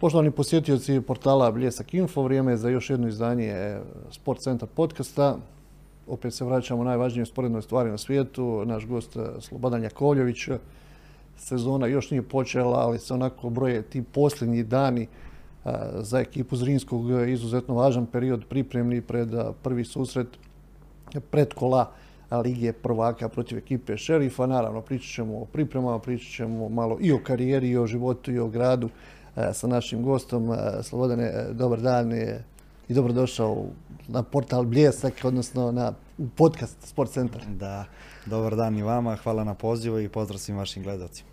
Poštovani 0.00 0.30
posjetioci 0.30 1.00
portala 1.00 1.50
Bljesak 1.50 1.94
Info, 1.94 2.22
vrijeme 2.22 2.52
je 2.52 2.56
za 2.56 2.68
još 2.68 2.90
jedno 2.90 3.08
izdanje 3.08 3.78
Sport 4.10 4.40
Centar 4.40 4.68
podcasta. 4.74 5.36
Opet 6.06 6.34
se 6.34 6.44
vraćamo 6.44 6.84
najvažnijoj 6.84 7.26
sporednoj 7.26 7.62
stvari 7.62 7.90
na 7.90 7.98
svijetu. 7.98 8.62
Naš 8.66 8.86
gost 8.86 9.16
eh, 9.16 9.20
Slobodan 9.40 9.82
Jakovljević. 9.82 10.48
Sezona 11.36 11.86
još 11.86 12.10
nije 12.10 12.22
počela, 12.22 12.78
ali 12.78 12.98
se 12.98 13.14
onako 13.14 13.50
broje 13.50 13.82
ti 13.82 14.02
posljednji 14.02 14.62
dani 14.62 15.02
eh, 15.02 15.70
za 15.94 16.20
ekipu 16.20 16.56
Zrinskog 16.56 17.28
izuzetno 17.28 17.74
važan 17.74 18.06
period 18.06 18.44
pripremni 18.48 19.02
pred 19.02 19.28
prvi 19.62 19.84
susret 19.84 20.28
pred 21.30 21.54
kola 21.54 21.90
Ligije 22.44 22.72
prvaka 22.72 23.28
protiv 23.28 23.58
ekipe 23.58 23.96
Šerifa. 23.96 24.46
Naravno, 24.46 24.80
pričat 24.80 25.14
ćemo 25.14 25.38
o 25.38 25.44
pripremama, 25.44 25.98
pričat 25.98 26.32
ćemo 26.32 26.68
malo 26.68 26.98
i 27.00 27.12
o 27.12 27.18
karijeri, 27.24 27.68
i 27.68 27.78
o 27.78 27.86
životu, 27.86 28.32
i 28.32 28.38
o 28.38 28.48
gradu 28.48 28.88
sa 29.52 29.66
našim 29.66 30.02
gostom. 30.02 30.50
Slobodane, 30.82 31.32
dobar 31.52 31.80
dan 31.80 32.12
i 32.88 32.94
dobrodošao 32.94 33.64
na 34.08 34.22
portal 34.22 34.64
Bljesak, 34.64 35.12
odnosno 35.24 35.72
na 35.72 35.92
podcast 36.36 36.76
Sport 36.82 37.10
Centar. 37.10 37.42
Da, 37.46 37.84
dobar 38.26 38.56
dan 38.56 38.78
i 38.78 38.82
vama, 38.82 39.16
hvala 39.16 39.44
na 39.44 39.54
pozivu 39.54 40.00
i 40.00 40.08
pozdrav 40.08 40.38
svim 40.38 40.56
vašim 40.56 40.82
gledalcima. 40.82 41.28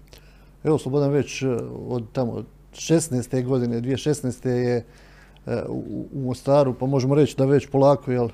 Evo, 0.64 0.78
Slobodan 0.78 1.12
već 1.12 1.42
e, 1.42 1.48
od 1.88 2.04
tamo 2.12 2.44
16. 2.74 3.46
godine, 3.46 3.82
2016. 3.82 4.48
je 4.48 4.76
e, 4.78 5.64
u, 5.68 6.08
Mostaru, 6.14 6.74
pa 6.74 6.86
možemo 6.86 7.16
reći 7.16 7.38
da 7.38 7.46
već 7.46 7.68
polako, 7.68 8.12
jel, 8.12 8.30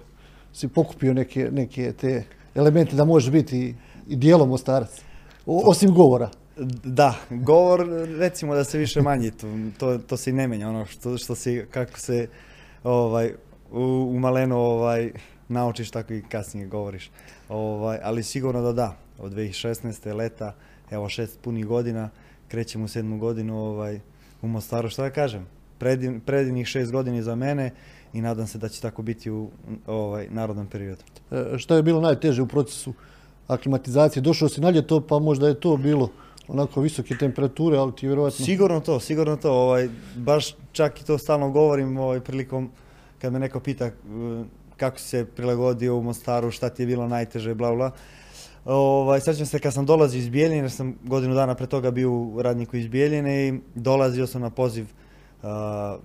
si 0.53 0.67
pokupio 0.67 1.13
neke, 1.13 1.49
neke 1.51 1.93
te 1.93 2.23
elemente 2.55 2.95
da 2.95 3.05
može 3.05 3.31
biti 3.31 3.76
i 4.07 4.15
dijelom 4.15 4.49
Mostarac, 4.49 5.01
osim 5.45 5.93
govora. 5.93 6.29
Da, 6.84 7.15
govor 7.29 7.87
recimo 8.17 8.55
da 8.55 8.63
se 8.63 8.77
više 8.77 9.01
manji, 9.01 9.31
to, 9.77 9.98
to, 9.98 10.17
se 10.17 10.29
i 10.29 10.34
ne 10.34 10.48
menja, 10.48 10.70
ono 10.70 10.85
što, 10.85 11.17
što 11.17 11.35
si, 11.35 11.65
kako 11.71 11.99
se 11.99 12.27
ovaj, 12.84 13.34
u, 13.71 13.81
u 14.15 14.20
malenu 14.20 14.57
ovaj, 14.57 15.11
naučiš, 15.48 15.91
tako 15.91 16.13
i 16.13 16.21
kasnije 16.21 16.67
govoriš. 16.67 17.11
Ovaj, 17.49 17.99
ali 18.03 18.23
sigurno 18.23 18.61
da 18.61 18.73
da, 18.73 18.98
od 19.20 19.31
2016. 19.31 20.15
leta, 20.15 20.55
evo 20.91 21.09
šest 21.09 21.39
punih 21.41 21.65
godina, 21.65 22.09
krećemo 22.48 22.85
u 22.85 22.87
sedmu 22.87 23.17
godinu 23.17 23.59
ovaj, 23.59 23.99
u 24.41 24.48
Mostaru, 24.48 24.89
što 24.89 25.01
da 25.01 25.09
kažem, 25.09 25.48
predivnih 26.26 26.67
šest 26.67 26.91
godina 26.91 27.21
za 27.21 27.35
mene 27.35 27.71
i 28.13 28.21
nadam 28.21 28.48
se 28.48 28.57
da 28.57 28.70
će 28.70 28.81
tako 28.81 29.01
biti 29.01 29.31
u 29.31 29.49
ovaj, 29.87 30.27
narodnom 30.29 30.67
periodu. 30.67 31.01
E, 31.31 31.57
što 31.57 31.76
je 31.76 31.83
bilo 31.83 32.01
najteže 32.01 32.41
u 32.41 32.48
procesu 32.48 32.93
aklimatizacije? 33.48 34.21
Došao 34.21 34.49
si 34.49 34.61
na 34.61 34.70
ljeto, 34.70 35.01
pa 35.01 35.20
možda 35.20 35.48
je 35.48 35.59
to 35.59 35.77
bilo 35.77 36.09
onako 36.52 36.82
visoke 36.82 37.16
temperature, 37.18 37.77
ali 37.77 37.96
ti 37.96 38.07
vjerovatno... 38.07 38.46
Sigurno 38.46 38.80
to, 38.80 38.99
sigurno 38.99 39.35
to. 39.35 39.52
Ovaj, 39.52 39.90
baš 40.16 40.55
čak 40.71 41.02
i 41.02 41.05
to 41.05 41.18
stalno 41.18 41.49
govorim 41.49 41.98
ovaj, 41.98 42.20
prilikom 42.20 42.70
kad 43.21 43.34
me 43.34 43.40
neko 43.40 43.60
pita 43.60 43.85
e, 43.85 43.94
kako 44.77 44.99
si 44.99 45.07
se 45.07 45.26
prilagodio 45.26 45.98
u 45.98 46.04
Mostaru, 46.04 46.52
šta 46.52 46.70
ti 46.70 46.82
je 46.82 46.88
bilo 46.88 47.07
najteže, 47.07 47.54
bla, 47.54 47.76
bla. 47.76 47.91
Ovaj, 48.66 49.22
sjećam 49.22 49.46
se 49.46 49.60
kad 49.60 49.74
sam 49.74 49.85
dolazio 49.85 50.20
iz 50.20 50.29
Bijeljine, 50.29 50.62
jer 50.62 50.72
sam 50.72 50.96
godinu 51.04 51.35
dana 51.35 51.55
pre 51.55 51.68
toga 51.68 51.91
bio 51.91 52.12
u 52.12 52.41
radniku 52.41 52.77
iz 52.77 52.88
Bijeljine 52.88 53.48
i 53.48 53.60
dolazio 53.76 54.27
sam 54.27 54.41
na 54.41 54.49
poziv 54.49 54.85
uh, 54.85 55.49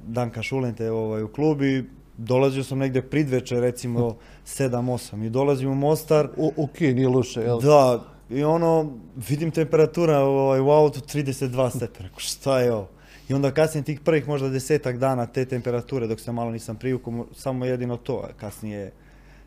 Danka 0.06 0.42
Šulente 0.42 0.90
ovaj, 0.90 1.22
u 1.22 1.28
klub 1.28 1.62
i 1.62 1.84
dolazio 2.16 2.64
sam 2.64 2.78
negdje 2.78 3.02
pridveče, 3.02 3.60
recimo 3.60 4.16
7-8 4.46 5.26
i 5.26 5.30
dolazim 5.30 5.70
u 5.70 5.74
Mostar. 5.74 6.28
O, 6.38 6.50
ok, 6.56 6.80
nije 6.80 7.08
loše, 7.08 7.40
jel? 7.40 7.60
Da, 7.60 8.15
i 8.30 8.44
ono, 8.44 8.92
vidim 9.28 9.50
temperatura 9.50 10.18
ovaj, 10.18 10.60
u 10.60 10.70
autu 10.70 11.00
32 11.00 11.76
stepena, 11.76 12.08
šta 12.16 12.60
je 12.60 12.72
ovo? 12.72 12.88
I 13.28 13.34
onda 13.34 13.50
kasnije 13.50 13.84
tih 13.84 14.00
prvih 14.00 14.28
možda 14.28 14.48
desetak 14.48 14.98
dana 14.98 15.26
te 15.26 15.44
temperature 15.44 16.06
dok 16.06 16.20
se 16.20 16.32
malo 16.32 16.50
nisam 16.50 16.76
privukao, 16.76 17.26
samo 17.34 17.64
jedino 17.64 17.96
to, 17.96 18.28
kasnije 18.36 18.92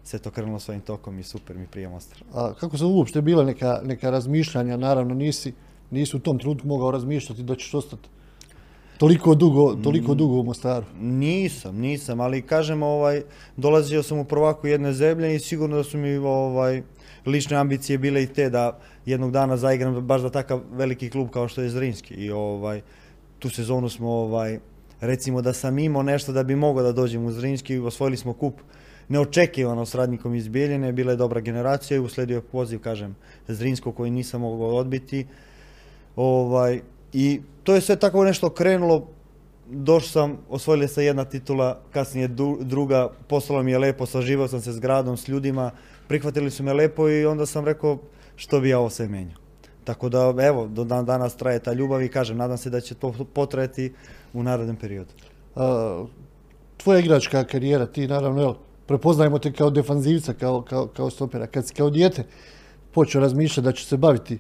se 0.03 0.19
to 0.19 0.31
krenulo 0.31 0.59
svojim 0.59 0.81
tokom 0.81 1.19
i 1.19 1.23
super 1.23 1.57
mi 1.57 1.67
prije 1.67 1.89
Mostar. 1.89 2.23
A 2.33 2.53
kako 2.53 2.77
su 2.77 2.87
uopšte 2.87 3.21
bila 3.21 3.43
neka, 3.43 3.81
neka 3.83 4.09
razmišljanja, 4.09 4.77
naravno 4.77 5.13
nisi, 5.13 5.53
nisi 5.91 6.15
u 6.15 6.19
tom 6.19 6.39
trenutku 6.39 6.67
mogao 6.67 6.91
razmišljati 6.91 7.43
da 7.43 7.55
ćeš 7.55 7.73
ostati 7.73 8.09
toliko 8.97 9.35
dugo, 9.35 9.75
toliko 9.75 10.13
dugo 10.13 10.39
u 10.39 10.43
Mostaru? 10.43 10.85
Nisam, 10.99 11.77
nisam, 11.77 12.19
ali 12.19 12.41
kažem, 12.41 12.83
ovaj, 12.83 13.21
dolazio 13.57 14.03
sam 14.03 14.19
u 14.19 14.25
prvaku 14.25 14.67
jedne 14.67 14.93
zemlje 14.93 15.35
i 15.35 15.39
sigurno 15.39 15.77
da 15.77 15.83
su 15.83 15.97
mi 15.97 16.17
ovaj, 16.17 16.83
lične 17.25 17.57
ambicije 17.57 17.97
bile 17.97 18.23
i 18.23 18.27
te 18.27 18.49
da 18.49 18.79
jednog 19.05 19.31
dana 19.31 19.57
zaigram 19.57 20.01
baš 20.01 20.21
za 20.21 20.29
takav 20.29 20.61
veliki 20.71 21.09
klub 21.09 21.29
kao 21.29 21.47
što 21.47 21.61
je 21.61 21.69
Zrinski 21.69 22.13
i 22.13 22.31
ovaj, 22.31 22.81
tu 23.39 23.49
sezonu 23.49 23.89
smo, 23.89 24.09
ovaj, 24.09 24.59
recimo 25.01 25.41
da 25.41 25.53
sam 25.53 25.79
imao 25.79 26.03
nešto 26.03 26.31
da 26.31 26.43
bi 26.43 26.55
mogao 26.55 26.83
da 26.83 26.91
dođem 26.91 27.25
u 27.25 27.31
Zrinski, 27.31 27.79
osvojili 27.79 28.17
smo 28.17 28.33
kup 28.33 28.61
neočekivano 29.09 29.85
s 29.85 29.95
radnikom 29.95 30.35
iz 30.35 30.47
Bijeljine, 30.47 30.91
bila 30.91 31.11
je 31.11 31.17
dobra 31.17 31.39
generacija 31.39 31.97
i 31.97 31.99
usledio 31.99 32.35
je 32.35 32.41
poziv, 32.41 32.79
kažem, 32.79 33.15
Zrinsko 33.47 33.91
koji 33.91 34.11
nisam 34.11 34.41
mogao 34.41 34.75
odbiti. 34.75 35.27
Ovaj, 36.15 36.81
I 37.13 37.41
to 37.63 37.75
je 37.75 37.81
sve 37.81 37.95
tako 37.95 38.23
nešto 38.23 38.49
krenulo, 38.49 39.07
došao 39.67 40.09
sam, 40.09 40.37
osvojili 40.49 40.87
se 40.87 41.05
jedna 41.05 41.25
titula, 41.25 41.79
kasnije 41.91 42.27
druga, 42.59 43.09
poslalo 43.27 43.63
mi 43.63 43.71
je 43.71 43.77
lepo, 43.77 44.05
saživao 44.05 44.47
sam 44.47 44.61
se 44.61 44.73
s 44.73 44.79
gradom, 44.79 45.17
s 45.17 45.27
ljudima, 45.27 45.71
prihvatili 46.09 46.51
su 46.51 46.63
me 46.63 46.73
lepo 46.73 47.09
i 47.09 47.25
onda 47.25 47.45
sam 47.45 47.65
rekao 47.65 47.97
što 48.35 48.59
bi 48.59 48.69
ja 48.69 48.79
ovo 48.79 48.89
sve 48.89 49.07
menjao. 49.07 49.37
Tako 49.83 50.09
da, 50.09 50.33
evo, 50.41 50.67
do 50.67 50.83
dan 50.83 51.05
danas 51.05 51.35
traje 51.35 51.59
ta 51.59 51.73
ljubav 51.73 52.01
i 52.03 52.09
kažem, 52.09 52.37
nadam 52.37 52.57
se 52.57 52.69
da 52.69 52.81
će 52.81 52.95
to 52.95 53.13
potrajati 53.33 53.93
u 54.33 54.43
narodnom 54.43 54.75
periodu. 54.75 55.13
tvoja 56.77 56.99
igračka 56.99 57.43
karijera, 57.43 57.85
ti 57.85 58.07
naravno, 58.07 58.41
evo, 58.41 58.57
prepoznajemo 58.85 59.39
te 59.39 59.51
kao 59.51 59.69
defanzivca, 59.69 60.33
kao, 60.33 60.61
kao, 60.61 60.87
kao 60.87 61.09
stopera. 61.09 61.47
Kad 61.47 61.67
si 61.67 61.73
kao 61.73 61.89
dijete 61.89 62.23
počeo 62.91 63.21
razmišljati 63.21 63.65
da 63.65 63.71
će 63.71 63.85
se 63.85 63.97
baviti 63.97 64.37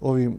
ovim 0.00 0.38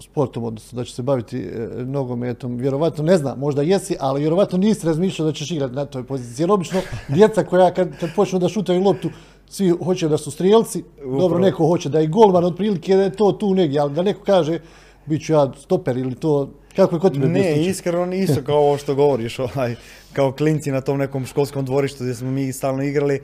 sportom, 0.00 0.44
odnosno 0.44 0.76
da 0.76 0.84
će 0.84 0.94
se 0.94 1.02
baviti 1.02 1.38
e, 1.38 1.68
nogometom, 1.84 2.56
vjerovatno 2.56 3.04
ne 3.04 3.16
znam, 3.16 3.38
možda 3.38 3.62
jesi, 3.62 3.96
ali 4.00 4.20
vjerovatno 4.20 4.58
nisi 4.58 4.86
razmišljao 4.86 5.26
da 5.26 5.32
ćeš 5.32 5.50
igrati 5.50 5.74
na 5.74 5.84
toj 5.84 6.04
poziciji. 6.04 6.42
Jer 6.44 6.50
obično 6.50 6.80
djeca 7.08 7.44
koja 7.44 7.74
kad, 7.74 7.98
kad 8.00 8.10
počnu 8.16 8.38
da 8.38 8.48
šutaju 8.48 8.82
loptu, 8.82 9.10
svi 9.50 9.70
hoće 9.84 10.08
da 10.08 10.18
su 10.18 10.30
strijelci, 10.30 10.84
dobro 11.18 11.38
neko 11.38 11.66
hoće 11.66 11.88
da 11.88 11.98
je 11.98 12.06
golman, 12.06 12.44
otprilike 12.44 12.96
da 12.96 13.02
je 13.02 13.16
to 13.16 13.32
tu 13.32 13.54
negdje, 13.54 13.80
ali 13.80 13.94
da 13.94 14.02
neko 14.02 14.20
kaže 14.24 14.58
bit 15.06 15.26
ću 15.26 15.32
ja 15.32 15.52
stoper 15.56 15.96
ili 15.96 16.14
to, 16.14 16.50
kako 16.76 16.96
je 16.96 17.00
kod 17.00 17.12
tebe 17.12 17.26
Ne, 17.26 17.66
iskreno 17.66 18.06
nisu 18.06 18.42
kao 18.46 18.58
ovo 18.58 18.78
što 18.78 18.94
govoriš, 18.94 19.38
ovaj, 19.38 19.74
kao 20.12 20.32
klinci 20.32 20.70
na 20.70 20.80
tom 20.80 20.98
nekom 20.98 21.26
školskom 21.26 21.64
dvorištu 21.64 22.04
gdje 22.04 22.14
smo 22.14 22.30
mi 22.30 22.52
stalno 22.52 22.82
igrali, 22.82 23.20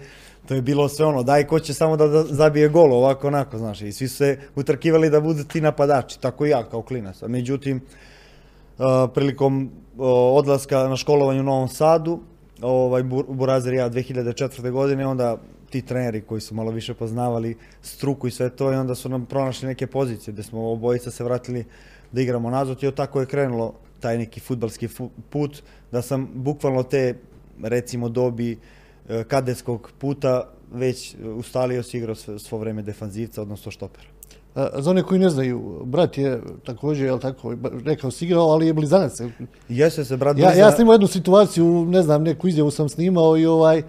to 0.48 0.54
je 0.54 0.62
bilo 0.62 0.88
sve 0.88 1.06
ono, 1.06 1.22
daj 1.22 1.46
ko 1.46 1.60
će 1.60 1.74
samo 1.74 1.96
da 1.96 2.22
zabije 2.22 2.68
gol, 2.68 2.92
ovako 2.92 3.26
onako, 3.26 3.58
znaš, 3.58 3.82
i 3.82 3.92
svi 3.92 4.08
su 4.08 4.16
se 4.16 4.38
utrkivali 4.56 5.10
da 5.10 5.20
budu 5.20 5.44
ti 5.44 5.60
napadači, 5.60 6.20
tako 6.20 6.46
i 6.46 6.50
ja 6.50 6.64
kao 6.64 6.82
klinac. 6.82 7.22
Međutim, 7.22 7.80
prilikom 9.14 9.70
odlaska 10.32 10.88
na 10.88 10.96
školovanje 10.96 11.40
u 11.40 11.44
Novom 11.44 11.68
Sadu, 11.68 12.20
ovaj, 12.62 13.02
Burazer 13.28 13.74
ja 13.74 13.90
2004. 13.90 14.70
godine, 14.70 15.06
onda 15.06 15.36
ti 15.70 15.82
treneri 15.82 16.20
koji 16.20 16.40
su 16.40 16.54
malo 16.54 16.70
više 16.70 16.94
poznavali 16.94 17.56
struku 17.82 18.26
i 18.26 18.30
sve 18.30 18.50
to 18.50 18.72
i 18.72 18.76
onda 18.76 18.94
su 18.94 19.08
nam 19.08 19.26
pronašli 19.26 19.68
neke 19.68 19.86
pozicije 19.86 20.32
gdje 20.32 20.44
smo 20.44 20.70
obojica 20.70 21.10
se 21.10 21.24
vratili 21.24 21.64
da 22.12 22.20
igramo 22.20 22.50
nazad 22.50 22.82
i 22.82 22.86
od 22.86 22.94
tako 22.94 23.20
je 23.20 23.26
krenulo 23.26 23.74
taj 24.00 24.18
neki 24.18 24.40
futbalski 24.40 24.88
put 25.30 25.62
da 25.92 26.02
sam 26.02 26.28
bukvalno 26.34 26.82
te 26.82 27.14
recimo 27.62 28.08
dobi 28.08 28.58
e, 29.08 29.24
kadetskog 29.24 29.90
puta 29.98 30.50
već 30.72 31.16
ustalio 31.36 31.82
si 31.82 31.96
igrao 31.96 32.14
svo 32.14 32.58
vrijeme 32.58 32.82
defanzivca, 32.82 33.42
odnosno 33.42 33.72
štopera. 33.72 34.06
Za 34.78 34.90
one 34.90 35.02
koji 35.02 35.20
ne 35.20 35.30
znaju, 35.30 35.82
brat 35.84 36.18
je 36.18 36.40
također, 36.64 37.06
jel 37.06 37.18
tako, 37.18 37.54
rekao 37.84 38.10
si 38.10 38.24
igrao, 38.24 38.48
ali 38.48 38.66
je 38.66 38.72
blizanac. 38.72 39.20
Jeste 39.68 40.04
se, 40.04 40.16
brat 40.16 40.38
Ja, 40.38 40.52
ja 40.54 40.72
sam 40.72 40.80
imao 40.80 40.94
jednu 40.94 41.06
situaciju, 41.06 41.84
ne 41.84 42.02
znam, 42.02 42.22
neku 42.22 42.48
izjavu 42.48 42.70
sam 42.70 42.88
snimao 42.88 43.36
i 43.36 43.46
ovaj, 43.46 43.78
E, 43.78 43.82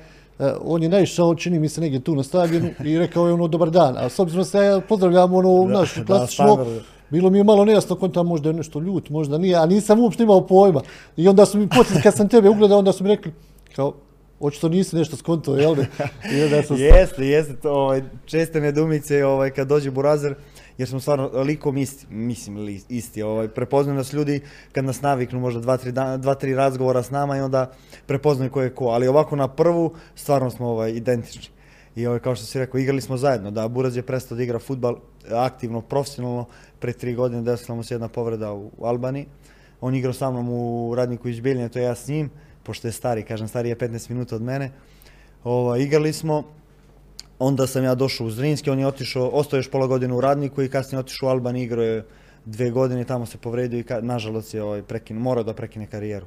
on 0.62 0.84
je 0.84 0.90
naišao, 0.90 1.36
čini 1.36 1.60
mi 1.60 1.70
se 1.70 1.82
negdje 1.82 2.00
tu 2.00 2.16
na 2.16 2.24
stadionu 2.24 2.70
i 2.84 2.98
rekao 2.98 3.28
je 3.28 3.34
ono 3.34 3.48
dobar 3.48 3.70
dan. 3.70 3.98
A 3.98 4.10
s 4.10 4.20
obzirom 4.20 4.46
se 4.46 4.58
ja 4.58 4.82
pozdravljam 4.90 5.34
ono 5.34 5.80
našu 5.80 6.06
klasično, 6.06 6.66
bilo 7.10 7.30
mi 7.30 7.38
je 7.38 7.44
malo 7.44 7.66
nejasno 7.66 7.96
ko 7.96 8.08
tamo 8.08 8.30
možda 8.30 8.50
je 8.50 8.54
nešto 8.54 8.80
ljut, 8.80 9.10
možda 9.10 9.38
nije, 9.38 9.56
a 9.56 9.66
nisam 9.66 10.00
uopšte 10.00 10.24
imao 10.24 10.48
pojma. 10.48 10.82
I 11.18 11.28
onda 11.28 11.46
su 11.46 11.58
mi 11.58 11.70
poslije, 11.70 12.02
kad 12.02 12.16
sam 12.16 12.30
tebe 12.30 12.50
ugledao, 12.50 12.80
onda 12.80 12.92
su 12.92 13.04
mi 13.04 13.10
rekli, 13.10 13.34
kao, 13.76 13.94
očito 14.40 14.70
nisi 14.70 14.96
nešto 14.96 15.16
skonto, 15.16 15.56
jel 15.56 15.76
ne? 15.76 15.88
jeste, 16.78 17.28
jeste, 17.28 17.70
ovaj, 17.70 18.04
česte 18.26 18.62
nedumice, 18.62 19.26
ovaj, 19.26 19.50
kad 19.50 19.68
dođe 19.68 19.92
Burazer, 19.92 20.36
jer 20.78 20.90
smo 20.90 21.00
stvarno 21.00 21.32
likom 21.34 21.78
isti, 21.78 22.06
mislim 22.10 22.80
isti, 22.90 23.22
ovaj, 23.22 23.48
prepoznaju 23.48 23.98
nas 23.98 24.14
ljudi 24.14 24.42
kad 24.72 24.86
nas 24.86 25.02
naviknu 25.02 25.40
možda 25.40 25.62
dva, 25.62 25.78
tri, 25.78 25.92
dva, 26.18 26.36
tri 26.36 26.56
razgovora 26.56 27.04
s 27.04 27.12
nama 27.12 27.38
i 27.38 27.42
onda 27.42 27.72
prepoznaju 28.06 28.52
ko 28.52 28.62
je 28.62 28.76
ko, 28.76 28.86
ali 28.86 29.08
ovako 29.08 29.36
na 29.36 29.48
prvu 29.48 29.94
stvarno 30.16 30.50
smo 30.50 30.68
ovaj, 30.68 30.92
identični. 30.92 31.58
I 31.96 32.08
ovaj, 32.08 32.20
kao 32.20 32.36
što 32.36 32.46
si 32.46 32.60
rekao, 32.60 32.80
igrali 32.80 33.02
smo 33.02 33.18
zajedno, 33.18 33.52
da 33.52 33.68
Buraz 33.68 33.96
je 33.96 34.02
prestao 34.02 34.36
da 34.36 34.44
igra 34.44 34.60
futbal 34.60 34.96
aktivno, 35.32 35.82
profesionalno, 35.82 36.46
pre 36.80 36.94
tri 36.94 37.16
godine 37.16 37.42
desila 37.42 37.76
mu 37.76 37.84
se 37.84 37.94
jedna 37.94 38.08
povreda 38.08 38.54
u 38.54 38.72
Albaniji, 38.82 39.26
on 39.82 39.96
igrao 39.96 40.14
sa 40.14 40.32
mnom 40.32 40.50
u 40.50 40.94
radniku 40.96 41.30
iz 41.30 41.40
Bijeljine, 41.40 41.70
to 41.70 41.80
ja 41.80 41.96
s 41.96 42.08
njim, 42.08 42.30
pošto 42.64 42.88
je 42.88 42.92
stari, 42.92 43.24
kažem, 43.24 43.48
stari 43.48 43.70
je 43.70 43.78
15 43.78 44.10
minuta 44.10 44.36
od 44.36 44.42
mene. 44.42 44.72
Ovaj, 45.44 45.82
igrali 45.82 46.14
smo, 46.14 46.44
onda 47.40 47.68
sam 47.68 47.84
ja 47.84 47.96
došao 47.96 48.28
u 48.28 48.32
Zrinski, 48.32 48.70
on 48.70 48.80
je 48.80 48.88
otišao, 48.88 49.28
ostao 49.28 49.58
još 49.58 49.72
pola 49.72 49.88
godine 49.88 50.14
u 50.14 50.22
radniku 50.22 50.64
i 50.64 50.70
kasnije 50.70 51.00
otišao 51.00 51.28
u 51.28 51.30
Alban, 51.30 51.56
igrao 51.56 51.84
je 51.84 52.06
dve 52.46 52.70
godine, 52.70 53.04
tamo 53.04 53.26
se 53.26 53.38
povredio 53.38 53.80
i 53.80 53.86
nažalost 54.02 54.54
je 54.54 54.64
ovaj, 54.64 54.82
prekin, 54.82 55.18
morao 55.18 55.44
da 55.44 55.54
prekine 55.54 55.88
karijeru. 55.88 56.26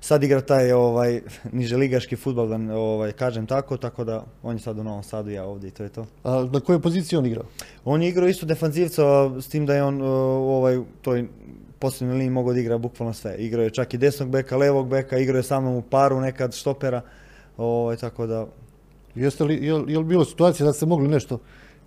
Sad 0.00 0.22
igra 0.22 0.40
taj 0.40 0.72
ovaj, 0.72 1.20
niželigaški 1.52 2.16
futbal, 2.16 2.48
da 2.48 2.74
ovaj, 2.74 3.12
kažem 3.12 3.46
tako, 3.46 3.76
tako 3.76 4.04
da 4.04 4.24
on 4.42 4.56
je 4.56 4.60
sad 4.60 4.78
u 4.78 4.84
Novom 4.84 5.02
Sadu, 5.02 5.30
ja 5.30 5.44
ovdje 5.44 5.68
i 5.68 5.70
to 5.70 5.82
je 5.82 5.88
to. 5.88 6.06
A 6.24 6.48
na 6.52 6.60
kojoj 6.60 6.82
poziciji 6.82 7.18
on 7.18 7.26
igrao? 7.26 7.44
On 7.84 8.02
je 8.02 8.08
igrao 8.08 8.28
isto 8.28 8.46
defanzivca, 8.46 9.02
s 9.40 9.48
tim 9.48 9.66
da 9.66 9.74
je 9.74 9.84
on 9.84 10.02
ovaj, 10.02 10.80
toj 11.02 11.28
posljednoj 11.78 12.14
liniji 12.14 12.30
mogao 12.30 12.52
da 12.52 12.60
igra 12.60 12.78
bukvalno 12.78 13.14
sve. 13.14 13.36
Igrao 13.38 13.64
je 13.64 13.70
čak 13.70 13.94
i 13.94 13.98
desnog 13.98 14.28
beka, 14.30 14.56
levog 14.56 14.88
beka, 14.88 15.18
igrao 15.18 15.38
je 15.38 15.42
sa 15.42 15.60
mnom 15.60 15.74
u 15.74 15.82
paru 15.82 16.20
nekad 16.20 16.54
štopera, 16.54 17.00
ovaj, 17.56 17.96
tako 17.96 18.26
da... 18.26 18.46
Jeste 19.14 19.44
li, 19.44 19.66
je, 19.66 19.74
li 19.74 20.04
bilo 20.04 20.24
situacija 20.24 20.66
da 20.66 20.72
ste 20.72 20.86
mogli 20.86 21.08
nešto 21.08 21.38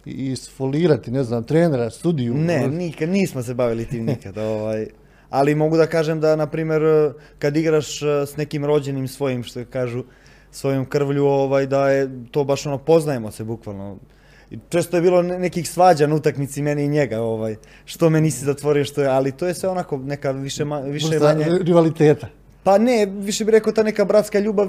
isfolirati, 0.06 1.12
ne 1.12 1.24
znam, 1.24 1.44
trenera, 1.44 1.89
studiju? 1.89 2.33
Ne, 2.33 2.68
nikad, 2.68 3.09
nismo 3.09 3.44
se 3.44 3.53
bavili 3.53 3.85
tim 3.85 4.06
nikad. 4.06 4.38
ovaj, 4.38 4.88
ali 5.29 5.56
mogu 5.56 5.77
da 5.77 5.88
kažem 5.88 6.21
da, 6.21 6.35
na 6.35 6.47
primjer, 6.47 6.81
kad 7.39 7.57
igraš 7.57 8.01
e, 8.01 8.06
s 8.25 8.38
nekim 8.38 8.65
rođenim 8.65 9.07
svojim, 9.07 9.44
što 9.44 9.65
kažu, 9.65 10.03
svojom 10.51 10.85
krvlju, 10.85 11.25
ovaj, 11.25 11.65
da 11.65 11.89
je 11.89 12.09
to 12.31 12.44
baš 12.44 12.65
ono, 12.65 12.77
poznajemo 12.77 13.31
se 13.31 13.44
bukvalno. 13.44 13.97
Često 14.69 14.97
je 14.97 15.01
bilo 15.01 15.21
nekih 15.21 15.69
svađa 15.69 16.07
na 16.07 16.15
utakmici 16.15 16.62
meni 16.62 16.83
i 16.83 16.88
njega, 16.88 17.21
ovaj, 17.21 17.56
što 17.85 18.09
me 18.09 18.21
nisi 18.21 18.45
zatvorio, 18.45 18.85
što 18.85 19.01
je, 19.01 19.07
ali 19.07 19.31
to 19.31 19.47
je 19.47 19.53
sve 19.53 19.69
onako 19.69 19.97
neka 19.97 20.31
više, 20.31 20.65
više 20.85 21.19
manje... 21.19 21.45
rivaliteta. 21.62 22.27
Pa 22.67 22.77
ne, 22.77 23.05
više 23.05 23.45
bih 23.45 23.51
rekao 23.51 23.73
ta 23.73 23.83
neka 23.83 24.05
bratska 24.05 24.39
ljubav, 24.39 24.67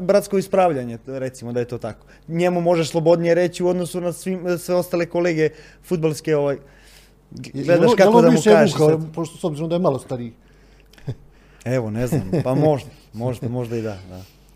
bratsko 0.00 0.38
ispravljanje, 0.38 0.98
recimo 1.06 1.52
da 1.52 1.60
je 1.60 1.68
to 1.68 1.78
tako. 1.78 2.06
Njemu 2.28 2.60
možeš 2.60 2.90
slobodnije 2.90 3.34
reći 3.34 3.62
u 3.62 3.68
odnosu 3.68 4.00
na 4.00 4.12
svim, 4.12 4.58
sve 4.58 4.74
ostale 4.74 5.06
kolege 5.06 5.48
futbalske, 5.84 6.36
ovaj, 6.36 6.56
gledaš 7.30 7.90
kako 7.96 8.22
da 8.22 8.30
mu 8.30 8.38
kažeš. 8.44 8.74
Pošto 9.14 9.38
s 9.38 9.44
obzirom 9.44 9.68
da 9.68 9.74
je 9.74 9.78
malo 9.78 9.98
stariji. 9.98 10.32
Evo, 11.76 11.90
ne 11.90 12.06
znam, 12.06 12.30
pa 12.44 12.54
možda, 12.54 12.90
možda, 13.12 13.48
možda 13.48 13.76
i 13.76 13.82
da. 13.82 13.98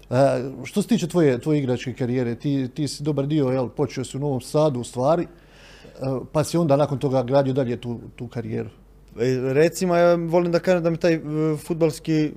da. 0.09 0.39
što 0.65 0.83
se 0.83 0.89
tiče 0.89 1.09
tvoje, 1.09 1.39
tvoje 1.39 1.59
igračke 1.59 1.95
karijere, 1.95 2.35
ti, 2.35 2.69
ti 2.75 2.89
si 2.89 3.03
dobar 3.03 3.27
dio, 3.27 3.47
jel, 3.47 3.69
počeo 3.69 4.05
si 4.05 4.17
u 4.17 4.21
Novom 4.21 4.41
Sadu 4.41 4.81
u 4.81 4.85
stvari, 4.85 5.27
pa 6.33 6.45
si 6.45 6.57
onda 6.57 6.77
nakon 6.77 6.99
toga 6.99 7.23
gradio 7.23 7.53
dalje 7.53 7.81
tu, 7.81 8.01
tu 8.17 8.29
karijeru. 8.29 8.71
E, 9.21 9.53
recimo, 9.53 9.97
ja 9.97 10.15
volim 10.15 10.53
da 10.53 10.59
kažem 10.59 10.83
da 10.83 10.91
mi 10.91 10.97
taj 10.97 11.15
e, 11.15 11.21
futbalski 11.57 12.25
e, 12.25 12.31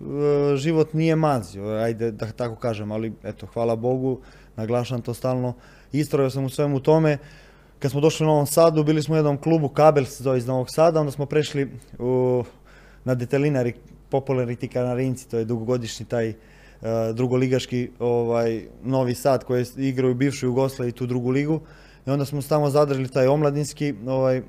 život 0.57 0.93
nije 0.93 1.15
mazio, 1.15 1.63
ajde 1.65 2.11
da 2.11 2.31
tako 2.31 2.55
kažem, 2.55 2.91
ali 2.91 3.13
eto, 3.23 3.47
hvala 3.53 3.75
Bogu, 3.75 4.19
naglašam 4.55 5.01
to 5.01 5.13
stalno, 5.13 5.53
istrojao 5.91 6.29
sam 6.29 6.45
u 6.45 6.49
svemu 6.49 6.79
tome. 6.79 7.17
Kad 7.79 7.91
smo 7.91 8.01
došli 8.01 8.25
u 8.25 8.27
Novom 8.27 8.45
Sadu, 8.45 8.83
bili 8.83 9.03
smo 9.03 9.13
u 9.13 9.17
jednom 9.17 9.37
klubu, 9.37 9.69
Kabel 9.69 10.05
se 10.05 10.23
zove 10.23 10.37
iz 10.37 10.47
Novog 10.47 10.69
Sada, 10.69 10.99
onda 10.99 11.11
smo 11.11 11.25
prešli 11.25 11.69
u, 11.99 12.43
na 13.03 13.15
Detelinari, 13.15 13.73
popularni 14.09 14.55
ti 14.55 14.67
Kanarinci, 14.67 15.29
to 15.29 15.37
je 15.37 15.45
dugogodišnji 15.45 16.05
taj 16.05 16.33
drugoligaški 17.13 17.89
ovaj, 17.99 18.61
Novi 18.83 19.15
Sad 19.15 19.43
koji 19.43 19.65
igraju 19.77 20.11
u 20.11 20.15
bivšoj 20.15 20.47
Jugoslaviji 20.47 20.91
tu 20.91 21.05
drugu 21.05 21.29
ligu. 21.29 21.59
I 22.07 22.09
onda 22.09 22.25
smo 22.25 22.41
tamo 22.41 22.69
zadržali 22.69 23.07
taj 23.07 23.27
omladinski 23.27 23.93
ovaj, 24.07 24.41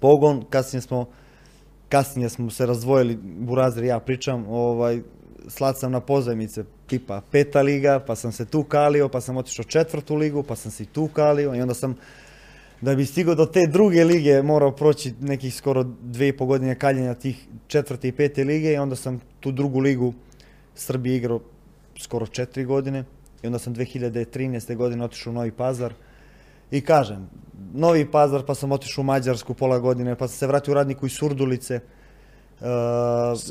pogon, 0.00 0.44
kasnije 0.50 0.82
smo 0.82 1.06
kasnije 1.88 2.28
smo 2.28 2.50
se 2.50 2.66
razdvojili, 2.66 3.18
Burazir 3.22 3.84
ja 3.84 4.00
pričam, 4.00 4.46
ovaj, 4.48 5.00
slat 5.48 5.78
sam 5.78 5.92
na 5.92 6.00
pozajmice 6.00 6.64
tipa 6.86 7.20
peta 7.30 7.62
liga, 7.62 8.00
pa 8.06 8.16
sam 8.16 8.32
se 8.32 8.44
tu 8.44 8.62
kalio, 8.64 9.08
pa 9.08 9.20
sam 9.20 9.36
otišao 9.36 9.64
četvrtu 9.64 10.14
ligu, 10.14 10.42
pa 10.42 10.56
sam 10.56 10.70
se 10.70 10.84
tu 10.84 11.08
kalio 11.08 11.54
i 11.54 11.60
onda 11.60 11.74
sam 11.74 11.96
da 12.80 12.94
bi 12.94 13.06
stigao 13.06 13.34
do 13.34 13.46
te 13.46 13.66
druge 13.66 14.04
lige 14.04 14.42
morao 14.42 14.72
proći 14.72 15.14
nekih 15.20 15.54
skoro 15.54 15.84
dve 16.02 16.28
i 16.28 16.36
po 16.36 16.46
godine 16.46 16.78
kaljenja 16.78 17.14
tih 17.14 17.46
četvrte 17.66 18.08
i 18.08 18.12
pete 18.12 18.44
lige 18.44 18.72
i 18.72 18.76
onda 18.76 18.96
sam 18.96 19.20
tu 19.40 19.52
drugu 19.52 19.80
ligu 19.80 20.14
Srbije 20.74 21.16
igrao 21.16 21.40
skoro 21.98 22.26
četiri 22.26 22.64
godine 22.64 23.04
i 23.42 23.46
onda 23.46 23.58
sam 23.58 23.74
2013. 23.74 24.76
godine 24.76 25.04
otišao 25.04 25.30
u 25.30 25.34
Novi 25.34 25.52
Pazar 25.52 25.92
i 26.70 26.80
kažem, 26.80 27.28
Novi 27.74 28.10
Pazar, 28.10 28.42
pa 28.46 28.54
sam 28.54 28.72
otišao 28.72 29.02
u 29.02 29.04
Mađarsku 29.04 29.54
pola 29.54 29.78
godine, 29.78 30.14
pa 30.14 30.28
sam 30.28 30.36
se 30.36 30.46
vratio 30.46 30.72
u 30.72 30.74
radniku 30.74 31.06
iz 31.06 31.12
Surdulice. 31.12 31.80
Uh, 32.60 32.66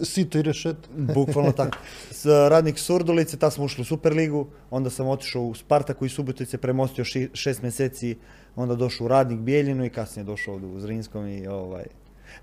Sito 0.04 0.38
i 0.38 0.42
rešet. 0.42 0.76
bukvalno 1.16 1.52
tako. 1.52 1.78
S, 2.12 2.26
radnik 2.26 2.80
Surdulice, 2.80 3.38
ta 3.38 3.52
smo 3.52 3.66
ušli 3.66 3.82
u 3.82 3.86
Superligu, 3.86 4.48
onda 4.72 4.90
sam 4.90 5.08
otišao 5.08 5.42
u 5.42 5.56
Spartaku 5.56 6.06
i 6.06 6.10
Subotice, 6.10 6.58
premostio 6.58 7.06
šest 7.34 7.62
mjeseci, 7.62 8.18
onda 8.56 8.76
došao 8.76 9.06
u 9.06 9.08
radnik 9.08 9.40
Bijeljinu 9.40 9.86
i 9.86 9.90
kasnije 9.90 10.24
došao 10.24 10.54
ovdje 10.54 10.70
u 10.70 10.80
Zrinskom 10.80 11.28
i 11.28 11.48
ovaj, 11.48 11.86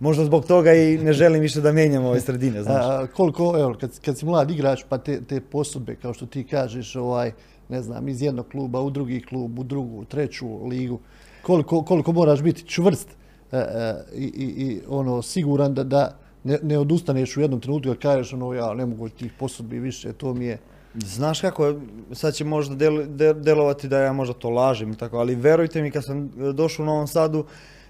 možda 0.00 0.24
zbog 0.24 0.46
toga 0.46 0.74
i 0.74 0.98
ne 0.98 1.12
želim 1.12 1.40
više 1.40 1.60
da 1.60 1.72
mijenjam 1.72 2.04
ove 2.04 2.20
sredine, 2.20 2.62
znaš. 2.64 3.10
koliko, 3.14 3.58
evo, 3.58 3.76
kad, 3.80 4.00
kad 4.00 4.18
si 4.18 4.26
mlad 4.26 4.50
igrač, 4.50 4.84
pa 4.88 4.98
te, 4.98 5.20
te 5.24 5.40
posudbe, 5.40 5.96
kao 5.96 6.14
što 6.14 6.26
ti 6.26 6.44
kažeš, 6.44 6.96
ovaj, 6.96 7.32
ne 7.68 7.82
znam, 7.82 8.08
iz 8.08 8.22
jednog 8.22 8.48
kluba 8.48 8.80
u 8.80 8.90
drugi 8.90 9.20
klub, 9.20 9.58
u 9.58 9.64
drugu, 9.64 10.00
u 10.00 10.04
treću 10.04 10.66
ligu, 10.66 11.00
koliko, 11.42 11.82
koliko 11.82 12.12
moraš 12.12 12.42
biti 12.42 12.66
čvrst 12.66 13.08
e, 13.52 13.56
e, 13.56 14.04
i, 14.14 14.24
i, 14.24 14.80
ono 14.88 15.22
siguran 15.22 15.74
da, 15.74 15.84
da 15.84 16.18
ne, 16.44 16.58
ne 16.62 16.78
odustaneš 16.78 17.36
u 17.36 17.40
jednom 17.40 17.60
trenutku 17.60 17.88
jer 17.88 17.98
kažeš 17.98 18.32
ono 18.32 18.52
ja 18.54 18.74
ne 18.74 18.86
mogu 18.86 19.08
tih 19.08 19.32
posudbi 19.38 19.78
više, 19.78 20.12
to 20.12 20.34
mi 20.34 20.44
je... 20.44 20.58
Znaš 20.94 21.40
kako, 21.40 21.74
sad 22.12 22.34
će 22.34 22.44
možda 22.44 22.74
del, 22.74 23.04
delovati 23.34 23.88
da 23.88 23.98
ja 23.98 24.12
možda 24.12 24.34
to 24.34 24.50
lažem 24.50 24.92
i 24.92 24.96
tako, 24.96 25.16
ali 25.18 25.34
verujte 25.34 25.82
mi 25.82 25.90
kad 25.90 26.04
sam 26.04 26.30
došao 26.54 26.82
u 26.82 26.86
Novom 26.86 27.06
Sadu, 27.06 27.44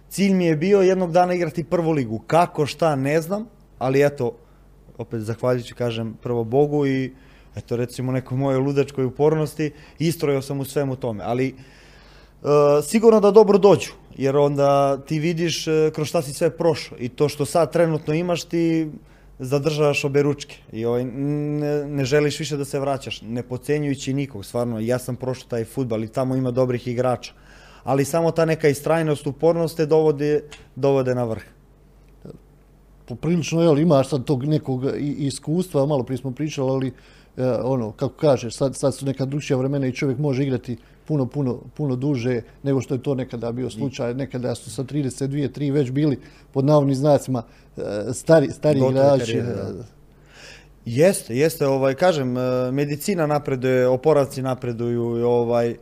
cilj 0.09 0.35
mi 0.35 0.45
je 0.45 0.57
bio 0.57 0.81
jednog 0.81 1.13
dana 1.13 1.35
igrati 1.35 1.65
prvu 1.65 1.93
ligu. 1.93 2.19
Kako, 2.27 2.67
šta, 2.67 2.97
ne 2.97 3.21
znam, 3.21 3.47
ali 3.79 4.07
eto, 4.07 4.33
opet 4.99 5.21
zahvaljujući 5.21 5.75
kažem 5.75 6.15
prvo 6.23 6.45
Bogu 6.45 6.87
i 6.87 7.13
eto 7.57 7.77
recimo 7.77 8.13
nekoj 8.13 8.39
mojoj 8.39 8.59
ludačkoj 8.59 9.05
upornosti, 9.05 9.71
istrojao 9.99 10.43
sam 10.43 10.61
u 10.61 10.65
svemu 10.65 10.97
tome, 10.97 11.25
ali 11.27 11.49
e, 11.49 11.55
sigurno 12.83 13.21
da 13.21 13.31
dobro 13.31 13.59
dođu, 13.59 13.93
jer 14.17 14.37
onda 14.37 14.97
ti 14.97 15.19
vidiš 15.19 15.67
e, 15.67 15.91
kroz 15.95 16.09
šta 16.09 16.23
si 16.23 16.33
sve 16.33 16.51
prošao 16.51 16.99
i 17.01 17.09
to 17.09 17.29
što 17.29 17.47
sad 17.47 17.73
trenutno 17.73 18.15
imaš 18.15 18.45
ti 18.45 18.91
zadržavaš 19.39 20.05
obe 20.05 20.23
ručke 20.23 20.57
i 20.73 20.85
ovaj, 20.85 21.05
ne, 21.05 22.05
želiš 22.05 22.39
više 22.39 22.57
da 22.57 22.65
se 22.65 22.81
vraćaš, 22.81 23.23
ne 23.23 23.43
pocenjujući 23.43 24.15
nikog, 24.15 24.45
stvarno, 24.45 24.81
ja 24.81 24.99
sam 24.99 25.17
prošao 25.17 25.49
taj 25.49 25.65
futbal 25.65 26.05
i 26.05 26.09
tamo 26.09 26.37
ima 26.37 26.51
dobrih 26.51 26.89
igrača, 26.89 27.33
ali 27.85 28.05
samo 28.05 28.31
ta 28.31 28.45
neka 28.45 28.69
istrajnost, 28.69 29.27
upornost 29.27 29.77
te 29.77 29.87
dovode, 29.87 30.45
dovode 30.77 31.15
na 31.15 31.25
vrh. 31.25 31.43
Poprilično, 33.07 33.63
jel, 33.63 33.79
imaš 33.79 34.09
sad 34.09 34.25
tog 34.25 34.45
nekog 34.45 34.83
iskustva, 34.99 35.87
malo 35.87 36.03
prije 36.03 36.19
smo 36.19 36.31
pričali, 36.31 36.71
ali 36.71 36.93
ono, 37.63 37.93
kako 37.93 38.15
kažeš, 38.15 38.57
sad, 38.57 38.77
sad 38.77 38.95
su 38.95 39.07
neka 39.07 39.25
drugšija 39.25 39.57
vremena 39.57 39.87
i 39.87 39.93
čovjek 39.93 40.19
može 40.19 40.43
igrati 40.43 40.77
puno, 41.05 41.27
puno, 41.27 41.61
puno 41.75 41.97
duže 41.97 42.41
nego 42.63 42.81
što 42.81 42.95
je 42.95 43.03
to 43.03 43.15
nekada 43.15 43.53
bio 43.53 43.71
slučaj. 43.71 44.15
Nekada 44.15 44.55
su 44.55 44.71
sa 44.71 44.85
32, 44.85 45.49
3 45.59 45.73
već 45.73 45.91
bili 45.91 46.21
pod 46.53 46.65
navodnim 46.65 46.95
znacima 46.97 47.43
e, 47.77 47.81
stari, 48.13 48.51
stari 48.51 48.81
igrači. 48.91 49.37
E, 49.37 49.45
jeste, 50.85 51.37
jeste, 51.37 51.67
ovaj, 51.67 51.95
kažem, 51.95 52.35
medicina 52.73 53.27
napreduje, 53.27 53.89
oporavci 53.89 54.43
napreduju, 54.43 55.03
ovaj, 55.27 55.77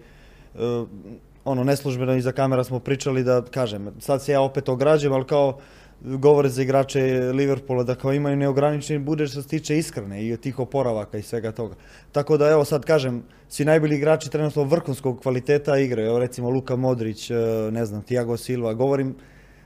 ono, 1.45 1.65
neslužbeno 1.65 2.17
iza 2.17 2.33
kamera 2.33 2.65
smo 2.65 2.79
pričali 2.79 3.25
da, 3.25 3.43
kažem, 3.51 3.91
sad 4.01 4.23
se 4.23 4.33
ja 4.33 4.41
opet 4.41 4.69
ograđujem, 4.69 5.13
ali 5.13 5.25
kao, 5.25 5.59
govore 6.05 6.49
za 6.49 6.63
igrače 6.63 7.01
Liverpoola 7.35 7.85
da 7.85 7.95
kao 7.95 8.13
imaju 8.13 8.37
neograničeni 8.37 9.05
budžet 9.05 9.31
što 9.31 9.43
se 9.43 9.49
tiče 9.49 9.79
iskrene 9.79 10.27
i 10.27 10.37
tih 10.37 10.59
oporavaka 10.59 11.19
i 11.19 11.23
svega 11.23 11.53
toga. 11.53 11.75
Tako 12.13 12.37
da 12.37 12.51
evo 12.51 12.65
sad 12.65 12.85
kažem, 12.85 13.23
svi 13.49 13.65
najbolji 13.65 13.97
igrači 13.97 14.31
trenutno 14.31 14.65
vrhunskog 14.65 15.21
kvaliteta 15.23 15.79
igraju. 15.79 16.09
Evo 16.09 16.19
recimo 16.19 16.51
Luka 16.51 16.77
Modrić, 16.77 17.31
e, 17.31 17.35
ne 17.71 17.87
znam, 17.87 18.03
Thiago 18.03 18.37
Silva, 18.37 18.75
govorim 18.75 19.15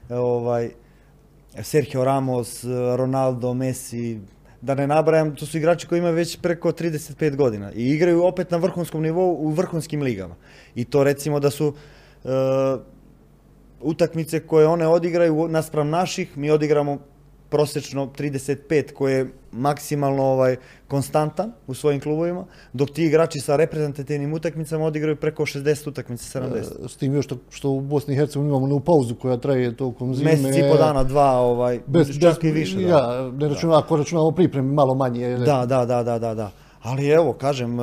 ovaj, 0.09 0.71
Sergio 1.62 2.05
Ramos, 2.05 2.64
Ronaldo, 2.97 3.55
Messi, 3.55 4.21
da 4.61 4.75
ne 4.75 4.87
nabrajam, 4.87 5.35
to 5.37 5.47
su 5.47 5.59
igrači 5.59 5.87
koji 5.87 5.99
imaju 5.99 6.14
već 6.14 6.38
preko 6.40 6.73
35 6.73 7.37
godina 7.37 7.73
i 7.73 7.88
igraju 7.88 8.25
opet 8.25 8.50
na 8.50 8.57
vrhunskom 8.57 9.02
nivou 9.02 9.33
u 9.35 9.50
vrhunskim 9.50 10.02
ligama. 10.02 10.35
I 10.75 10.85
to 10.85 11.05
recimo 11.05 11.40
da 11.40 11.50
su 11.50 11.75
e, 12.25 12.28
utakmice 13.80 14.40
koje 14.40 14.66
one 14.66 14.87
odigraju 14.87 15.49
naspram 15.49 15.88
naših, 15.90 16.38
mi 16.38 16.50
odigramo 16.50 16.99
prosečno 17.49 18.06
35 18.18 18.92
koji 18.92 19.14
je 19.14 19.26
maksimalno 19.52 20.23
ovaj 20.23 20.56
konstantan 20.88 21.52
u 21.66 21.75
svojim 21.75 22.00
klubovima, 22.00 22.45
dok 22.73 22.90
ti 22.90 23.04
igrači 23.04 23.40
sa 23.40 23.56
reprezentativnim 23.56 24.33
utakmicama 24.33 24.85
odigraju 24.85 25.16
preko 25.16 25.42
60 25.42 25.88
utakmica, 25.88 26.40
70. 26.40 26.85
E, 26.85 26.88
s 26.88 26.97
tim 26.97 27.14
još 27.14 27.25
što, 27.25 27.37
što 27.50 27.71
u 27.71 27.80
Bosni 27.80 28.14
i 28.14 28.16
Hercegovini 28.16 28.50
imamo 28.50 28.64
onu 28.64 28.80
pauzu 28.80 29.14
koja 29.14 29.37
traje 29.37 29.76
tokom 29.76 30.14
zime. 30.14 30.30
Mjesec 30.30 30.56
i 30.56 30.71
po 30.71 30.76
dana, 30.76 31.04
dva, 31.04 31.30
ovaj, 31.30 31.80
bez, 31.87 32.21
čak 32.21 32.45
i 32.45 32.50
više. 32.50 32.76
Da. 32.76 32.88
Ja, 32.88 33.30
ne 33.33 33.49
računa, 33.49 33.78
ako 33.78 33.97
računamo 33.97 34.30
pripreme 34.30 34.73
malo 34.73 34.95
manje. 34.95 35.38
Da, 35.38 35.66
da, 35.66 35.85
da, 35.85 36.02
da, 36.02 36.18
da, 36.18 36.35
da. 36.35 36.50
Ali 36.83 37.09
evo, 37.09 37.33
kažem, 37.33 37.80
e, 37.80 37.83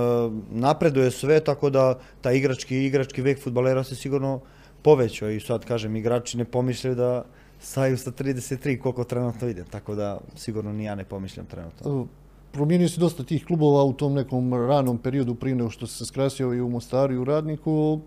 napreduje 0.52 1.12
sve, 1.12 1.40
tako 1.40 1.70
da 1.70 2.00
taj 2.22 2.36
igrački, 2.38 2.86
igrački 2.86 3.22
vek 3.22 3.44
futbalera 3.44 3.84
se 3.84 3.96
sigurno 3.96 4.40
povećao 4.84 5.30
i 5.30 5.40
sad, 5.40 5.66
kažem, 5.66 5.96
igrači 5.96 6.38
ne 6.38 6.46
pomišljaju 6.46 6.96
da 6.96 7.26
staju 7.60 7.98
sa 7.98 8.12
33 8.12 8.80
koliko 8.80 9.04
trenutno 9.04 9.48
ide, 9.48 9.64
tako 9.64 9.96
da 9.96 10.20
sigurno 10.36 10.74
ni 10.74 10.84
ja 10.84 10.96
ne 10.96 11.04
pomišljam 11.04 11.46
trenutno. 11.46 12.02
E, 12.02 12.06
promijenio 12.52 12.90
si 12.90 13.00
dosta 13.00 13.24
tih 13.24 13.46
klubova 13.46 13.84
u 13.84 13.94
tom 13.94 14.14
nekom 14.14 14.54
ranom 14.54 14.98
periodu 14.98 15.36
prije 15.36 15.56
nego 15.56 15.70
što 15.70 15.88
se 15.88 16.06
skrasio 16.06 16.54
i 16.54 16.62
u 16.62 16.70
Mostaru 16.70 17.14
i 17.14 17.18
u 17.18 17.24
Radniku, 17.24 18.00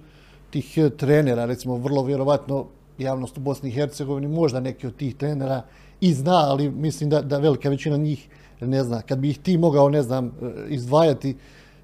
tih 0.51 0.79
trenera, 0.97 1.45
recimo, 1.45 1.77
vrlo 1.77 2.05
vjerovatno 2.05 2.67
javnost 2.99 3.39
u 3.39 3.41
Bosni 3.41 3.69
i 3.69 3.73
Hercegovini, 3.73 4.29
možda 4.29 4.61
neki 4.61 4.87
od 4.87 4.97
tih 4.97 5.17
trenera 5.17 5.63
i 6.01 6.15
zna, 6.15 6.37
ali 6.37 6.71
mislim 6.71 7.11
da, 7.11 7.23
da 7.23 7.39
velika 7.39 7.69
većina 7.69 7.97
njih 7.97 8.29
ne 8.61 8.85
zna. 8.85 9.03
Kad 9.03 9.19
bi 9.19 9.31
ih 9.31 9.39
ti 9.39 9.59
mogao, 9.59 9.89
ne 9.89 10.03
znam, 10.03 10.27
e, 10.27 10.31
izdvajati, 10.69 11.37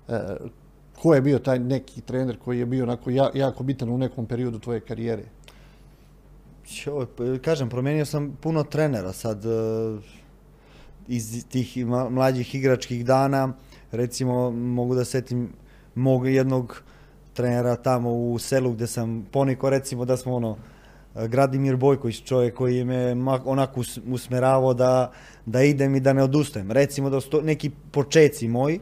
e, 0.09 0.37
ko 1.03 1.15
je 1.15 1.21
bio 1.21 1.39
taj 1.39 1.59
neki 1.59 2.01
trener 2.01 2.39
koji 2.39 2.59
je 2.59 2.67
bio 2.67 2.85
onako 2.85 3.11
jako 3.35 3.63
bitan 3.63 3.89
u 3.91 3.99
nekom 3.99 4.27
periodu 4.27 4.59
tvoje 4.59 4.81
karijere? 4.81 5.23
Kažem, 7.45 7.69
promijenio 7.69 8.05
sam 8.05 8.37
puno 8.41 8.63
trenera 8.63 9.13
sad 9.13 9.45
e, 9.45 9.49
iz 11.09 11.45
tih 11.49 11.87
mlađih 12.11 12.55
igračkih 12.55 13.05
dana. 13.05 13.53
Recimo, 13.93 14.51
mogu 14.51 14.95
da 14.95 15.05
setim 15.05 15.49
mog 15.95 16.29
jednog 16.29 16.83
trenera 17.35 17.77
tamo 17.77 18.13
u 18.13 18.39
selu 18.39 18.73
gdje 18.73 18.87
sam 18.87 19.27
poniko, 19.33 19.71
recimo 19.71 20.05
da 20.05 20.17
smo 20.17 20.35
ono, 20.35 20.57
Gradimir 21.15 21.77
Bojković, 21.77 22.23
čovjek 22.23 22.55
koji 22.55 22.85
me 22.85 23.17
onako 23.45 23.83
usmeravao 24.07 24.75
da, 24.75 25.13
da 25.47 25.63
idem 25.63 25.97
i 25.97 26.01
da 26.01 26.13
ne 26.13 26.23
odustajem. 26.23 26.71
Recimo 26.71 27.11
da 27.11 27.21
su 27.21 27.43
neki 27.43 27.71
počeci 27.91 28.49
moji, 28.49 28.81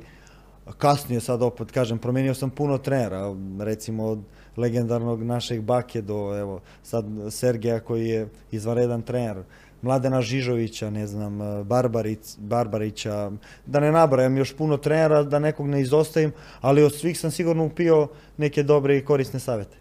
kasnije 0.79 1.21
sad 1.21 1.43
opet 1.43 1.71
kažem, 1.71 1.99
promijenio 1.99 2.35
sam 2.35 2.51
puno 2.51 2.79
trenera, 2.79 3.35
recimo 3.59 4.05
od 4.05 4.19
legendarnog 4.57 5.23
našeg 5.23 5.61
Bake 5.61 6.03
do 6.03 6.39
evo 6.39 6.61
sad 6.83 7.05
Sergeja 7.31 7.81
koji 7.81 8.09
je 8.09 8.29
izvanredan 8.51 9.03
trener, 9.03 9.43
Mladena 9.83 10.21
Žižovića, 10.23 10.91
ne 10.91 11.07
znam, 11.07 11.39
Barbarić, 11.65 12.19
Barbarića, 12.39 13.31
da 13.67 13.81
ne 13.81 13.93
nabrajam 13.93 14.37
još 14.37 14.57
puno 14.57 14.77
trenera, 14.77 15.23
da 15.23 15.39
nekog 15.39 15.67
ne 15.67 15.81
izostavim, 15.81 16.33
ali 16.61 16.83
od 16.83 16.95
svih 16.95 17.19
sam 17.19 17.31
sigurno 17.31 17.65
upio 17.65 18.09
neke 18.37 18.63
dobre 18.63 18.97
i 18.97 19.05
korisne 19.05 19.41
savjete. 19.41 19.77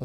E, 0.00 0.04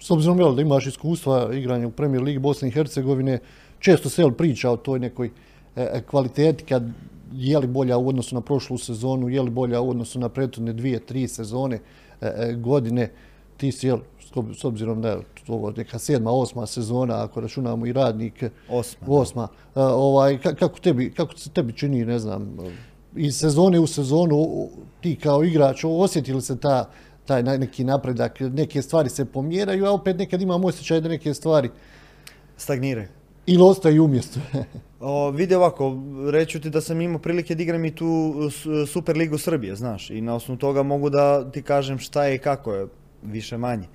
s 0.00 0.10
obzirom 0.10 0.38
jel, 0.38 0.54
da 0.54 0.62
imaš 0.62 0.86
iskustva 0.86 1.48
igranja 1.52 1.86
u 1.86 1.90
Premier 1.90 2.22
Ligi 2.22 2.38
Bosne 2.38 2.68
i 2.68 2.70
Hercegovine, 2.70 3.38
često 3.78 4.08
se 4.08 4.30
priča 4.38 4.70
o 4.70 4.76
toj 4.76 4.98
nekoj 4.98 5.26
e, 5.26 5.30
e, 5.76 6.02
kvaliteti 6.10 6.64
kad 6.64 6.82
je 7.34 7.58
li 7.58 7.66
bolja 7.66 7.98
u 7.98 8.08
odnosu 8.08 8.34
na 8.34 8.40
prošlu 8.40 8.78
sezonu, 8.78 9.28
je 9.28 9.42
li 9.42 9.50
bolja 9.50 9.80
u 9.80 9.90
odnosu 9.90 10.18
na 10.18 10.28
prethodne 10.28 10.72
dvije, 10.72 11.00
tri 11.06 11.28
sezone, 11.28 11.80
e, 12.20 12.54
godine. 12.56 13.10
Ti 13.56 13.72
si, 13.72 13.86
jel, 13.86 13.98
s 14.54 14.64
obzirom 14.64 15.02
da 15.02 15.08
je 15.08 15.18
ovo 15.48 15.70
neka 15.76 15.98
sedma, 15.98 16.30
osma 16.30 16.66
sezona, 16.66 17.24
ako 17.24 17.40
računamo 17.40 17.86
i 17.86 17.92
radnik, 17.92 18.44
osma, 18.68 19.06
osma 19.08 19.48
ovaj, 19.74 20.38
kako, 20.38 20.78
tebi, 20.80 21.10
kako 21.10 21.38
se 21.38 21.50
tebi 21.50 21.72
čini, 21.72 22.04
ne 22.04 22.18
znam, 22.18 22.56
iz 23.16 23.36
sezone 23.36 23.80
u 23.80 23.86
sezonu, 23.86 24.68
ti 25.00 25.16
kao 25.16 25.44
igrač, 25.44 25.84
osjetili 25.84 26.42
se 26.42 26.60
ta 26.60 26.88
taj 27.26 27.42
neki 27.42 27.84
napredak, 27.84 28.40
neke 28.40 28.82
stvari 28.82 29.08
se 29.08 29.24
pomjeraju, 29.24 29.86
a 29.86 29.90
opet 29.90 30.18
nekad 30.18 30.42
imamo 30.42 30.68
osjećaj 30.68 31.00
da 31.00 31.08
neke 31.08 31.34
stvari 31.34 31.70
stagniraju. 32.56 33.08
Ili 33.46 33.62
ostaju 33.62 34.04
umjesto. 34.04 34.40
o, 35.00 35.30
vidi 35.30 35.54
ovako, 35.54 35.96
reću 36.30 36.60
ti 36.60 36.70
da 36.70 36.80
sam 36.80 37.00
imao 37.00 37.18
prilike 37.18 37.54
da 37.54 37.62
igram 37.62 37.84
i 37.84 37.94
tu 37.94 38.34
Super 38.86 39.16
Ligu 39.16 39.38
Srbije, 39.38 39.76
znaš, 39.76 40.10
i 40.10 40.20
na 40.20 40.34
osnovu 40.34 40.58
toga 40.58 40.82
mogu 40.82 41.10
da 41.10 41.50
ti 41.50 41.62
kažem 41.62 41.98
šta 41.98 42.24
je 42.24 42.34
i 42.34 42.38
kako 42.38 42.74
je, 42.74 42.86
više 43.22 43.58
manje. 43.58 43.86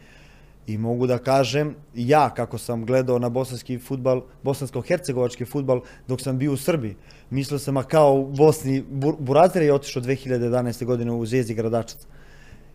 I 0.67 0.77
mogu 0.77 1.07
da 1.07 1.17
kažem, 1.17 1.75
ja 1.95 2.29
kako 2.29 2.57
sam 2.57 2.85
gledao 2.85 3.19
na 3.19 3.29
bosanski 3.29 3.79
futbal, 3.79 4.21
bosansko-hercegovački 4.43 5.45
futbal 5.45 5.81
dok 6.07 6.21
sam 6.21 6.37
bio 6.37 6.53
u 6.53 6.57
Srbiji, 6.57 6.95
mislio 7.29 7.59
sam, 7.59 7.77
a 7.77 7.83
kao 7.83 8.13
u 8.13 8.25
Bosni, 8.31 8.83
Burazer 9.19 9.63
je 9.63 9.73
otišao 9.73 10.03
2011. 10.03 10.85
godine 10.85 11.11
u 11.11 11.25
Zvijezdi 11.25 11.53
Gradačac. 11.53 12.07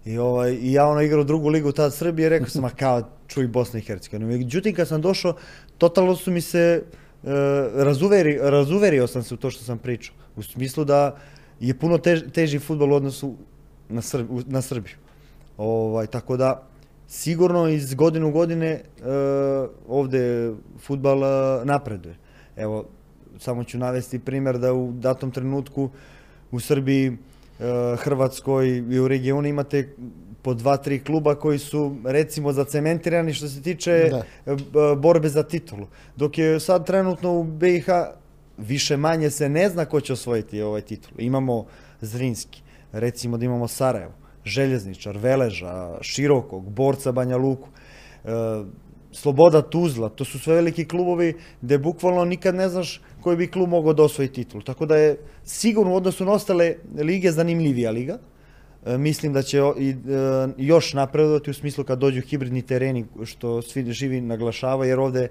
I, 0.04 0.18
ovaj, 0.18 0.52
I 0.52 0.72
ja 0.72 0.86
ono 0.86 1.00
igrao 1.00 1.24
drugu 1.24 1.48
ligu 1.48 1.72
tad 1.72 1.94
Srbije, 1.94 2.28
rekao 2.28 2.48
sam, 2.48 2.64
a 2.64 2.70
kao 2.70 3.02
čuj 3.26 3.46
Bosna 3.46 3.78
i 3.78 3.82
Hercegovina. 3.82 4.36
Međutim, 4.36 4.74
kad 4.74 4.88
sam 4.88 5.00
došao, 5.00 5.34
totalno 5.78 6.16
su 6.16 6.30
mi 6.30 6.40
se, 6.40 6.82
e, 7.24 7.28
razuveri, 7.74 8.38
razuverio 8.42 9.06
sam 9.06 9.22
se 9.22 9.34
u 9.34 9.36
to 9.36 9.50
što 9.50 9.64
sam 9.64 9.78
pričao. 9.78 10.14
U 10.36 10.42
smislu 10.42 10.84
da 10.84 11.16
je 11.60 11.74
puno 11.78 11.98
tež, 11.98 12.22
teži 12.32 12.58
futbol 12.58 12.92
u 12.92 12.94
odnosu 12.94 13.34
na, 13.88 14.02
Srb, 14.02 14.26
na 14.46 14.62
Srbiju. 14.62 14.94
Ovaj, 15.56 16.06
tako 16.06 16.36
da, 16.36 16.62
sigurno 17.08 17.68
iz 17.68 17.94
godine 17.94 18.26
u 18.26 18.30
godine 18.30 18.68
e, 18.70 18.82
ovdje 19.88 20.54
futbal 20.80 21.24
e, 21.24 21.64
napreduje. 21.64 22.16
Evo, 22.56 22.84
samo 23.38 23.64
ću 23.64 23.78
navesti 23.78 24.18
primjer 24.18 24.58
da 24.58 24.72
u 24.72 24.92
datom 24.92 25.30
trenutku 25.30 25.90
u 26.50 26.60
Srbiji 26.60 27.16
Hrvatskoj 27.98 28.68
i 28.90 28.98
u 28.98 29.08
regionu 29.08 29.48
imate 29.48 29.88
po 30.42 30.54
dva, 30.54 30.76
tri 30.76 30.98
kluba 31.04 31.34
koji 31.34 31.58
su 31.58 31.96
recimo 32.04 32.52
zacementirani 32.52 33.34
što 33.34 33.48
se 33.48 33.62
tiče 33.62 33.90
eh, 33.92 34.56
borbe 34.96 35.28
za 35.28 35.42
titulu. 35.42 35.86
Dok 36.16 36.38
je 36.38 36.60
sad 36.60 36.86
trenutno 36.86 37.38
u 37.38 37.44
BiH 37.44 37.86
više 38.58 38.96
manje 38.96 39.30
se 39.30 39.48
ne 39.48 39.68
zna 39.68 39.84
ko 39.84 40.00
će 40.00 40.12
osvojiti 40.12 40.62
ovaj 40.62 40.80
titul. 40.80 41.12
Imamo 41.18 41.66
Zrinski, 42.00 42.62
recimo 42.92 43.38
da 43.38 43.44
imamo 43.44 43.68
Sarajevo, 43.68 44.12
Željezničar, 44.44 45.18
Veleža, 45.18 45.98
Širokog, 46.00 46.70
Borca 46.70 47.12
Banja 47.12 47.36
Luku. 47.36 47.68
Eh, 48.24 48.30
Sloboda 49.12 49.62
Tuzla, 49.62 50.08
to 50.08 50.24
su 50.24 50.38
sve 50.38 50.54
veliki 50.54 50.84
klubovi 50.84 51.34
gdje 51.62 51.78
bukvalno 51.78 52.24
nikad 52.24 52.54
ne 52.54 52.68
znaš 52.68 53.00
koji 53.22 53.36
bi 53.36 53.50
klub 53.50 53.68
mogao 53.68 53.92
da 53.92 54.02
osvoji 54.02 54.28
titul. 54.28 54.62
Tako 54.62 54.86
da 54.86 54.96
je 54.96 55.16
sigurno 55.44 55.92
u 55.92 55.96
odnosu 55.96 56.24
na 56.24 56.32
ostale 56.32 56.74
lige 56.98 57.32
zanimljivija 57.32 57.90
liga. 57.90 58.18
E, 58.86 58.98
mislim 58.98 59.32
da 59.32 59.42
će 59.42 59.58
i, 59.78 59.90
e, 59.90 59.94
još 60.56 60.92
napredovati 60.92 61.50
u 61.50 61.54
smislu 61.54 61.84
kad 61.84 61.98
dođu 61.98 62.20
hibridni 62.20 62.62
tereni 62.62 63.04
što 63.24 63.62
svi 63.62 63.92
živi 63.92 64.20
naglašava 64.20 64.86
jer 64.86 65.00
ovdje 65.00 65.28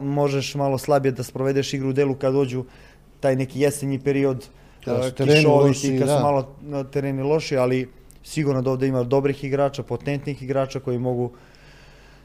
možeš 0.00 0.54
malo 0.54 0.78
slabije 0.78 1.12
da 1.12 1.22
sprovedeš 1.22 1.74
igru 1.74 1.88
u 1.88 1.92
delu 1.92 2.14
kad 2.14 2.32
dođu 2.32 2.64
taj 3.20 3.36
neki 3.36 3.60
jesenji 3.60 3.98
period 3.98 4.46
kad 4.84 5.14
kišoviti, 5.16 5.98
kad 5.98 6.08
su 6.08 6.22
malo 6.22 6.56
tereni 6.92 7.22
loši, 7.22 7.56
ali 7.56 7.88
sigurno 8.24 8.62
da 8.62 8.70
ovdje 8.70 8.88
ima 8.88 9.02
dobrih 9.02 9.44
igrača, 9.44 9.82
potentnih 9.82 10.42
igrača 10.42 10.80
koji 10.80 10.98
mogu 10.98 11.32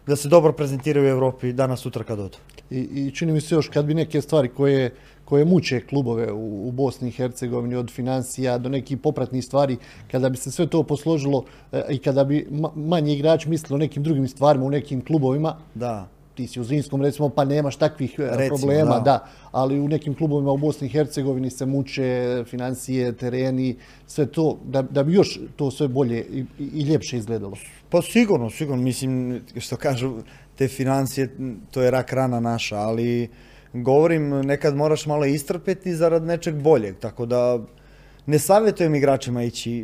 da 0.07 0.15
se 0.15 0.29
dobro 0.29 0.53
prezentiraju 0.53 1.05
u 1.05 1.09
Europi 1.09 1.53
danas 1.53 1.79
sutra 1.79 2.03
kad 2.03 2.19
odu. 2.19 2.37
I, 2.69 2.79
I 2.79 3.11
čini 3.11 3.31
mi 3.31 3.41
se 3.41 3.55
još 3.55 3.67
kad 3.69 3.85
bi 3.85 3.93
neke 3.93 4.21
stvari 4.21 4.49
koje, 4.49 4.93
koje 5.25 5.45
muče 5.45 5.81
klubove 5.81 6.31
u, 6.31 6.67
u 6.67 6.71
Bosni 6.71 7.07
i 7.07 7.11
Hercegovini 7.11 7.75
od 7.75 7.91
financija 7.91 8.57
do 8.57 8.69
nekih 8.69 8.97
popratnih 8.97 9.45
stvari, 9.45 9.77
kada 10.11 10.29
bi 10.29 10.37
se 10.37 10.51
sve 10.51 10.67
to 10.67 10.83
posložilo 10.83 11.45
e, 11.71 11.83
i 11.89 11.97
kada 11.97 12.23
bi 12.23 12.47
manji 12.75 13.13
igrač 13.13 13.45
mislili 13.45 13.75
o 13.75 13.79
nekim 13.79 14.03
drugim 14.03 14.27
stvarima 14.27 14.65
u 14.65 14.69
nekim 14.69 15.05
klubovima, 15.05 15.57
da 15.75 16.07
ti 16.35 16.47
si 16.47 16.59
u 16.59 16.63
Zrinskom 16.63 17.01
recimo 17.01 17.29
pa 17.29 17.45
nemaš 17.45 17.75
takvih 17.75 18.15
e, 18.19 18.47
problema, 18.47 18.99
da. 18.99 19.25
ali 19.51 19.79
u 19.79 19.87
nekim 19.87 20.15
klubovima 20.15 20.51
u 20.51 20.57
Bosni 20.57 20.87
i 20.87 20.89
Hercegovini 20.89 21.49
se 21.49 21.65
muče 21.65 22.43
financije, 22.47 23.13
tereni, 23.13 23.75
sve 24.07 24.25
to, 24.25 24.57
da, 24.65 24.81
da 24.81 25.03
bi 25.03 25.13
još 25.13 25.39
to 25.55 25.71
sve 25.71 25.87
bolje 25.87 26.19
i, 26.19 26.45
i 26.59 26.81
ljepše 26.81 27.17
izgledalo. 27.17 27.53
Pa 27.89 28.01
sigurno, 28.01 28.49
sigurno, 28.49 28.83
mislim, 28.83 29.41
što 29.57 29.75
kažu, 29.75 30.13
te 30.55 30.67
financije, 30.67 31.29
to 31.71 31.81
je 31.81 31.91
rak 31.91 32.13
rana 32.13 32.39
naša, 32.39 32.77
ali 32.77 33.29
govorim, 33.73 34.29
nekad 34.29 34.75
moraš 34.75 35.05
malo 35.05 35.25
istrpeti 35.25 35.95
zarad 35.95 36.23
nečeg 36.23 36.55
boljeg, 36.55 36.97
tako 36.99 37.25
da 37.25 37.59
ne 38.25 38.39
savjetujem 38.39 38.95
igračima 38.95 39.43
ići 39.43 39.79
e, 39.79 39.83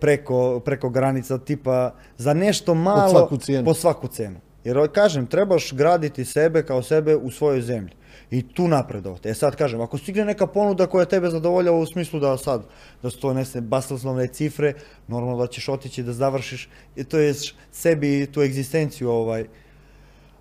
preko, 0.00 0.60
preko 0.64 0.90
granica 0.90 1.38
tipa 1.38 1.94
za 2.18 2.34
nešto 2.34 2.74
malo 2.74 3.08
svaku 3.08 3.36
cijenu. 3.36 3.64
po 3.64 3.74
svaku 3.74 4.08
cenu. 4.08 4.36
Jer 4.64 4.88
kažem, 4.92 5.26
trebaš 5.26 5.72
graditi 5.72 6.24
sebe 6.24 6.62
kao 6.62 6.82
sebe 6.82 7.16
u 7.16 7.30
svojoj 7.30 7.62
zemlji 7.62 7.92
i 8.30 8.42
tu 8.42 8.68
napredovati. 8.68 9.28
E 9.28 9.34
sad 9.34 9.56
kažem, 9.56 9.80
ako 9.80 9.98
stigne 9.98 10.24
neka 10.24 10.46
ponuda 10.46 10.86
koja 10.86 11.04
tebe 11.04 11.30
zadovoljava 11.30 11.78
u 11.78 11.86
smislu 11.86 12.20
da 12.20 12.36
sad, 12.38 12.62
da 13.02 13.10
su 13.10 13.20
to 13.20 13.34
nese 13.34 13.60
basoslovne 13.60 14.26
cifre, 14.26 14.74
normalno 15.08 15.38
da 15.38 15.46
ćeš 15.46 15.68
otići 15.68 16.02
da 16.02 16.12
završiš, 16.12 16.68
i 16.96 17.04
to 17.04 17.18
je 17.18 17.34
sebi 17.72 18.26
tu 18.32 18.42
egzistenciju 18.42 19.10
ovaj. 19.10 19.44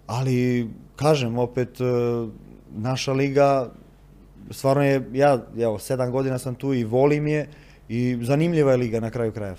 Ali, 0.08 0.70
kažem, 0.96 1.38
opet, 1.38 1.82
e, 1.82 1.84
naša 2.72 3.14
liga, 3.14 3.72
stvarno 4.50 4.84
je, 4.84 5.04
ja 5.14 5.46
evo, 5.60 5.80
sedam 5.80 6.12
godina 6.12 6.40
sam 6.40 6.56
tu 6.56 6.74
i 6.74 6.84
volim 6.84 7.28
je 7.28 7.50
i 7.90 8.18
zanimljiva 8.22 8.72
je 8.72 8.78
liga 8.78 9.00
na 9.00 9.10
kraju 9.10 9.32
krajeva. 9.32 9.58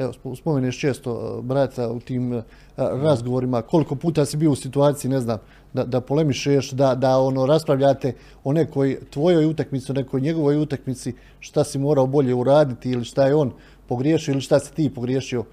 Evo, 0.00 0.12
spomeneš 0.36 0.78
često 0.78 1.38
e, 1.38 1.42
brata 1.42 1.90
u 1.90 2.00
tim 2.00 2.32
e, 2.32 2.42
razgovorima, 2.76 3.62
koliko 3.62 3.94
puta 3.94 4.24
si 4.24 4.36
bio 4.36 4.50
u 4.50 4.56
situaciji, 4.56 5.10
ne 5.10 5.20
znam, 5.20 5.38
da, 5.72 5.84
da 5.84 6.00
polemišeš, 6.00 6.70
da, 6.70 6.94
da 6.94 7.18
ono 7.18 7.46
raspravljate 7.46 8.12
o 8.44 8.52
nekoj 8.52 8.98
tvojoj 9.10 9.46
utakmici, 9.46 9.92
o 9.92 9.94
nekoj 9.94 10.20
njegovoj 10.20 10.56
utakmici, 10.56 11.12
šta 11.40 11.64
si 11.64 11.78
morao 11.78 12.06
bolje 12.06 12.34
uraditi 12.34 12.90
ili 12.90 13.04
šta 13.04 13.26
je 13.26 13.34
on 13.34 13.52
pogriješio 13.88 14.32
ili 14.32 14.40
šta 14.40 14.58
si 14.58 14.74
ti 14.74 14.90
pogriješio? 14.94 15.44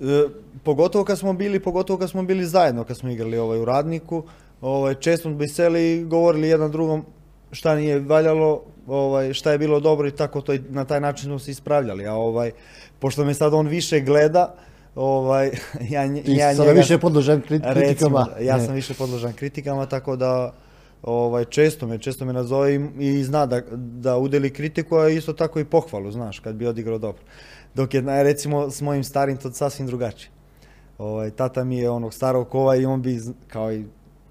E, 0.00 0.28
pogotovo 0.64 1.04
kad 1.04 1.18
smo 1.18 1.32
bili, 1.32 1.60
pogotovo 1.60 1.98
kad 1.98 2.10
smo 2.10 2.22
bili 2.22 2.46
zajedno, 2.46 2.84
kad 2.84 2.96
smo 2.96 3.10
igrali 3.10 3.38
ovaj, 3.38 3.58
u 3.58 3.64
radniku, 3.64 4.22
ovaj, 4.60 4.94
često 4.94 5.28
smo 5.28 5.38
biseli 5.38 5.92
i 5.92 6.04
govorili 6.04 6.48
jedan 6.48 6.70
drugom 6.70 7.04
šta 7.52 7.74
nije 7.74 8.00
valjalo, 8.00 8.62
ovaj, 8.90 9.32
šta 9.32 9.52
je 9.52 9.58
bilo 9.58 9.80
dobro 9.80 10.08
i 10.08 10.10
tako 10.10 10.40
to 10.40 10.52
na 10.68 10.84
taj 10.84 11.00
način 11.00 11.24
smo 11.24 11.38
se 11.38 11.50
ispravljali. 11.50 12.06
A 12.06 12.14
ovaj, 12.14 12.50
pošto 12.98 13.24
me 13.24 13.34
sad 13.34 13.54
on 13.54 13.66
više 13.66 14.00
gleda, 14.00 14.54
ovaj, 14.94 15.46
ja, 15.94 16.22
Ti 16.24 16.32
ja 16.32 16.52
njega... 16.52 16.72
više 16.72 16.98
podložan 16.98 17.40
kritikama. 17.40 17.80
Recimo, 17.80 18.26
ja 18.40 18.60
sam 18.60 18.74
više 18.74 18.94
podložan 18.94 19.32
kritikama, 19.32 19.86
tako 19.86 20.16
da 20.16 20.52
ovaj, 21.02 21.44
često 21.44 21.86
me, 21.86 21.98
često 21.98 22.24
me 22.24 22.32
nazove 22.32 22.74
i, 22.74 22.80
i 22.98 23.24
zna 23.24 23.46
da, 23.46 23.60
da 23.76 24.16
udeli 24.16 24.50
kritiku, 24.50 24.96
a 24.96 25.08
isto 25.08 25.32
tako 25.32 25.60
i 25.60 25.64
pohvalu, 25.64 26.10
znaš, 26.10 26.38
kad 26.38 26.54
bi 26.54 26.66
odigrao 26.66 26.98
dobro. 26.98 27.22
Dok 27.74 27.94
je, 27.94 28.02
recimo, 28.22 28.70
s 28.70 28.80
mojim 28.80 29.04
starim 29.04 29.36
to 29.36 29.52
sasvim 29.52 29.86
drugačije. 29.86 30.30
Ovaj, 30.98 31.30
tata 31.30 31.64
mi 31.64 31.78
je 31.78 31.90
onog 31.90 32.14
starog 32.14 32.48
kova 32.48 32.76
i 32.76 32.86
on 32.86 33.02
bi, 33.02 33.20
kao 33.48 33.72
i 33.72 33.84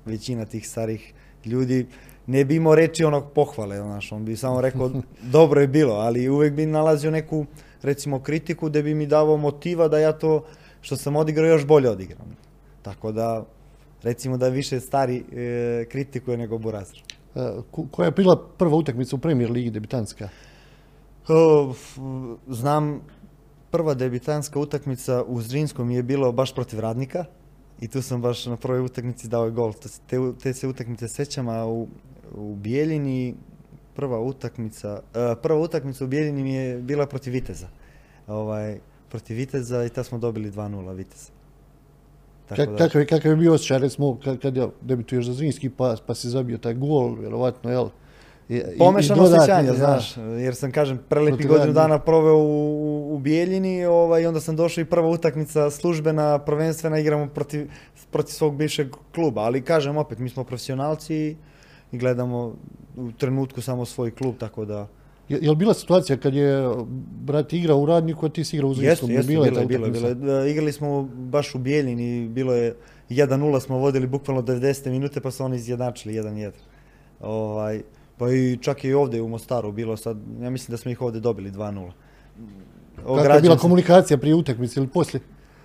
većina 0.05 0.45
tih 0.45 0.69
starih 0.69 1.13
ljudi, 1.45 1.87
ne 2.29 2.45
bi 2.45 2.55
imao 2.55 2.75
reći 2.75 3.03
onog 3.03 3.31
pohvale, 3.36 3.77
znaš, 3.77 4.12
on 4.12 4.25
bi 4.25 4.36
samo 4.38 4.62
rekao 4.62 4.91
dobro 5.21 5.62
je 5.62 5.67
bilo, 5.67 5.93
ali 5.93 6.29
uvek 6.29 6.53
bi 6.53 6.65
nalazio 6.65 7.12
neku, 7.12 7.45
recimo, 7.81 8.19
kritiku 8.19 8.69
da 8.69 8.81
bi 8.81 8.93
mi 8.93 9.07
davao 9.07 9.38
motiva 9.38 9.88
da 9.88 10.00
ja 10.00 10.12
to 10.12 10.45
što 10.81 10.95
sam 10.95 11.15
odigrao 11.15 11.48
još 11.48 11.65
bolje 11.65 11.89
odigram. 11.89 12.38
Tako 12.81 13.12
da, 13.12 13.45
recimo 14.03 14.38
da 14.38 14.50
više 14.50 14.79
stari 14.79 15.24
e, 15.31 15.86
kritikuje 15.89 16.38
nego 16.38 16.57
Burazir. 16.57 17.03
E, 17.36 17.50
koja 17.91 18.05
je 18.05 18.12
bila 18.12 18.38
prva 18.57 18.77
utakmica 18.77 19.15
u 19.15 19.19
Premier 19.19 19.51
Ligi 19.51 19.69
debitanska? 19.69 20.29
znam, 22.48 23.01
prva 23.71 23.93
debitanska 23.93 24.59
utakmica 24.59 25.24
u 25.24 25.41
Zrinskom 25.41 25.91
je 25.91 26.03
bilo 26.03 26.31
baš 26.31 26.55
protiv 26.55 26.79
Radnika 26.79 27.25
i 27.81 27.88
tu 27.88 28.01
sam 28.01 28.21
baš 28.21 28.45
na 28.45 28.57
prvoj 28.57 28.79
utakmici 28.79 29.27
dao 29.27 29.51
gol. 29.51 29.74
Te, 30.07 30.17
te 30.43 30.53
se 30.53 30.67
utakmice 30.67 31.07
sećam, 31.07 31.48
a 31.48 31.65
u, 31.65 31.88
u 32.36 32.55
Bijeljini 32.55 33.36
prva 33.95 34.19
utakmica, 34.19 34.93
uh, 34.93 35.38
prva 35.41 35.59
utakmica 35.59 36.03
u 36.03 36.07
Bijeljini 36.07 36.43
mi 36.43 36.53
je 36.53 36.77
bila 36.77 37.05
protiv 37.05 37.33
Viteza. 37.33 37.67
Ovaj, 38.27 38.79
protiv 39.09 39.38
Viteza 39.38 39.86
i 39.86 39.89
ta 39.89 40.03
smo 40.03 40.17
dobili 40.17 40.51
2-0 40.51 40.93
Viteza. 40.93 41.31
Tako 42.50 42.75
kakav, 42.77 43.05
kakav 43.05 43.31
je 43.31 43.36
bio 43.36 43.53
osjećaj, 43.53 43.79
recimo, 43.79 44.17
kad, 44.24 44.39
kad 44.39 44.57
ja 44.57 44.67
debituješ 44.81 45.25
za 45.25 45.33
Zrinski 45.33 45.69
pa, 45.69 45.95
pa 46.07 46.15
si 46.15 46.29
zabio 46.29 46.57
taj 46.57 46.74
gol, 46.74 47.15
vjerovatno, 47.15 47.71
jel? 47.71 47.89
I, 48.50 48.62
Pomešano 48.77 49.24
osjećanje, 49.24 49.71
znaš, 49.74 50.17
jer 50.17 50.55
sam, 50.55 50.71
kažem, 50.71 51.00
prelepi 51.09 51.48
godinu 51.48 51.74
dana 51.74 52.00
proveo 52.00 52.38
u, 52.38 53.15
u 53.15 53.19
Bijeljini 53.19 53.86
ovaj, 53.86 54.21
i 54.21 54.25
onda 54.25 54.39
sam 54.39 54.55
došao 54.55 54.81
i 54.81 54.86
prva 54.86 55.09
utakmica 55.09 55.69
službena, 55.69 56.39
prvenstvena, 56.39 57.00
igramo 57.00 57.27
protiv, 57.27 57.69
protiv 58.12 58.31
svog 58.31 58.55
bivšeg 58.55 58.88
kluba, 59.15 59.41
ali 59.41 59.62
kažem 59.62 59.98
opet, 59.98 60.19
mi 60.19 60.29
smo 60.29 60.43
profesionalci 60.43 61.15
i 61.15 61.36
i 61.91 61.98
gledamo 61.98 62.55
u 62.98 63.12
trenutku 63.12 63.62
samo 63.62 63.86
svoj 63.86 64.12
klub, 64.12 64.36
tako 64.38 64.65
da... 64.65 64.88
Je, 65.29 65.39
je 65.41 65.50
li 65.50 65.55
bila 65.55 65.74
situacija 65.74 66.17
kad 66.17 66.34
je 66.34 66.69
brat 67.22 67.53
igrao 67.53 67.79
u 67.79 67.86
radniku, 67.86 68.25
a 68.25 68.29
ti 68.29 68.43
si 68.43 68.55
igrao 68.55 68.69
u 68.69 68.74
Zvinskom? 68.74 69.12
Jeste, 69.12 69.27
bilo 69.27 69.46
je, 69.46 69.65
bilo 69.65 70.46
Igrali 70.46 70.72
smo 70.72 71.03
baš 71.03 71.55
u 71.55 71.58
Bijeljini, 71.58 72.27
bilo 72.29 72.53
je 72.53 72.75
1-0 73.10 73.60
smo 73.60 73.77
vodili 73.77 74.08
bukvalno 74.08 74.41
90 74.41 74.89
minute, 74.89 75.22
pa 75.22 75.31
su 75.31 75.43
oni 75.43 75.55
izjednačili 75.55 76.13
1-1. 76.13 76.51
Ovaj, 77.21 77.82
pa 78.17 78.32
i 78.32 78.58
čak 78.62 78.84
i 78.84 78.93
ovdje 78.93 79.21
u 79.21 79.28
Mostaru 79.28 79.71
bilo 79.71 79.97
sad, 79.97 80.17
ja 80.41 80.49
mislim 80.49 80.73
da 80.73 80.78
smo 80.78 80.91
ih 80.91 81.02
ovdje 81.02 81.21
dobili 81.21 81.52
2-0. 81.52 81.91
Kakva 82.97 83.36
je 83.36 83.41
bila 83.41 83.58
komunikacija 83.58 84.17
prije 84.17 84.36
utakmice 84.36 84.80
ili 84.80 84.88
poslije? 84.88 85.21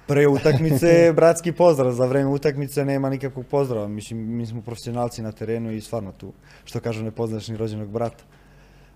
Pre 0.06 0.28
utakmice 0.28 0.88
bratski 1.16 1.52
pozdrav, 1.52 1.92
za 1.92 2.06
vreme 2.06 2.30
utakmice 2.30 2.84
nema 2.84 3.10
nikakvog 3.10 3.46
pozdrava. 3.46 3.88
Mislim, 3.88 4.36
mi 4.36 4.46
smo 4.46 4.62
profesionalci 4.62 5.22
na 5.22 5.32
terenu 5.32 5.72
i 5.72 5.80
stvarno 5.80 6.12
tu, 6.12 6.32
što 6.64 6.80
kažu, 6.80 7.02
ne 7.02 7.10
poznaš 7.10 7.48
ni 7.48 7.56
rođenog 7.56 7.88
brata. 7.88 8.24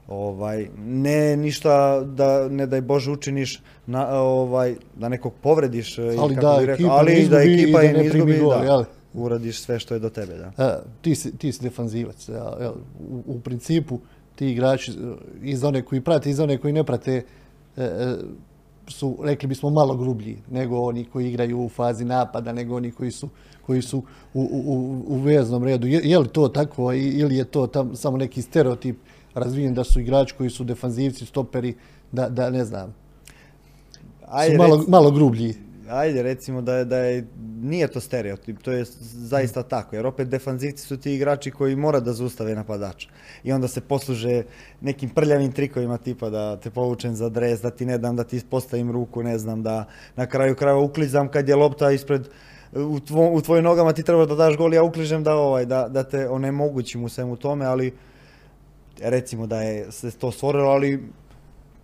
Ovaj, 0.09 0.69
ne 0.79 1.37
ništa 1.37 2.01
da 2.01 2.49
ne 2.49 2.67
daj 2.67 2.81
Bože 2.81 3.11
učiniš 3.11 3.61
na, 3.87 4.21
ovaj, 4.21 4.75
da 4.97 5.09
nekog 5.09 5.33
povrediš 5.43 5.99
ali 5.99 6.35
da, 6.35 6.59
rekao, 6.65 6.91
ali 6.91 7.13
i 7.13 7.29
da 7.29 7.43
ekipa 7.43 7.83
i 7.83 7.93
ne 7.93 8.07
izgubi, 8.07 8.39
gol, 8.39 8.51
da, 8.51 8.85
uradiš 9.15 9.61
sve 9.61 9.79
što 9.79 9.95
je 9.95 10.01
do 10.01 10.11
tebe. 10.11 10.35
Da. 10.35 10.53
A, 10.57 10.79
ti, 11.03 11.15
si, 11.15 11.37
ti 11.37 11.53
si 11.53 11.63
defanzivac. 11.63 12.29
Ja, 12.29 12.73
u, 13.11 13.23
u, 13.27 13.41
principu 13.41 14.01
ti 14.35 14.51
igrači 14.51 14.93
iz 15.43 15.65
one 15.65 15.83
koji 15.83 16.01
prate, 16.01 16.31
iz 16.31 16.41
one 16.41 16.59
koji 16.59 16.73
ne 16.73 16.85
prate, 16.85 17.23
e, 17.77 17.83
e, 17.83 18.17
su, 18.89 19.17
rekli 19.23 19.49
bismo, 19.49 19.71
malo 19.71 19.97
grublji 19.97 20.39
nego 20.51 20.81
oni 20.81 21.05
koji 21.05 21.29
igraju 21.29 21.61
u 21.61 21.69
fazi 21.69 22.05
napada, 22.05 22.53
nego 22.53 22.77
oni 22.77 22.91
koji 22.91 23.11
su, 23.11 23.29
koji 23.67 23.83
su 23.83 24.03
u, 24.35 24.43
u, 24.43 25.05
u 25.07 25.19
veznom 25.21 25.65
redu. 25.65 25.87
Je, 25.87 26.01
je 26.05 26.19
li 26.19 26.29
to 26.29 26.49
tako 26.49 26.93
ili 26.93 27.37
je 27.37 27.45
to 27.45 27.67
tam 27.67 27.97
samo 27.97 28.17
neki 28.17 28.43
stereotip 28.43 28.97
razvijen 29.35 29.75
da 29.75 29.85
su 29.85 30.01
igrači 30.01 30.35
koji 30.39 30.51
su 30.51 30.65
defanzivci, 30.65 31.27
stoperi, 31.27 31.75
da, 32.13 32.29
da 32.29 32.51
ne 32.51 32.65
znam, 32.65 32.95
Ajde, 34.27 34.57
su 34.57 34.63
malo, 34.63 34.85
malo 34.89 35.11
grublji? 35.11 35.55
Ajde, 35.91 36.23
recimo 36.23 36.61
da 36.63 36.75
je, 36.75 36.85
da 36.85 36.99
je, 36.99 37.27
nije 37.61 37.89
to 37.89 38.01
stereotip, 38.01 38.63
to 38.63 38.73
je 38.73 38.85
zaista 39.13 39.63
tako, 39.63 39.97
jer 39.97 40.07
opet 40.07 40.29
defanzivci 40.29 40.87
su 40.87 40.97
ti 40.97 41.15
igrači 41.15 41.51
koji 41.51 41.77
mora 41.77 42.01
da 42.01 42.13
zaustave 42.13 42.55
napadača. 42.55 43.09
I 43.45 43.53
onda 43.53 43.69
se 43.69 43.81
posluže 43.81 44.43
nekim 44.81 45.11
prljavim 45.11 45.53
trikovima 45.53 45.99
tipa 45.99 46.31
da 46.31 46.57
te 46.57 46.71
povučem 46.71 47.15
za 47.15 47.29
dres, 47.29 47.61
da 47.61 47.71
ti 47.71 47.87
ne 47.87 47.99
dam, 47.99 48.17
da 48.17 48.25
ti 48.25 48.41
postavim 48.51 48.91
ruku, 48.91 49.23
ne 49.23 49.39
znam, 49.39 49.63
da 49.63 49.85
na 50.17 50.27
kraju 50.27 50.55
krajeva 50.55 50.81
uklizam 50.81 51.29
kad 51.29 51.49
je 51.49 51.57
lopta 51.57 51.91
ispred 51.91 52.29
u, 52.73 53.01
tvo, 53.01 53.31
u 53.33 53.41
tvojim 53.41 53.65
nogama 53.65 53.93
ti 53.93 54.03
treba 54.03 54.27
da 54.27 54.35
daš 54.35 54.57
gol, 54.57 54.75
ja 54.75 54.83
ukližem 54.83 55.25
da 55.25 55.35
ovaj, 55.35 55.67
da, 55.67 55.89
da 55.89 56.03
te 56.03 56.29
onemogućim 56.29 57.05
u 57.05 57.09
svemu 57.09 57.37
tome, 57.37 57.65
ali 57.65 57.93
recimo 59.01 59.47
da 59.47 59.63
je 59.63 59.93
se 59.93 60.11
to 60.11 60.33
stvorilo, 60.33 60.71
ali 60.71 61.03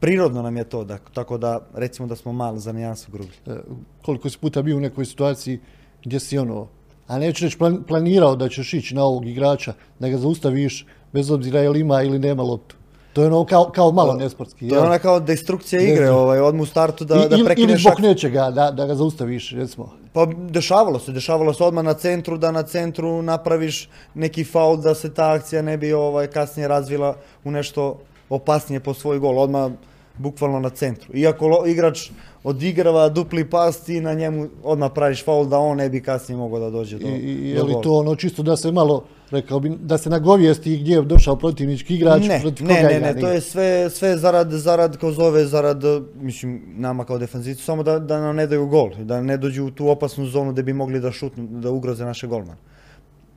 prirodno 0.00 0.42
nam 0.42 0.57
je 0.57 0.64
to, 0.64 0.85
da, 0.85 0.98
tako 1.14 1.38
da 1.38 1.61
recimo 1.74 2.09
da 2.09 2.16
smo 2.16 2.33
malo 2.33 2.59
za 2.59 2.72
nijansu 2.72 3.12
grublji. 3.12 3.37
E, 3.46 3.57
koliko 4.02 4.30
si 4.30 4.38
puta 4.38 4.62
bio 4.62 4.76
u 4.76 4.80
nekoj 4.80 5.04
situaciji 5.04 5.61
gdje 6.04 6.20
si 6.20 6.38
ono, 6.38 6.66
a 7.07 7.18
neću 7.18 7.44
reći 7.44 7.59
planirao 7.88 8.37
da 8.37 8.48
ćeš 8.48 8.74
ići 8.74 8.94
na 8.94 9.04
ovog 9.04 9.26
igrača, 9.26 9.72
da 9.98 10.09
ga 10.09 10.18
zaustaviš 10.18 10.87
bez 11.12 11.30
obzira 11.30 11.61
je 11.61 11.70
li 11.70 11.80
ima 11.80 12.02
ili 12.02 12.18
nema 12.18 12.42
loptu. 12.42 12.76
To 13.14 13.22
je 13.22 13.26
ono 13.26 13.44
kao, 13.44 13.70
kao 13.74 13.92
malo 13.92 14.14
nesportski. 14.14 14.68
To 14.68 14.74
je 14.74 14.80
ona 14.80 14.98
kao 14.98 15.20
destrukcija 15.20 15.83
igre, 15.83 16.11
ovaj, 16.11 16.40
odmah 16.40 16.62
u 16.62 16.66
startu 16.66 17.04
da, 17.04 17.14
I, 17.14 17.28
da 17.28 17.44
prekineš... 17.44 17.70
Ili 17.70 17.80
zbog 17.80 18.00
nečega, 18.00 18.50
da, 18.50 18.70
da 18.70 18.87
ga 18.87 18.94
zaustaviš, 18.94 19.52
recimo. 19.52 19.92
Pa 20.12 20.26
dešavalo 20.26 20.98
se, 20.98 21.12
dešavalo 21.12 21.54
se 21.54 21.64
odmah 21.64 21.85
na 21.85 21.94
centru, 21.94 22.38
da 22.38 22.50
na 22.50 22.62
centru 22.62 23.22
napraviš 23.22 23.88
neki 24.14 24.44
faul 24.44 24.76
da 24.76 24.94
se 24.94 25.14
ta 25.14 25.33
akcija 25.33 25.62
ne 25.62 25.76
bi 25.76 25.92
ovaj, 25.92 26.26
kasnije 26.26 26.68
razvila 26.68 27.16
u 27.44 27.50
nešto 27.50 27.98
opasnije 28.30 28.80
po 28.80 28.94
svoj 28.94 29.18
gol. 29.18 29.38
Odmah 29.38 29.72
bukvalno 30.18 30.60
na 30.60 30.70
centru. 30.70 31.16
Iako 31.16 31.64
igrač 31.66 32.10
odigrava 32.44 33.08
dupli 33.08 33.50
pas, 33.50 33.80
ti 33.80 34.00
na 34.00 34.14
njemu 34.14 34.48
odmah 34.62 34.90
praviš 34.94 35.24
faul 35.24 35.46
da 35.46 35.58
on 35.58 35.76
ne 35.76 35.88
bi 35.90 36.02
kasnije 36.02 36.38
mogao 36.38 36.60
da 36.60 36.70
dođe 36.70 36.98
do, 36.98 37.08
I, 37.08 37.50
je 37.50 37.62
li 37.62 37.74
to 37.82 37.92
ono 37.92 38.14
čisto 38.16 38.42
da 38.42 38.56
se 38.56 38.72
malo, 38.72 39.04
rekao 39.30 39.60
bi, 39.60 39.72
da 39.80 39.98
se 39.98 40.10
nagovijesti 40.10 40.76
gdje 40.76 40.94
je 40.94 41.02
došao 41.02 41.37
protivnički 41.37 41.94
igrač? 41.94 42.22
Ne, 42.22 42.40
protiv 42.40 42.66
ne, 42.66 42.82
ne, 42.82 43.00
ne, 43.00 43.20
to 43.20 43.28
je 43.28 43.40
sve, 43.40 43.90
sve 43.90 44.16
zarad, 44.16 44.50
zarad, 44.50 44.96
kao 44.96 45.12
zove, 45.12 45.44
zarad, 45.46 45.82
mislim, 46.20 46.62
nama 46.76 47.04
kao 47.04 47.18
defanzicu, 47.18 47.64
samo 47.64 47.82
da, 47.82 47.98
da 47.98 48.20
nam 48.20 48.37
ne 48.37 48.46
daju 48.46 48.66
gol, 48.66 48.90
da 48.98 49.22
ne 49.22 49.37
dođu 49.37 49.64
u 49.64 49.70
tu 49.70 49.88
opasnu 49.88 50.26
zonu 50.26 50.52
da 50.52 50.62
bi 50.62 50.72
mogli 50.72 51.00
da 51.00 51.12
šutnu, 51.12 51.46
da 51.46 51.70
ugroze 51.70 52.04
naše 52.04 52.26
golmane. 52.26 52.58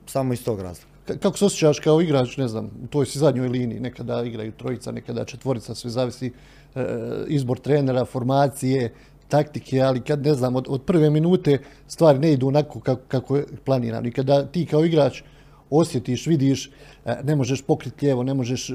Samo 0.06 0.32
iz 0.32 0.44
tog 0.44 0.60
razloga. 0.60 0.87
Kako 1.20 1.38
se 1.38 1.44
osjećaš 1.44 1.80
kao 1.80 2.00
igrač, 2.00 2.36
ne 2.36 2.48
znam, 2.48 2.70
u 2.84 2.86
toj 2.86 3.06
si 3.06 3.18
zadnjoj 3.18 3.48
liniji, 3.48 3.80
nekada 3.80 4.22
igraju 4.24 4.52
trojica, 4.52 4.92
nekada 4.92 5.24
četvorica, 5.24 5.74
sve 5.74 5.90
zavisi 5.90 6.32
E, 6.74 7.24
izbor 7.28 7.58
trenera, 7.58 8.04
formacije, 8.04 8.92
taktike, 9.28 9.80
ali 9.80 10.00
kad 10.00 10.26
ne 10.26 10.34
znam, 10.34 10.56
od, 10.56 10.66
od 10.68 10.82
prve 10.82 11.10
minute 11.10 11.58
stvari 11.86 12.18
ne 12.18 12.32
idu 12.32 12.46
onako 12.46 12.80
kako, 12.80 13.02
kako 13.08 13.36
je 13.36 13.44
planirano. 13.64 14.08
I 14.08 14.12
kada 14.12 14.46
ti 14.46 14.66
kao 14.66 14.84
igrač 14.84 15.22
osjetiš, 15.70 16.26
vidiš, 16.26 16.70
e, 17.04 17.16
ne 17.24 17.36
možeš 17.36 17.62
pokriti 17.62 18.06
lijevo, 18.06 18.22
ne 18.22 18.34
možeš, 18.34 18.70
e, 18.70 18.74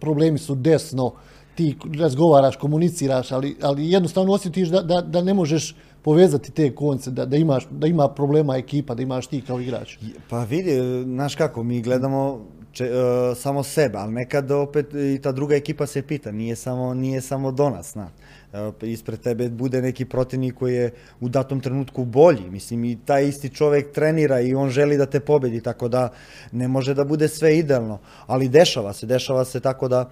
problemi 0.00 0.38
su 0.38 0.54
desno, 0.54 1.12
ti 1.54 1.76
razgovaraš, 1.98 2.56
komuniciraš, 2.56 3.32
ali, 3.32 3.56
ali 3.62 3.90
jednostavno 3.90 4.32
osjetiš 4.32 4.68
da, 4.68 4.82
da, 4.82 5.00
da 5.00 5.22
ne 5.22 5.34
možeš 5.34 5.74
povezati 6.02 6.52
te 6.52 6.74
konce, 6.74 7.10
da, 7.10 7.26
da, 7.26 7.36
imaš, 7.36 7.66
da 7.70 7.86
ima 7.86 8.08
problema 8.08 8.56
ekipa, 8.56 8.94
da 8.94 9.02
imaš 9.02 9.26
ti 9.26 9.40
kao 9.46 9.60
igrač? 9.60 9.96
Pa 10.28 10.44
vidi, 10.44 11.02
znaš 11.04 11.34
kako, 11.34 11.62
mi 11.62 11.82
gledamo 11.82 12.46
če, 12.72 12.84
uh, 12.84 13.36
samo 13.36 13.62
sebe, 13.62 13.98
ali 13.98 14.12
nekad 14.12 14.50
opet 14.50 14.94
i 14.94 15.18
ta 15.22 15.32
druga 15.32 15.54
ekipa 15.56 15.86
se 15.86 16.02
pita, 16.02 16.32
nije 16.32 16.56
samo, 16.56 16.94
nije 16.94 17.20
samo 17.20 17.52
do 17.52 17.70
nas, 17.70 17.94
na. 17.94 18.08
Uh, 18.52 18.88
ispred 18.88 19.20
tebe 19.20 19.48
bude 19.48 19.82
neki 19.82 20.04
protivnik 20.04 20.54
koji 20.54 20.74
je 20.74 20.90
u 21.20 21.28
datom 21.28 21.60
trenutku 21.60 22.04
bolji, 22.04 22.50
mislim 22.50 22.84
i 22.84 22.98
taj 23.04 23.28
isti 23.28 23.48
čovjek 23.48 23.92
trenira 23.92 24.40
i 24.40 24.54
on 24.54 24.70
želi 24.70 24.96
da 24.96 25.06
te 25.06 25.20
pobedi, 25.20 25.60
tako 25.60 25.88
da 25.88 26.12
ne 26.52 26.68
može 26.68 26.94
da 26.94 27.04
bude 27.04 27.28
sve 27.28 27.58
idealno, 27.58 27.98
ali 28.26 28.48
dešava 28.48 28.92
se, 28.92 29.06
dešava 29.06 29.44
se 29.44 29.60
tako 29.60 29.88
da 29.88 30.10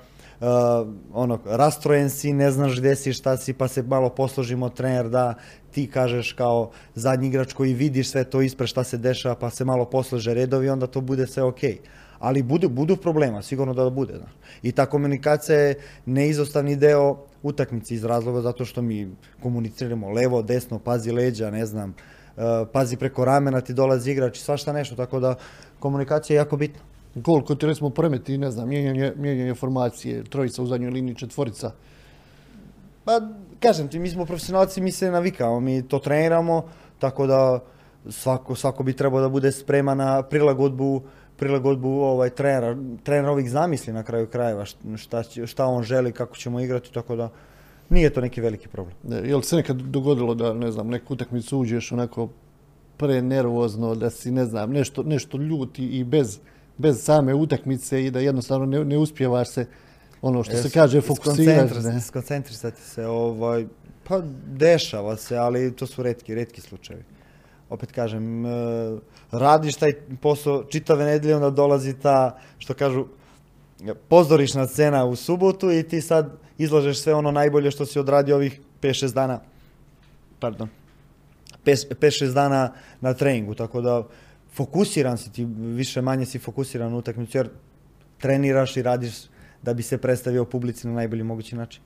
ono, 1.13 1.39
rastrojen 1.45 2.11
si, 2.11 2.33
ne 2.33 2.51
znaš 2.51 2.79
gde 2.79 2.97
si, 2.97 3.13
šta 3.13 3.37
si, 3.37 3.53
pa 3.53 3.69
se 3.69 3.83
malo 3.83 4.09
posložimo 4.09 4.69
trener 4.69 5.09
da 5.09 5.35
ti 5.71 5.87
kažeš 5.87 6.33
kao 6.33 6.71
zadnji 6.95 7.29
igrač 7.29 7.53
koji 7.53 7.75
vidiš 7.75 8.11
sve 8.11 8.25
to 8.25 8.43
ispred 8.43 8.69
šta 8.69 8.85
se 8.85 8.99
dešava, 8.99 9.35
pa 9.35 9.51
se 9.51 9.65
malo 9.65 9.85
poslože 9.85 10.35
redovi, 10.35 10.69
onda 10.69 10.87
to 10.87 11.01
bude 11.01 11.27
sve 11.27 11.43
okej. 11.43 11.79
Ali 12.19 12.43
budu, 12.43 12.69
budu 12.69 12.97
problema, 12.97 13.43
sigurno 13.43 13.75
da 13.75 13.91
bude. 13.91 14.13
Da. 14.13 14.29
I 14.63 14.73
ta 14.73 14.87
komunikacija 14.87 15.59
je 15.59 15.75
neizostavni 16.07 16.77
deo 16.77 17.17
utakmice 17.43 17.95
iz 17.95 18.05
razloga 18.05 18.41
zato 18.41 18.65
što 18.65 18.83
mi 18.83 19.09
komuniciramo 19.43 20.11
levo, 20.11 20.43
desno, 20.43 20.79
pazi 20.79 21.13
leđa, 21.13 21.51
ne 21.51 21.67
znam, 21.67 21.95
uh, 22.37 22.43
pazi 22.73 22.97
preko 22.97 23.25
ramena 23.25 23.61
ti 23.61 23.75
dolazi 23.75 24.11
igrač 24.11 24.39
i 24.39 24.43
svašta 24.43 24.73
nešto, 24.73 24.97
tako 24.97 25.21
da 25.21 25.35
komunikacija 25.79 26.35
je 26.35 26.39
jako 26.39 26.57
bitna. 26.57 26.90
Koliko 27.23 27.55
ti 27.55 27.67
recimo 27.67 27.91
premeti, 27.91 28.39
ne 28.39 28.51
znam, 28.51 28.69
mijenjanje, 28.69 29.13
mijenjanje 29.17 29.55
formacije, 29.55 30.25
trojica 30.25 30.63
u 30.63 30.67
zadnjoj 30.67 30.91
liniji, 30.91 31.15
četvorica? 31.15 31.73
Pa, 33.05 33.21
kažem 33.61 33.89
ti, 33.89 33.99
mi 33.99 34.11
smo 34.11 34.25
profesionalci, 34.25 34.81
mi 34.81 34.93
se 34.93 35.11
navikamo, 35.11 35.61
mi 35.61 35.83
to 35.89 35.99
treniramo, 35.99 36.65
tako 36.99 37.27
da 37.27 37.61
svako, 38.09 38.55
svako 38.55 38.83
bi 38.83 38.93
trebao 38.93 39.21
da 39.21 39.29
bude 39.29 39.53
spreman 39.53 39.99
na 39.99 40.23
prilagodbu 40.23 41.03
prilagodbu 41.41 41.89
ovaj 41.89 42.31
trenera, 42.31 42.77
trener 43.03 43.31
ovih 43.31 43.51
zamisli 43.51 43.93
na 43.93 44.03
kraju 44.03 44.27
krajeva, 44.27 44.65
šta, 44.97 45.23
šta 45.47 45.67
on 45.67 45.83
želi, 45.83 46.13
kako 46.13 46.37
ćemo 46.37 46.61
igrati, 46.61 46.93
tako 46.93 47.17
da 47.17 47.31
nije 47.89 48.11
to 48.11 48.21
neki 48.21 48.41
veliki 48.41 48.69
problem. 48.69 48.97
Ne, 49.03 49.29
je 49.29 49.37
li 49.37 49.43
se 49.43 49.57
nekad 49.57 49.77
dogodilo 49.77 50.35
da, 50.35 50.53
ne 50.55 50.71
znam, 50.73 50.89
neku 50.89 51.15
utakmicu 51.15 51.59
uđeš 51.59 51.93
onako 51.93 52.29
prenervozno, 52.97 53.95
da 53.95 54.11
si, 54.11 54.31
ne 54.31 54.45
znam, 54.45 54.71
nešto, 54.71 55.03
nešto 55.03 55.39
ljuti 55.39 55.87
i 55.87 56.05
bez, 56.05 56.39
bez 56.81 57.05
same 57.05 57.35
utakmice 57.35 58.05
i 58.05 58.11
da 58.11 58.21
jednostavno 58.21 58.67
ne, 58.67 58.85
ne 58.85 58.99
uspjevaš 58.99 59.51
se 59.51 59.67
ono 60.23 60.45
što 60.45 60.53
es, 60.53 60.63
se 60.63 60.71
kaže 60.71 61.01
fokusirati. 61.01 62.01
Skoncentrisati 62.07 62.83
se, 62.83 63.07
ovaj, 63.07 63.67
pa 64.09 64.21
dešava 64.47 65.17
se, 65.17 65.37
ali 65.37 65.77
to 65.77 65.87
su 65.87 66.03
redki, 66.03 66.35
redki 66.35 66.61
slučajevi 66.61 67.05
opet 67.71 67.93
kažem, 67.93 68.47
e, 68.47 68.51
radiš 69.31 69.77
taj 69.77 69.93
posao 70.23 70.65
čitave 70.65 71.05
nedelje, 71.05 71.37
onda 71.37 71.51
dolazi 71.51 71.95
ta, 71.95 72.39
što 72.59 72.75
kažu, 72.75 73.07
pozorišna 74.09 74.67
scena 74.67 75.05
u 75.05 75.17
subotu 75.17 75.71
i 75.73 75.83
ti 75.83 76.01
sad 76.01 76.33
izlažeš 76.59 76.99
sve 76.99 77.15
ono 77.15 77.31
najbolje 77.31 77.71
što 77.71 77.87
si 77.87 77.99
odradio 77.99 78.37
ovih 78.37 78.61
5-6 78.83 79.15
dana, 79.15 79.41
pardon, 80.41 80.69
5-6 81.65 82.33
dana 82.35 82.73
na 83.01 83.15
treningu, 83.15 83.55
tako 83.55 83.81
da 83.81 84.03
fokusiran 84.53 85.19
si 85.19 85.33
ti, 85.33 85.45
više 85.59 86.03
manje 86.03 86.27
si 86.27 86.39
fokusiran 86.39 86.95
u 86.95 86.99
utakmicu, 86.99 87.39
jer 87.39 87.49
treniraš 88.19 88.77
i 88.77 88.83
radiš 88.83 89.15
da 89.63 89.75
bi 89.75 89.83
se 89.83 89.99
predstavio 89.99 90.45
publici 90.45 90.89
na 90.89 90.95
najbolji 90.95 91.23
mogući 91.23 91.57
način 91.57 91.83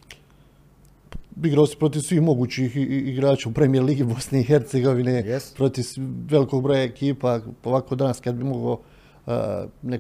igrao 1.43 1.67
se 1.67 1.77
protiv 1.79 2.01
svih 2.01 2.23
mogućih 2.23 2.77
igrača 2.77 3.49
u 3.49 3.53
premijer 3.53 3.85
ligi 3.85 4.05
Bosne 4.05 4.41
i 4.41 4.45
Hercegovine, 4.45 5.23
yes. 5.23 5.57
protiv 5.57 5.85
velikog 6.31 6.63
broja 6.63 6.83
ekipa, 6.83 7.41
ovako 7.65 7.95
danas 7.95 8.21
kad 8.21 8.35
bi 8.35 8.45
mogao 8.45 8.73
uh, 9.27 9.33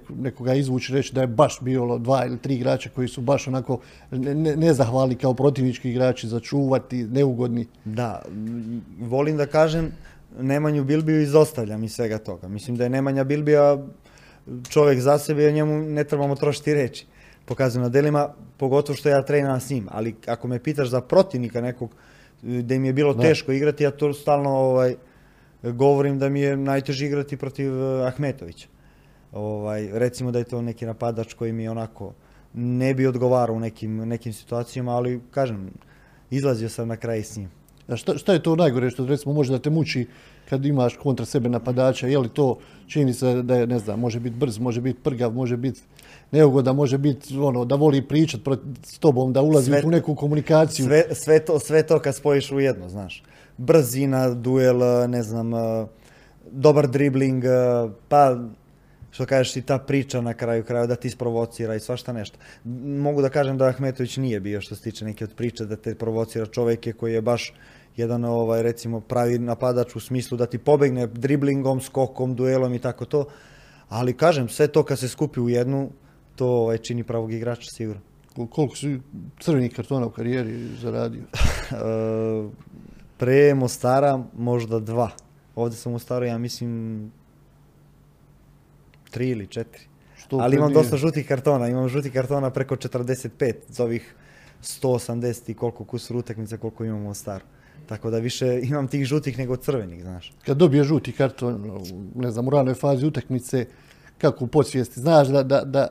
nekoga 0.09 0.55
izvući 0.55 0.93
reći 0.93 1.15
da 1.15 1.21
je 1.21 1.27
baš 1.27 1.59
bilo 1.61 1.99
dva 1.99 2.27
ili 2.27 2.39
tri 2.39 2.55
igrača 2.55 2.91
koji 2.95 3.09
su 3.09 3.21
baš 3.21 3.49
onako 3.49 3.79
nezahvali 4.57 5.15
ne, 5.15 5.21
kao 5.21 5.35
protivnički 5.35 5.91
igrači 5.91 6.29
za 6.29 6.41
čuvati, 6.41 7.05
neugodni. 7.05 7.67
Da, 7.85 8.23
volim 9.01 9.37
da 9.37 9.47
kažem, 9.47 9.93
Nemanju 10.41 10.85
Bilbiju 10.85 11.23
izostavljam 11.23 11.85
iz 11.85 11.93
svega 11.93 12.19
toga. 12.19 12.49
Mislim 12.49 12.77
da 12.77 12.85
je 12.85 12.91
Nemanja 12.91 13.25
Bilbija 13.25 13.79
čovjek 14.69 15.01
za 15.01 15.19
sebe 15.19 15.45
i 15.45 15.49
o 15.49 15.53
njemu 15.53 15.79
ne 15.83 16.05
trebamo 16.05 16.35
trošiti 16.35 16.75
reći 16.75 17.07
pokazujem 17.45 17.83
na 17.83 17.89
delima, 17.89 18.29
pogotovo 18.57 18.97
što 18.97 19.09
ja 19.09 19.23
treniram 19.23 19.61
s 19.61 19.71
njim. 19.71 19.89
Ali 19.91 20.15
ako 20.27 20.49
me 20.49 20.63
pitaš 20.63 20.89
za 20.89 21.01
protivnika 21.01 21.61
nekog, 21.61 21.91
da 22.43 22.75
im 22.75 22.85
je 22.85 22.93
bilo 22.93 23.15
teško 23.15 23.53
igrati, 23.53 23.85
ja 23.85 23.91
to 23.91 24.13
stalno 24.13 24.51
ovaj, 24.51 24.95
govorim 25.63 26.19
da 26.19 26.29
mi 26.29 26.41
je 26.41 26.57
najteže 26.57 27.07
igrati 27.07 27.37
protiv 27.37 27.83
eh, 27.83 28.07
Ahmetovića. 28.07 28.69
Ovaj, 29.33 29.89
recimo 29.93 30.31
da 30.31 30.39
je 30.39 30.45
to 30.45 30.63
neki 30.63 30.87
napadač 30.87 31.35
koji 31.35 31.53
mi 31.53 31.69
onako 31.69 32.13
ne 32.55 32.95
bi 32.95 33.07
odgovarao 33.07 33.57
u 33.57 33.61
nekim, 33.61 33.97
nekim 33.97 34.33
situacijama, 34.33 34.97
ali 34.97 35.21
kažem, 35.31 35.71
izlazio 36.31 36.69
sam 36.69 36.89
na 36.89 36.97
kraj 36.97 37.23
s 37.23 37.37
njim. 37.37 37.51
Šta, 37.97 38.19
šta 38.19 38.33
je 38.33 38.43
to 38.43 38.57
najgore 38.57 38.91
što 38.91 39.07
recimo 39.07 39.35
može 39.35 39.53
da 39.53 39.59
te 39.59 39.71
muči 39.71 40.07
kad 40.49 40.65
imaš 40.65 40.97
kontra 40.97 41.27
sebe 41.27 41.49
napadača? 41.49 42.07
Je 42.07 42.19
li 42.19 42.29
to 42.29 42.59
čini 42.87 43.15
se 43.15 43.43
da 43.43 43.57
je, 43.57 43.67
ne 43.67 43.79
znam, 43.79 44.01
može 44.01 44.21
biti 44.21 44.37
brz, 44.37 44.59
može 44.59 44.81
biti 44.81 45.01
prgav, 45.03 45.33
može 45.33 45.57
biti 45.57 45.81
neugoda, 46.33 46.73
može 46.73 46.99
biti 46.99 47.39
ono, 47.39 47.65
da 47.65 47.75
voli 47.75 48.03
pričat 48.03 48.41
s 48.83 48.99
tobom, 48.99 49.33
da 49.33 49.43
ulazi 49.43 49.71
sve, 49.71 49.83
u 49.85 49.91
neku 49.91 50.15
komunikaciju? 50.15 50.87
Sve, 50.87 51.05
sve, 51.15 51.39
to, 51.39 51.59
sve 51.59 51.83
to 51.87 51.99
kad 51.99 52.15
spojiš 52.15 52.53
u 52.53 52.61
jedno, 52.61 52.89
znaš. 52.89 53.23
Brzina, 53.59 54.35
duel, 54.35 55.11
ne 55.11 55.23
znam, 55.23 55.53
dobar 56.51 56.89
dribling, 56.89 57.45
pa 58.09 58.37
što 59.15 59.27
kažeš 59.27 59.57
i 59.57 59.63
ta 59.63 59.79
priča 59.79 60.21
na 60.21 60.35
kraju 60.35 60.65
kraja 60.65 60.87
da 60.87 60.97
ti 60.97 61.09
isprovocira 61.09 61.75
i 61.75 61.81
svašta 61.81 62.13
nešto. 62.13 62.39
Mogu 63.05 63.23
da 63.23 63.29
kažem 63.29 63.59
da 63.59 63.69
Ahmetović 63.69 64.17
nije 64.17 64.41
bio 64.41 64.61
što 64.61 64.75
se 64.75 64.83
tiče 64.83 65.05
neke 65.05 65.25
od 65.25 65.35
priče 65.35 65.65
da 65.65 65.77
te 65.77 65.95
provocira 65.95 66.47
čovjek 66.47 66.87
je 66.87 66.93
koji 66.93 67.13
je 67.13 67.23
baš 67.23 67.53
jedan 67.97 68.25
ovaj 68.25 68.63
recimo 68.63 69.01
pravi 69.01 69.39
napadač 69.39 69.97
u 69.97 70.01
smislu 70.01 70.39
da 70.39 70.47
ti 70.47 70.59
pobegne 70.59 71.07
driblingom, 71.07 71.81
skokom, 71.81 72.35
duelom 72.35 72.75
i 72.75 72.79
tako 72.79 73.05
to. 73.05 73.25
Ali 73.89 74.17
kažem, 74.17 74.49
sve 74.49 74.67
to 74.67 74.83
kad 74.83 74.99
se 74.99 75.09
skupi 75.09 75.41
u 75.41 75.49
jednu, 75.49 75.91
to 76.37 76.47
ovaj, 76.47 76.79
čini 76.79 77.05
pravog 77.05 77.33
igrača 77.33 77.71
sigurno. 77.71 78.03
Koliko 78.51 78.77
si 78.77 79.01
crvenih 79.41 79.75
kartona 79.75 80.07
u 80.07 80.11
karijeri 80.11 80.69
zaradio? 80.83 81.23
Pre 83.19 83.55
Mostara 83.55 84.25
možda 84.37 84.81
dva. 84.81 85.11
Ovde 85.55 85.77
sam 85.77 85.93
u 85.93 85.95
Mostaru, 85.95 86.25
ja 86.25 86.39
mislim, 86.39 87.13
tri 89.15 89.29
ili 89.31 89.47
četiri. 89.47 89.83
Što 90.17 90.37
Ali 90.37 90.57
imam 90.57 90.73
dosta 90.73 90.97
žutih 90.97 91.29
kartona, 91.29 91.69
imam 91.69 91.89
žutih 91.89 92.13
kartona 92.13 92.51
preko 92.51 92.77
45 92.77 93.55
za 93.69 93.85
ovih 93.85 94.15
180 94.63 95.51
i 95.51 95.55
koliko 95.55 95.85
kusur 95.85 96.17
utakmica 96.17 96.57
koliko 96.57 96.85
imamo 96.85 97.11
u 97.11 97.15
Staru. 97.15 97.45
Tako 97.87 98.11
da 98.11 98.19
više 98.19 98.61
imam 98.71 98.89
tih 98.89 99.05
žutih 99.07 99.39
nego 99.39 99.57
crvenih, 99.57 100.03
znaš. 100.03 100.33
Kad 100.47 100.57
dobije 100.57 100.85
žuti 100.85 101.13
karton, 101.13 101.81
ne 102.15 102.31
znam, 102.31 102.49
u 102.49 102.51
ranoj 102.51 102.75
fazi 102.75 103.07
utakmice, 103.07 103.67
kako 104.19 104.45
u 104.45 104.49
podsvijesti, 104.49 105.01
znaš 105.01 105.29
da, 105.29 105.43
da, 105.43 105.61
da 105.65 105.89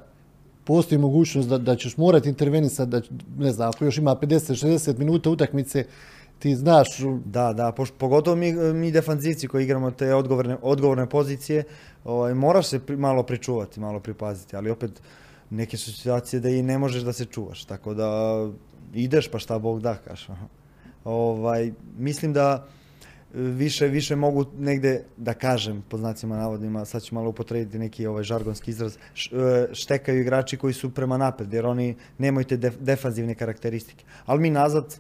postoji 0.64 1.00
mogućnost 1.00 1.50
da, 1.50 1.58
da 1.58 1.76
ćeš 1.76 1.98
morati 1.98 2.30
intervenisati, 2.30 2.92
da, 2.92 3.02
ne 3.38 3.52
znam, 3.52 3.70
ako 3.70 3.86
još 3.86 3.98
ima 3.98 4.16
50-60 4.16 4.98
minuta 4.98 5.30
utakmice, 5.30 5.86
ti 6.40 6.56
znaš... 6.56 6.88
Da, 7.26 7.54
da, 7.54 7.72
pošto, 7.72 7.96
pogotovo 7.98 8.36
mi, 8.36 8.52
mi 8.54 8.92
defanzivci 8.92 9.48
koji 9.48 9.64
igramo 9.64 9.92
te 9.92 10.14
odgovorne, 10.14 10.58
odgovorne 10.62 11.10
pozicije, 11.10 11.64
ovaj, 12.04 12.34
moraš 12.34 12.68
se 12.68 12.80
pri, 12.80 12.98
malo 12.98 13.24
pričuvati, 13.24 13.80
malo 13.80 14.00
pripaziti, 14.00 14.56
ali 14.56 14.70
opet 14.70 15.02
neke 15.50 15.78
su 15.78 15.94
situacije 15.94 16.40
da 16.40 16.50
i 16.50 16.62
ne 16.62 16.78
možeš 16.78 17.04
da 17.04 17.14
se 17.14 17.26
čuvaš, 17.26 17.66
tako 17.66 17.94
da 17.94 18.10
ideš 18.94 19.28
pa 19.28 19.40
šta 19.40 19.60
Bog 19.60 19.82
da, 19.82 19.96
kaš. 19.96 20.28
Ovaj, 21.04 21.72
mislim 21.98 22.34
da 22.34 22.68
više 23.34 23.88
više 23.88 24.16
mogu 24.16 24.46
negde 24.58 25.04
da 25.18 25.34
kažem 25.34 25.84
pod 25.90 26.00
znacima 26.00 26.38
navodima, 26.38 26.86
sad 26.86 27.04
ću 27.04 27.16
malo 27.16 27.30
upotrebiti 27.30 27.80
neki 27.80 28.08
ovaj 28.08 28.24
žargonski 28.24 28.72
izraz, 28.72 28.96
e, 28.96 29.00
štekaju 29.74 30.22
igrači 30.22 30.58
koji 30.58 30.74
su 30.74 30.94
prema 30.94 31.18
napred, 31.18 31.54
jer 31.54 31.66
oni 31.66 31.96
nemaju 32.18 32.46
te 32.46 32.58
def, 32.58 32.76
defanzivne 32.80 33.36
karakteristike. 33.36 34.06
Ali 34.26 34.42
mi 34.42 34.50
nazad, 34.50 34.98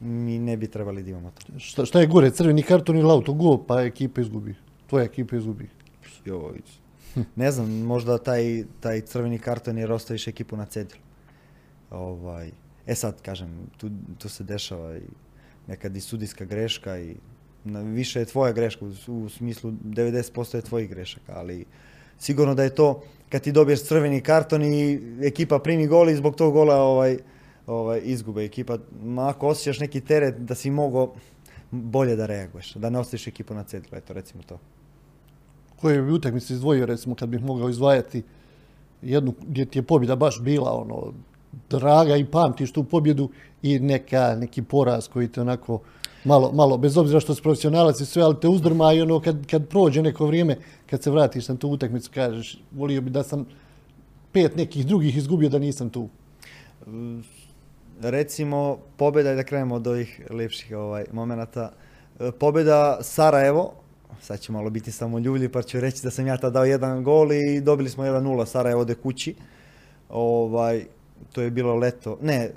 mi 0.00 0.38
ne 0.38 0.56
bi 0.56 0.68
trebali 0.68 1.02
da 1.02 1.10
imamo 1.10 1.30
to. 1.30 1.58
Šta, 1.58 1.84
šta 1.84 2.00
je 2.00 2.06
gore, 2.06 2.30
crveni 2.30 2.62
karton 2.62 2.96
ili 2.96 3.10
auto 3.10 3.32
go, 3.32 3.64
pa 3.66 3.82
ekipa 3.82 4.20
izgubi? 4.20 4.54
Tvoja 4.86 5.04
ekipa 5.04 5.36
izgubi. 5.36 5.68
Jović. 6.24 6.78
ne 7.36 7.50
znam, 7.50 7.70
možda 7.70 8.18
taj, 8.18 8.64
taj 8.80 9.00
crveni 9.00 9.38
karton 9.38 9.78
jer 9.78 9.92
ostaviš 9.92 10.28
ekipu 10.28 10.56
na 10.56 10.64
cedilu. 10.64 11.00
Ovaj, 11.90 12.50
e 12.86 12.94
sad, 12.94 13.22
kažem, 13.22 13.48
tu, 13.76 13.90
tu 14.18 14.28
se 14.28 14.44
dešava 14.44 14.96
i 14.96 15.02
nekad 15.66 15.96
i 15.96 16.00
sudijska 16.00 16.44
greška 16.44 16.98
i 16.98 17.16
više 17.64 18.18
je 18.20 18.24
tvoja 18.24 18.52
greška, 18.52 18.84
u, 18.84 18.88
u 19.24 19.28
smislu 19.28 19.72
90% 19.72 20.54
je 20.54 20.62
tvojih 20.62 20.90
grešaka, 20.90 21.32
ali 21.36 21.64
sigurno 22.18 22.54
da 22.54 22.62
je 22.62 22.74
to 22.74 23.02
kad 23.28 23.42
ti 23.42 23.52
dobiješ 23.52 23.82
crveni 23.84 24.20
karton 24.20 24.62
i 24.62 25.00
ekipa 25.22 25.58
primi 25.58 25.86
gol 25.86 26.10
i 26.10 26.16
zbog 26.16 26.36
tog 26.36 26.52
gola 26.52 26.76
ovaj, 26.76 27.18
ovaj, 27.66 28.00
izgube 28.04 28.44
ekipa. 28.44 28.78
Ma 29.02 29.28
ako 29.28 29.48
osjećaš 29.48 29.80
neki 29.80 30.00
teret 30.00 30.38
da 30.38 30.54
si 30.54 30.70
mogao 30.70 31.12
bolje 31.70 32.16
da 32.16 32.26
reaguješ, 32.26 32.74
da 32.74 32.90
ne 32.90 32.98
ostaviš 32.98 33.26
ekipu 33.26 33.54
na 33.54 33.64
cedilu, 33.64 33.98
eto 33.98 34.12
recimo 34.12 34.42
to. 34.42 34.58
Koje 35.80 36.02
bi 36.02 36.12
utakmice 36.12 36.54
izdvojio, 36.54 36.86
recimo, 36.86 37.14
kad 37.14 37.28
bih 37.28 37.44
mogao 37.44 37.68
izdvajati 37.68 38.22
jednu 39.02 39.34
gdje 39.46 39.64
ti 39.64 39.78
je 39.78 39.82
pobjeda 39.82 40.16
baš 40.16 40.40
bila 40.40 40.72
ono, 40.72 41.12
draga 41.70 42.16
i 42.16 42.24
pamtiš 42.24 42.72
tu 42.72 42.84
pobjedu 42.84 43.28
i 43.62 43.78
neka, 43.78 44.36
neki 44.40 44.62
poraz 44.62 45.08
koji 45.08 45.28
te 45.28 45.40
onako 45.40 45.80
malo, 46.24 46.52
malo, 46.52 46.78
bez 46.78 46.96
obzira 46.96 47.20
što 47.20 47.34
si 47.34 47.42
profesionalac 47.42 48.00
i 48.00 48.06
sve, 48.06 48.22
ali 48.22 48.40
te 48.40 48.48
uzdrma 48.48 48.92
i 48.92 49.00
ono 49.00 49.20
kad, 49.20 49.46
kad 49.46 49.68
prođe 49.68 50.02
neko 50.02 50.26
vrijeme, 50.26 50.58
kad 50.90 51.02
se 51.02 51.10
vratiš 51.10 51.48
na 51.48 51.56
tu 51.56 51.68
utakmicu, 51.68 52.10
kažeš, 52.14 52.58
volio 52.72 53.00
bi 53.00 53.10
da 53.10 53.22
sam 53.22 53.46
pet 54.32 54.56
nekih 54.56 54.86
drugih 54.86 55.16
izgubio 55.16 55.48
da 55.48 55.58
nisam 55.58 55.90
tu. 55.90 56.08
Recimo, 58.00 58.78
pobjeda, 58.96 59.34
da 59.34 59.44
krenemo 59.44 59.74
od 59.74 59.86
ovih 59.86 60.20
lepših 60.30 60.76
ovaj, 60.76 61.04
momenata. 61.12 61.72
Pobjeda 62.38 62.98
Sarajevo, 63.02 63.72
sad 64.20 64.40
će 64.40 64.52
malo 64.52 64.70
biti 64.70 64.92
samo 64.92 65.18
ljulji, 65.18 65.48
pa 65.48 65.62
ću 65.62 65.80
reći 65.80 66.02
da 66.02 66.10
sam 66.10 66.26
ja 66.26 66.36
tada 66.36 66.50
dao 66.50 66.64
jedan 66.64 67.04
gol 67.04 67.32
i 67.32 67.60
dobili 67.60 67.90
smo 67.90 68.04
1-0 68.04 68.46
Sarajevo 68.46 68.80
ode 68.80 68.94
kući. 68.94 69.34
Ovaj, 70.08 70.84
to 71.32 71.42
je 71.42 71.50
bilo 71.50 71.74
leto, 71.74 72.18
ne, 72.22 72.50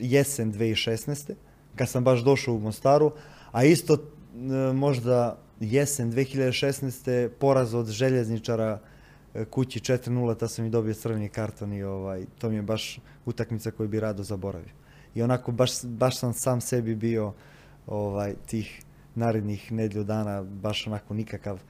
jesen 0.00 0.52
2016. 0.52 1.32
kad 1.76 1.88
sam 1.88 2.04
baš 2.04 2.20
došao 2.20 2.54
u 2.54 2.60
Mostaru, 2.60 3.12
a 3.52 3.64
isto 3.64 3.94
e, 3.94 4.72
možda 4.72 5.38
jesen 5.60 6.12
2016. 6.12 7.28
poraz 7.28 7.74
od 7.74 7.86
željezničara 7.86 8.78
e, 8.84 8.91
kući 9.50 9.80
4-0, 9.80 10.38
ta 10.38 10.48
sam 10.48 10.64
i 10.64 10.70
dobio 10.70 10.94
crveni 10.94 11.28
karton 11.28 11.72
i 11.72 11.82
ovaj, 11.82 12.24
to 12.38 12.48
mi 12.48 12.56
je 12.56 12.62
baš 12.62 13.00
utakmica 13.26 13.70
koju 13.70 13.88
bi 13.88 14.00
rado 14.00 14.22
zaboravio. 14.22 14.72
I 15.14 15.22
onako 15.22 15.52
baš, 15.52 15.84
baš 15.84 16.18
sam 16.18 16.32
sam 16.32 16.60
sebi 16.60 16.94
bio 16.94 17.32
ovaj, 17.86 18.34
tih 18.46 18.82
narednih 19.14 19.72
nedlju 19.72 20.04
dana 20.04 20.42
baš 20.42 20.86
onako 20.86 21.14
nikakav 21.14 21.60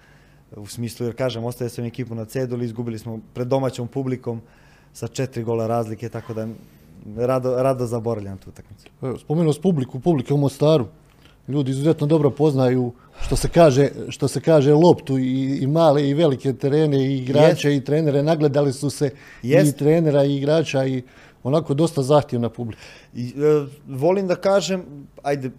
u 0.57 0.67
smislu, 0.67 1.07
jer 1.07 1.17
kažem, 1.17 1.45
ostaje 1.45 1.71
sam 1.71 1.85
ekipu 1.85 2.15
na 2.15 2.25
ceduli, 2.25 2.65
izgubili 2.65 2.99
smo 2.99 3.21
pred 3.35 3.49
domaćom 3.49 3.89
publikom 3.89 4.41
sa 4.93 5.09
četiri 5.09 5.45
gola 5.45 5.67
razlike, 5.67 6.09
tako 6.09 6.35
da 6.35 6.49
rado, 7.17 7.63
rado 7.63 7.87
zaboravljam 7.87 8.39
tu 8.39 8.51
utakmicu. 8.51 8.89
Spomenuo 9.21 9.53
s 9.53 9.61
publiku, 9.61 10.01
publike 10.01 10.35
u 10.35 10.37
Mostaru. 10.37 10.87
Ljudi 11.49 11.71
izuzetno 11.71 12.07
dobro 12.07 12.31
poznaju 12.31 12.93
što 13.21 13.37
se 13.37 13.49
kaže, 13.49 13.89
što 14.09 14.29
se 14.29 14.41
kaže 14.41 14.75
loptu 14.75 15.19
i, 15.19 15.59
i 15.63 15.67
male 15.67 16.09
i 16.09 16.15
velike 16.15 16.53
terene 16.53 17.07
i 17.07 17.19
igrače 17.19 17.77
i 17.77 17.85
trenere. 17.85 18.23
Nagledali 18.23 18.73
su 18.73 18.91
se 18.91 19.11
i 19.43 19.73
trenera 19.73 20.25
i 20.25 20.37
igrača 20.37 20.87
i 20.87 21.03
onako 21.43 21.75
dosta 21.75 22.03
zahtjevna 22.03 22.49
publika. 22.49 22.83
I, 23.15 23.29
e, 23.29 23.67
volim 23.89 24.27
da 24.27 24.37
kažem, 24.37 24.85
ajde, 25.23 25.51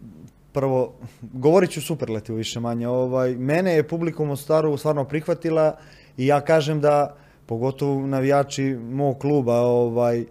prvo, 0.51 0.93
govorit 1.21 1.71
ću 1.71 1.81
superlativu 1.81 2.37
više 2.37 2.59
manje. 2.59 2.87
Ovaj, 2.87 3.35
mene 3.35 3.75
je 3.75 3.87
publika 3.87 4.23
u 4.23 4.25
Mostaru 4.25 4.77
stvarno 4.77 5.03
prihvatila 5.03 5.77
i 6.17 6.27
ja 6.27 6.41
kažem 6.41 6.81
da, 6.81 7.15
pogotovo 7.45 8.07
navijači 8.07 8.63
mog 8.73 9.17
kluba, 9.17 9.59
ovaj, 9.61 10.25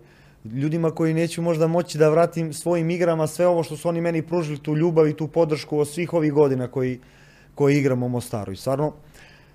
ljudima 0.45 0.91
koji 0.91 1.15
neću 1.15 1.43
možda 1.43 1.67
moći 1.67 1.99
da 1.99 2.09
vratim 2.09 2.53
svojim 2.53 2.91
igrama 2.91 3.27
sve 3.27 3.47
ovo 3.47 3.63
što 3.63 3.77
su 3.77 3.89
oni 3.89 4.01
meni 4.01 4.23
pružili, 4.23 4.59
tu 4.59 4.77
ljubav 4.77 5.09
i 5.09 5.17
tu 5.17 5.29
podršku 5.29 5.79
od 5.79 5.89
svih 5.89 6.13
ovih 6.13 6.33
godina 6.33 6.69
koji, 6.69 7.01
koji 7.55 7.79
igramo 7.79 8.07
u 8.07 8.09
Mostaru. 8.09 8.53
I 8.53 8.57
stvarno, 8.57 8.93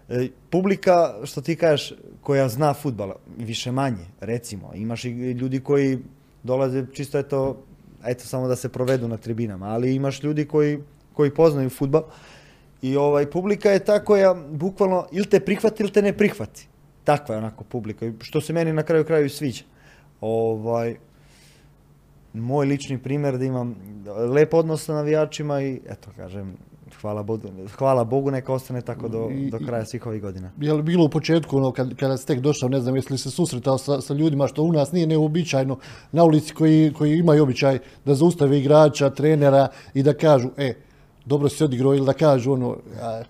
e, 0.10 0.28
publika, 0.50 1.16
što 1.24 1.42
ti 1.42 1.56
kažeš, 1.56 1.94
koja 2.22 2.50
zna 2.50 2.74
futbal, 2.74 3.14
više 3.38 3.72
manje, 3.72 4.06
recimo, 4.20 4.72
imaš 4.76 5.06
i 5.06 5.32
ljudi 5.32 5.60
koji 5.60 5.98
dolaze 6.44 6.86
čisto 6.94 7.20
eto 7.20 7.64
eto 8.06 8.26
samo 8.26 8.48
da 8.48 8.56
se 8.56 8.70
provedu 8.70 9.08
na 9.08 9.18
tribinama, 9.18 9.66
ali 9.66 9.96
imaš 9.96 10.24
ljudi 10.24 10.46
koji, 10.46 10.80
koji 11.14 11.34
poznaju 11.34 11.70
futbal 11.70 12.04
i 12.82 12.98
ovaj 12.98 13.30
publika 13.30 13.72
je 13.72 13.80
ta 13.80 14.04
koja 14.04 14.34
bukvalno 14.34 15.08
ili 15.12 15.26
te 15.26 15.40
prihvati 15.40 15.84
ili 15.84 15.92
te 15.92 16.02
ne 16.02 16.14
prihvati. 16.14 16.68
Takva 17.04 17.36
je 17.36 17.40
onako 17.40 17.64
publika, 17.64 18.12
što 18.22 18.42
se 18.42 18.54
meni 18.54 18.74
na 18.74 18.84
kraju 18.84 19.06
kraju 19.06 19.30
sviđa. 19.30 19.64
Ovaj, 20.22 20.96
moj 22.34 22.66
lični 22.66 22.98
primjer 22.98 23.38
da 23.38 23.46
imam 23.46 23.76
lep 24.34 24.54
odnos 24.54 24.86
sa 24.86 24.94
navijačima 24.94 25.62
i 25.62 25.82
eto 25.90 26.10
kažem 26.16 26.58
hvala 27.02 27.24
Bogu, 27.24 27.48
hvala 27.78 28.04
Bogu 28.04 28.32
neka 28.32 28.54
ostane 28.54 28.82
tako 28.82 29.08
do, 29.08 29.30
do 29.52 29.60
kraja 29.66 29.86
svih 29.86 30.06
ovih 30.06 30.22
godina. 30.22 30.52
Je 30.62 30.74
li 30.74 30.84
bilo 30.84 31.06
u 31.06 31.10
početku 31.10 31.58
ono, 31.58 31.72
kad, 31.72 31.96
kada 31.96 32.18
ste 32.18 32.34
tek 32.34 32.44
došao, 32.44 32.70
ne 32.70 32.80
znam, 32.80 32.96
jesi 32.96 33.14
li 33.14 33.18
se 33.18 33.32
susretao 33.32 33.78
sa, 33.78 34.02
sa 34.02 34.14
ljudima 34.14 34.48
što 34.48 34.64
u 34.64 34.72
nas 34.72 34.92
nije 34.92 35.08
neobičajno 35.08 35.78
na 36.12 36.24
ulici 36.24 36.54
koji, 36.54 36.94
koji 36.94 37.18
imaju 37.18 37.44
običaj 37.44 37.80
da 38.06 38.16
zaustave 38.16 38.60
igrača, 38.60 39.10
trenera 39.10 39.68
i 39.94 40.04
da 40.04 40.14
kažu, 40.14 40.50
e, 40.58 40.74
dobro 41.26 41.50
si 41.50 41.64
odigrao 41.64 41.96
ili 41.96 42.06
da 42.06 42.14
kažu 42.14 42.54
ono, 42.54 42.78
a, 43.02 43.24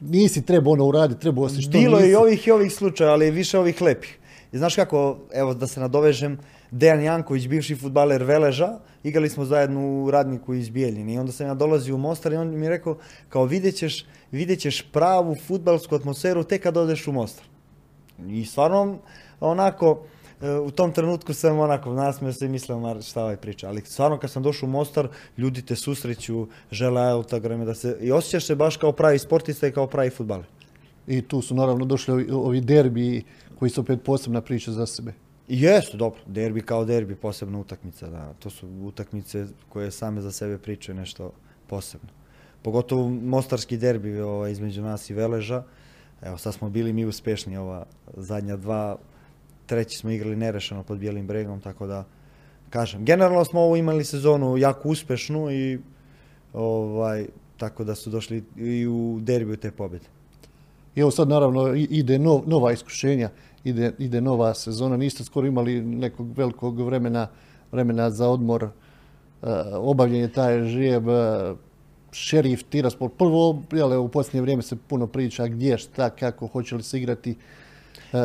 nisi 0.00 0.46
trebao 0.46 0.72
ono 0.72 0.84
uraditi, 0.86 1.20
trebao 1.20 1.48
si 1.48 1.62
što 1.62 1.70
Bilo 1.70 1.98
je 1.98 2.10
i 2.10 2.14
ovih 2.14 2.46
i 2.46 2.50
ovih 2.50 2.72
slučaja, 2.72 3.12
ali 3.12 3.30
više 3.30 3.58
ovih 3.58 3.82
lepih. 3.82 4.18
I 4.52 4.58
znaš 4.58 4.74
kako, 4.74 5.18
evo 5.34 5.54
da 5.54 5.66
se 5.66 5.80
nadovežem, 5.80 6.38
Dejan 6.70 7.02
Janković, 7.02 7.46
bivši 7.48 7.76
futbaler 7.76 8.22
Veleža, 8.22 8.78
igrali 9.02 9.28
smo 9.28 9.44
zajedno 9.44 10.02
u 10.04 10.10
radniku 10.10 10.54
iz 10.54 10.68
Bijeljine 10.70 11.14
i 11.14 11.18
onda 11.18 11.32
sam 11.32 11.46
ja 11.46 11.54
dolazio 11.54 11.94
u 11.94 11.98
Mostar 11.98 12.32
i 12.32 12.36
on 12.36 12.58
mi 12.58 12.66
je 12.66 12.70
rekao 12.70 12.98
kao 13.28 13.44
vidjet 13.44 13.76
ćeš, 13.76 14.06
vidjet 14.30 14.60
ćeš 14.60 14.82
pravu 14.92 15.36
futbalsku 15.46 15.94
atmosferu 15.94 16.44
tek 16.44 16.62
kad 16.62 16.76
odeš 16.76 17.08
u 17.08 17.12
Mostar. 17.12 17.44
I 18.28 18.44
stvarno 18.44 18.98
onako, 19.40 20.02
e, 20.42 20.50
u 20.50 20.70
tom 20.70 20.92
trenutku 20.92 21.34
sam 21.34 21.58
onako 21.58 21.92
nasmio 21.92 22.32
se 22.32 22.46
i 22.46 22.48
mislio 22.48 23.00
šta 23.02 23.22
ovaj 23.22 23.36
priča, 23.36 23.68
ali 23.68 23.80
stvarno 23.80 24.18
kad 24.18 24.30
sam 24.30 24.42
došao 24.42 24.66
u 24.66 24.70
Mostar, 24.70 25.08
ljudi 25.38 25.62
te 25.62 25.76
susreću, 25.76 26.46
žele 26.70 27.02
autograme 27.02 27.64
da 27.64 27.74
se, 27.74 27.96
i 28.00 28.12
osjećaš 28.12 28.46
se 28.46 28.54
baš 28.54 28.76
kao 28.76 28.92
pravi 28.92 29.18
sportista 29.18 29.66
i 29.66 29.72
kao 29.72 29.86
pravi 29.86 30.10
futbaler. 30.10 30.46
I 31.06 31.22
tu 31.22 31.42
su 31.42 31.54
naravno 31.54 31.84
došli 31.84 32.30
ovi 32.30 32.60
derbi 32.60 33.24
koji 33.62 33.70
su 33.70 33.80
opet 33.80 34.02
posebna 34.04 34.40
priča 34.40 34.72
za 34.72 34.86
sebe. 34.86 35.12
Jesu, 35.48 35.96
dobro, 35.96 36.20
derbi 36.26 36.60
kao 36.60 36.84
derbi, 36.84 37.14
posebna 37.14 37.58
utakmica, 37.58 38.08
da. 38.10 38.32
To 38.38 38.50
su 38.50 38.68
utakmice 38.68 39.46
koje 39.68 39.90
same 39.90 40.20
za 40.20 40.32
sebe 40.32 40.58
pričaju 40.58 40.96
nešto 40.96 41.30
posebno. 41.66 42.08
Pogotovo 42.62 43.08
mostarski 43.08 43.76
derbi 43.76 44.20
ovaj, 44.20 44.52
između 44.52 44.82
nas 44.82 45.10
i 45.10 45.14
Veleža. 45.14 45.62
Evo, 46.22 46.38
sad 46.38 46.54
smo 46.54 46.70
bili 46.70 46.92
mi 46.92 47.04
uspešni 47.04 47.56
ova 47.56 47.86
zadnja 48.16 48.56
dva, 48.56 48.96
treći 49.66 49.98
smo 49.98 50.10
igrali 50.10 50.36
nerešeno 50.36 50.82
pod 50.82 50.98
Bijelim 50.98 51.26
bregom, 51.26 51.60
tako 51.60 51.86
da, 51.86 52.04
kažem, 52.70 53.04
generalno 53.04 53.44
smo 53.44 53.60
ovo 53.60 53.76
imali 53.76 54.04
sezonu 54.04 54.58
jako 54.58 54.88
uspešnu 54.88 55.50
i 55.52 55.78
ovaj, 56.52 57.26
tako 57.56 57.84
da 57.84 57.94
su 57.94 58.10
došli 58.10 58.42
i 58.56 58.86
u 58.86 59.18
derbiju 59.22 59.56
te 59.56 59.70
pobjede. 59.70 60.06
I 60.94 61.00
evo 61.00 61.10
sad 61.10 61.28
naravno 61.28 61.74
ide 61.74 62.18
nova 62.18 62.72
iskušenja 62.72 63.30
ide, 63.64 63.92
ide 63.98 64.20
nova 64.20 64.54
sezona. 64.54 64.96
Niste 64.96 65.24
skoro 65.24 65.46
imali 65.46 65.80
nekog 65.80 66.36
velikog 66.36 66.80
vremena, 66.80 67.28
vremena 67.72 68.10
za 68.10 68.28
odmor, 68.28 68.64
uh, 68.64 69.48
obavljenje 69.72 70.28
taj 70.28 70.64
žijeb, 70.64 71.06
uh, 71.06 71.58
šerif, 72.12 72.62
Tiraspol. 72.62 73.08
Prvo, 73.08 73.62
jele, 73.72 73.98
u 73.98 74.08
posljednje 74.08 74.40
vrijeme 74.40 74.62
se 74.62 74.76
puno 74.76 75.06
priča 75.06 75.46
gdje, 75.46 75.78
šta, 75.78 76.10
kako, 76.10 76.46
hoće 76.46 76.76
li 76.76 76.82
se 76.82 76.98
igrati 76.98 77.36
uh, 78.12 78.18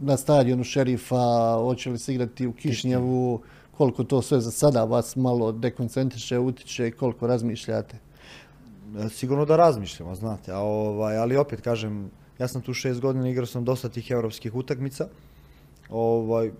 na 0.00 0.16
stadionu 0.16 0.64
šerifa, 0.64 1.54
hoće 1.54 1.90
li 1.90 1.98
se 1.98 2.14
igrati 2.14 2.46
u 2.46 2.52
Kišnjavu, 2.52 3.40
koliko 3.76 4.04
to 4.04 4.22
sve 4.22 4.40
za 4.40 4.50
sada 4.50 4.84
vas 4.84 5.16
malo 5.16 5.52
dekoncentriše, 5.52 6.38
utiče, 6.38 6.90
koliko 6.90 7.26
razmišljate? 7.26 7.98
Sigurno 9.10 9.44
da 9.44 9.56
razmišljamo, 9.56 10.14
znate, 10.14 10.52
a 10.52 10.58
ovaj, 10.58 11.16
ali 11.18 11.36
opet 11.36 11.60
kažem, 11.60 12.10
ja 12.38 12.48
sam 12.48 12.62
tu 12.62 12.74
šest 12.74 13.00
godina, 13.00 13.28
igrao 13.28 13.46
sam 13.46 13.64
dosta 13.64 13.88
tih 13.88 14.10
europskih 14.10 14.54
utakmica. 14.54 15.08
Ovaj, 15.90 16.50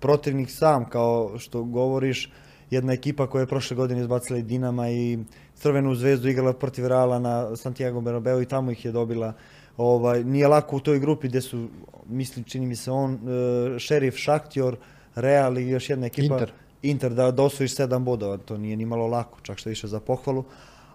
protivnik 0.00 0.50
sam, 0.50 0.88
kao 0.88 1.38
što 1.38 1.62
govoriš, 1.62 2.30
jedna 2.70 2.92
ekipa 2.92 3.26
koja 3.26 3.40
je 3.40 3.46
prošle 3.46 3.76
godine 3.76 4.00
izbacila 4.00 4.38
i 4.38 4.42
Dinama 4.42 4.90
i 4.90 5.18
Crvenu 5.54 5.94
zvezdu 5.94 6.28
igrala 6.28 6.52
protiv 6.52 6.86
Reala 6.86 7.18
na 7.18 7.56
Santiago 7.56 8.00
Bernabeu 8.00 8.42
i 8.42 8.46
tamo 8.46 8.70
ih 8.70 8.84
je 8.84 8.92
dobila. 8.92 9.32
Ovaj, 9.76 10.24
nije 10.24 10.48
lako 10.48 10.76
u 10.76 10.80
toj 10.80 10.98
grupi 10.98 11.28
gdje 11.28 11.40
su, 11.40 11.68
mislim, 12.08 12.44
čini 12.44 12.66
mi 12.66 12.76
se 12.76 12.90
on, 12.90 13.14
uh, 13.14 13.78
Šerif, 13.78 14.16
Šaktjor, 14.16 14.76
Real 15.14 15.58
i 15.58 15.68
još 15.68 15.90
jedna 15.90 16.06
ekipa. 16.06 16.34
Inter. 16.34 16.52
Inter 16.82 17.14
da, 17.14 17.30
da 17.30 17.42
osvojiš 17.42 17.74
sedam 17.74 18.04
bodova, 18.04 18.36
to 18.36 18.58
nije 18.58 18.76
ni 18.76 18.86
malo 18.86 19.06
lako, 19.06 19.38
čak 19.42 19.58
što 19.58 19.70
više 19.70 19.86
za 19.86 20.00
pohvalu. 20.00 20.44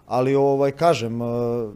Ali 0.08 0.36
ovaj, 0.36 0.72
kažem, 0.72 1.22
uh, 1.22 1.74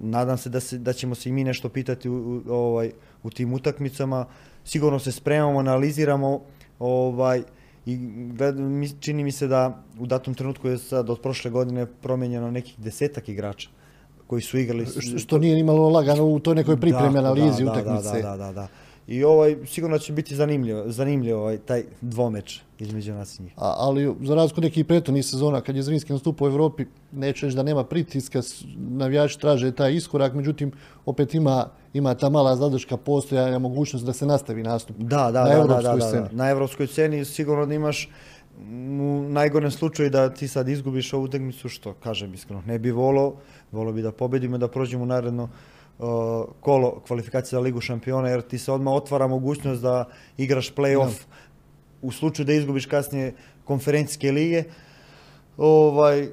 nadam 0.00 0.38
se 0.38 0.50
da, 0.50 0.60
se 0.60 0.78
da 0.78 0.92
ćemo 0.92 1.14
se 1.14 1.28
i 1.28 1.32
mi 1.32 1.44
nešto 1.44 1.68
pitati 1.68 2.08
u, 2.08 2.42
u, 2.46 2.52
ovaj, 2.52 2.92
u 3.22 3.30
tim 3.30 3.52
utakmicama. 3.52 4.26
Sigurno 4.64 4.98
se 4.98 5.12
spremamo, 5.12 5.58
analiziramo 5.58 6.40
ovaj, 6.78 7.42
i 7.86 7.96
gled, 8.32 8.56
čini 9.00 9.24
mi 9.24 9.32
se 9.32 9.46
da 9.46 9.82
u 9.98 10.06
datom 10.06 10.34
trenutku 10.34 10.68
je 10.68 10.78
sad 10.78 11.10
od 11.10 11.20
prošle 11.20 11.50
godine 11.50 11.86
promijenjeno 11.86 12.50
nekih 12.50 12.74
desetak 12.78 13.28
igrača 13.28 13.68
koji 14.26 14.42
su 14.42 14.58
igrali. 14.58 14.86
Što 15.18 15.38
nije 15.38 15.58
imalo 15.58 15.88
lagano 15.88 16.24
u 16.24 16.38
toj 16.38 16.54
nekoj 16.54 16.80
pripremi 16.80 17.18
analizi 17.18 17.64
da, 17.64 17.72
utakmice. 17.72 18.22
Da, 18.22 18.36
da, 18.36 18.36
da, 18.36 18.52
da. 18.52 18.68
I 19.08 19.24
ovaj, 19.24 19.56
sigurno 19.66 19.98
će 19.98 20.12
biti 20.12 20.36
zanimljiv, 20.36 20.76
zanimljiv 20.86 21.36
ovaj, 21.36 21.58
taj 21.58 21.82
dvomeč 22.00 22.60
između 22.78 23.12
nas 23.12 23.38
i 23.38 23.42
njih. 23.42 23.52
A, 23.56 23.74
ali 23.78 24.14
za 24.20 24.34
razliku 24.34 24.60
nekih 24.60 24.84
prethodnih 24.84 25.26
sezona, 25.26 25.60
kad 25.60 25.76
je 25.76 25.82
Zrinski 25.82 26.12
nastupao 26.12 26.48
u 26.48 26.50
Europi, 26.50 26.84
neću 27.12 27.46
reći 27.46 27.56
da 27.56 27.62
nema 27.62 27.84
pritiska, 27.84 28.40
navijači 28.76 29.40
traže 29.40 29.72
taj 29.72 29.94
iskorak, 29.94 30.34
međutim, 30.34 30.72
opet 31.06 31.34
ima, 31.34 31.68
ima 31.94 32.14
ta 32.14 32.28
mala 32.28 32.56
zadrška 32.56 32.96
postojanja, 32.96 33.58
mogućnost 33.58 34.04
da 34.06 34.12
se 34.12 34.26
nastavi 34.26 34.62
nastup 34.62 34.96
da, 34.96 35.30
da, 35.32 35.44
na 35.44 35.52
evropskoj 35.52 35.82
da, 35.82 35.96
da, 35.96 36.00
sceni. 36.00 36.28
Na 36.32 36.50
evropskoj 36.50 36.86
sceni 36.86 37.24
sigurno 37.24 37.66
da 37.66 37.74
imaš 37.74 38.10
u 39.00 39.24
najgorem 39.28 39.70
slučaju 39.70 40.10
da 40.10 40.34
ti 40.34 40.48
sad 40.48 40.68
izgubiš 40.68 41.12
ovu 41.12 41.24
utakmicu, 41.24 41.68
što 41.68 41.94
kažem 41.94 42.34
iskreno, 42.34 42.62
ne 42.66 42.78
bi 42.78 42.90
volao, 42.90 43.34
volao 43.72 43.92
bi 43.92 44.02
da 44.02 44.12
pobedimo, 44.12 44.58
da 44.58 44.68
prođemo 44.68 45.04
naredno 45.04 45.48
kolo 46.60 47.00
kvalifikacije 47.06 47.56
za 47.56 47.60
Ligu 47.60 47.80
šampiona, 47.80 48.28
jer 48.28 48.42
ti 48.42 48.58
se 48.58 48.72
odmah 48.72 48.94
otvara 48.94 49.26
mogućnost 49.26 49.82
da 49.82 50.04
igraš 50.36 50.74
play-off 50.74 51.14
u 52.02 52.12
slučaju 52.12 52.46
da 52.46 52.52
izgubiš 52.52 52.86
kasnije 52.86 53.34
konferencijske 53.64 54.32
lige. 54.32 54.64
Ovaj, 55.56 56.28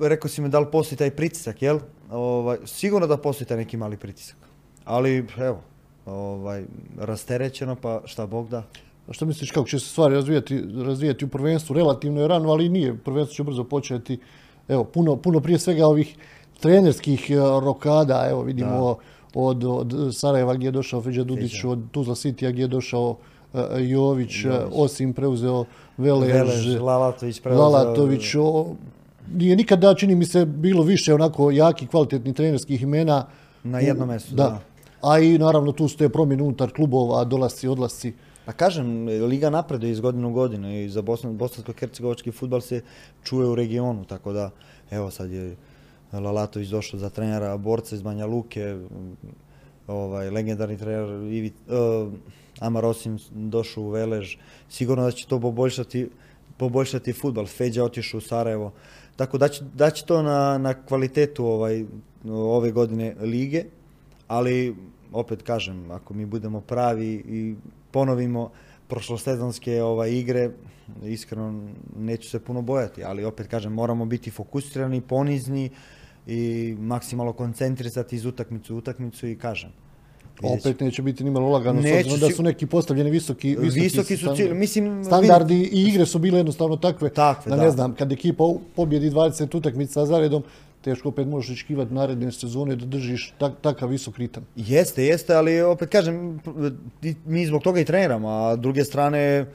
rekao 0.00 0.28
si 0.28 0.42
mi 0.42 0.48
da 0.48 0.58
li 0.58 0.66
postoji 0.72 0.98
taj 0.98 1.10
pritisak, 1.10 1.62
jel? 1.62 1.78
Ovaj, 2.10 2.58
sigurno 2.66 3.06
da 3.06 3.16
postoji 3.16 3.48
taj 3.48 3.56
neki 3.56 3.76
mali 3.76 3.96
pritisak. 3.96 4.36
Ali, 4.84 5.26
evo, 5.38 5.60
ovaj, 6.06 6.64
rasterećeno, 6.98 7.76
pa 7.76 8.02
šta 8.04 8.26
Bog 8.26 8.48
da. 8.48 8.64
A 9.08 9.12
što 9.12 9.26
misliš 9.26 9.50
kako 9.50 9.68
će 9.68 9.78
se 9.78 9.86
stvari 9.86 10.14
razvijati, 10.14 10.64
razvijati 10.84 11.24
u 11.24 11.28
prvenstvu? 11.28 11.74
Relativno 11.74 12.20
je 12.20 12.28
rano, 12.28 12.50
ali 12.50 12.68
nije. 12.68 12.98
Prvenstvo 12.98 13.34
će 13.34 13.44
brzo 13.44 13.64
početi. 13.64 14.18
Evo, 14.68 14.84
puno, 14.84 15.16
puno 15.16 15.40
prije 15.40 15.58
svega 15.58 15.86
ovih 15.86 16.16
trenerskih 16.60 17.30
eh, 17.30 17.34
rokada. 17.60 18.26
Evo, 18.30 18.42
vidimo 18.42 18.96
od, 19.34 19.64
od 19.64 19.94
Sarajeva 20.12 20.54
gdje 20.54 20.66
je 20.66 20.72
došao 20.72 21.02
Feđa 21.02 21.24
Dudić, 21.24 21.52
Feđa. 21.52 21.68
od 21.68 21.78
Tuzla 21.90 22.14
Citya 22.14 22.50
gdje 22.50 22.62
je 22.62 22.68
došao 22.68 23.16
eh, 23.54 23.58
Jović, 23.78 24.44
eh, 24.44 24.48
Jović. 24.48 24.72
Osim 24.72 25.12
preuzeo 25.12 25.64
Velež, 25.98 26.32
Velež, 26.32 26.66
Lalatović 26.80 27.42
preuzeo- 27.42 27.58
Lalatović. 27.58 28.34
O, 28.34 28.66
nije 29.34 29.56
nikada, 29.56 29.94
čini 29.94 30.14
mi 30.14 30.24
se, 30.24 30.44
bilo 30.44 30.82
više 30.82 31.14
onako 31.14 31.50
jaki, 31.50 31.86
kvalitetnih 31.86 32.34
trenerskih 32.34 32.82
imena. 32.82 33.26
Na 33.64 33.80
jednom 33.80 34.08
mjestu, 34.08 34.34
da. 34.34 34.60
A 35.02 35.18
i 35.18 35.38
naravno 35.38 35.72
tu 35.72 35.88
su 35.88 35.96
te 35.96 36.08
promjene 36.08 36.42
unutar 36.42 36.70
klubova, 36.72 37.24
dolasci, 37.24 37.68
odlasci. 37.68 38.12
Pa 38.44 38.52
kažem, 38.52 39.06
Liga 39.06 39.50
napreduje 39.50 39.90
iz 39.92 40.00
godine 40.00 40.26
u 40.26 40.32
godinu 40.32 40.72
i 40.74 40.88
za 40.88 41.02
bosansko-hercegovački 41.02 42.32
futbal 42.32 42.60
se 42.60 42.82
čuje 43.24 43.46
u 43.46 43.54
regionu, 43.54 44.04
tako 44.04 44.32
da, 44.32 44.50
evo 44.90 45.10
sad 45.10 45.30
je 45.30 45.56
Lalatović 46.12 46.68
došao 46.68 47.00
za 47.00 47.10
trenera 47.10 47.56
borca 47.56 47.94
iz 47.94 48.02
Banja 48.02 48.26
Luke, 48.26 48.76
ovaj, 49.86 50.30
legendarni 50.30 50.78
trener 50.78 51.32
Ivi, 51.32 51.52
uh, 51.68 52.12
Amar 52.60 52.84
Osim 52.84 53.18
došao 53.30 53.84
u 53.84 53.90
Velež, 53.90 54.36
sigurno 54.68 55.04
da 55.04 55.10
će 55.10 55.26
to 55.26 55.40
poboljšati, 55.40 56.08
poboljšati 56.56 57.12
futbal, 57.12 57.46
Feđa 57.46 57.84
otišao 57.84 58.18
u 58.18 58.20
Sarajevo, 58.20 58.72
tako 59.16 59.38
da 59.38 59.48
će, 59.48 59.64
da 59.74 59.90
će 59.90 60.04
to 60.04 60.22
na, 60.22 60.58
na 60.58 60.74
kvalitetu 60.74 61.46
ovaj, 61.46 61.84
ove 62.28 62.70
godine 62.70 63.14
lige, 63.20 63.64
ali 64.28 64.76
opet 65.12 65.42
kažem, 65.42 65.90
ako 65.90 66.14
mi 66.14 66.26
budemo 66.26 66.60
pravi 66.60 67.14
i 67.14 67.54
ponovimo 67.90 68.50
prošlosezonske 68.88 69.82
ovaj, 69.82 70.10
igre, 70.10 70.50
iskreno 71.02 71.68
neću 71.96 72.30
se 72.30 72.40
puno 72.40 72.62
bojati, 72.62 73.04
ali 73.04 73.24
opet 73.24 73.46
kažem, 73.46 73.72
moramo 73.72 74.04
biti 74.04 74.30
fokusirani, 74.30 75.00
ponizni 75.00 75.70
i 76.30 76.76
maksimalno 76.80 77.32
koncentrisati 77.32 78.16
iz 78.16 78.24
utakmicu 78.24 78.74
u 78.74 78.78
utakmicu 78.78 79.26
i 79.26 79.36
kažem. 79.36 79.70
Opet 80.42 80.80
neće 80.80 81.02
biti 81.02 81.24
nimalo 81.24 81.48
lagano, 81.48 81.82
s 81.82 81.84
obzirom 81.84 82.20
da 82.20 82.30
su 82.30 82.42
neki 82.42 82.66
postavljeni 82.66 83.10
visoki, 83.10 83.56
visoki, 83.56 83.80
Visoki 83.80 84.16
su 84.16 84.26
stan- 84.26 84.36
cilj, 84.36 84.54
mislim, 84.54 85.04
Standardi 85.04 85.70
i 85.72 85.84
igre 85.88 86.06
su 86.06 86.18
bile 86.18 86.38
jednostavno 86.38 86.76
takve, 86.76 87.08
Takve, 87.10 87.50
da, 87.50 87.56
da. 87.56 87.62
ne 87.62 87.70
znam, 87.70 87.94
kad 87.94 88.12
ekipa 88.12 88.44
pobjedi 88.76 89.10
20 89.10 89.56
utakmica 89.56 90.06
za 90.06 90.18
redom, 90.18 90.42
teško 90.80 91.08
opet 91.08 91.26
možeš 91.28 91.50
očekivati 91.56 91.94
naredne 91.94 92.32
sezone 92.32 92.76
da 92.76 92.86
držiš 92.86 93.34
tak, 93.38 93.52
takav 93.60 93.88
visok 93.88 94.18
ritam. 94.18 94.46
Jeste, 94.56 95.04
jeste, 95.04 95.34
ali 95.34 95.60
opet 95.62 95.88
kažem, 95.88 96.40
mi 97.26 97.46
zbog 97.46 97.62
toga 97.62 97.80
i 97.80 97.84
treniramo, 97.84 98.28
a 98.28 98.56
s 98.56 98.60
druge 98.60 98.84
strane, 98.84 99.46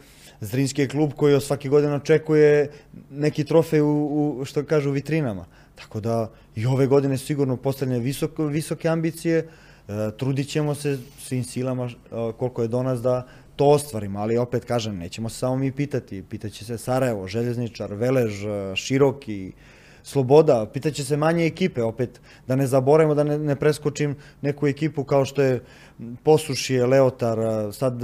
Zrinski 0.42 0.82
je 0.82 0.88
klub 0.88 1.12
koji 1.16 1.42
svake 1.42 1.70
godine 1.70 1.96
očekuje 1.96 2.72
neki 3.12 3.44
trofej 3.44 3.82
u, 3.82 4.36
u 4.40 4.46
što 4.46 4.64
kažu, 4.64 4.92
vitrinama. 4.92 5.46
Tako 5.76 6.00
da 6.00 6.32
i 6.56 6.66
ove 6.66 6.88
godine 6.88 7.18
sigurno 7.18 7.58
postavljene 7.58 8.00
visoko, 8.00 8.46
visoke 8.46 8.90
ambicije, 8.90 9.38
e, 9.38 9.48
trudit 10.18 10.48
ćemo 10.48 10.76
se 10.76 10.98
svim 11.20 11.44
silama 11.44 11.86
e, 11.86 11.90
koliko 12.38 12.62
je 12.62 12.68
do 12.68 12.84
nas 12.84 13.02
da 13.02 13.28
to 13.56 13.66
ostvarimo, 13.66 14.20
ali 14.20 14.38
opet 14.38 14.66
kažem, 14.66 14.98
nećemo 14.98 15.30
se 15.30 15.40
samo 15.40 15.56
mi 15.56 15.72
pitati, 15.72 16.24
pitaće 16.30 16.66
se 16.66 16.78
Sarajevo, 16.78 17.28
Željezničar, 17.28 17.94
Velež, 17.94 18.46
e, 18.46 18.76
Široki, 18.76 19.52
Sloboda, 20.04 20.66
pitaće 20.74 21.04
se 21.04 21.18
manje 21.18 21.46
ekipe, 21.46 21.84
opet 21.84 22.22
da 22.48 22.56
ne 22.56 22.68
zaboravimo 22.68 23.16
da 23.16 23.24
ne, 23.24 23.40
ne 23.40 23.56
preskočim 23.56 24.16
neku 24.42 24.68
ekipu 24.68 25.04
kao 25.04 25.26
što 25.26 25.42
je 25.42 25.64
Posušje, 26.24 26.86
Leotar, 26.86 27.38
sad 27.74 28.02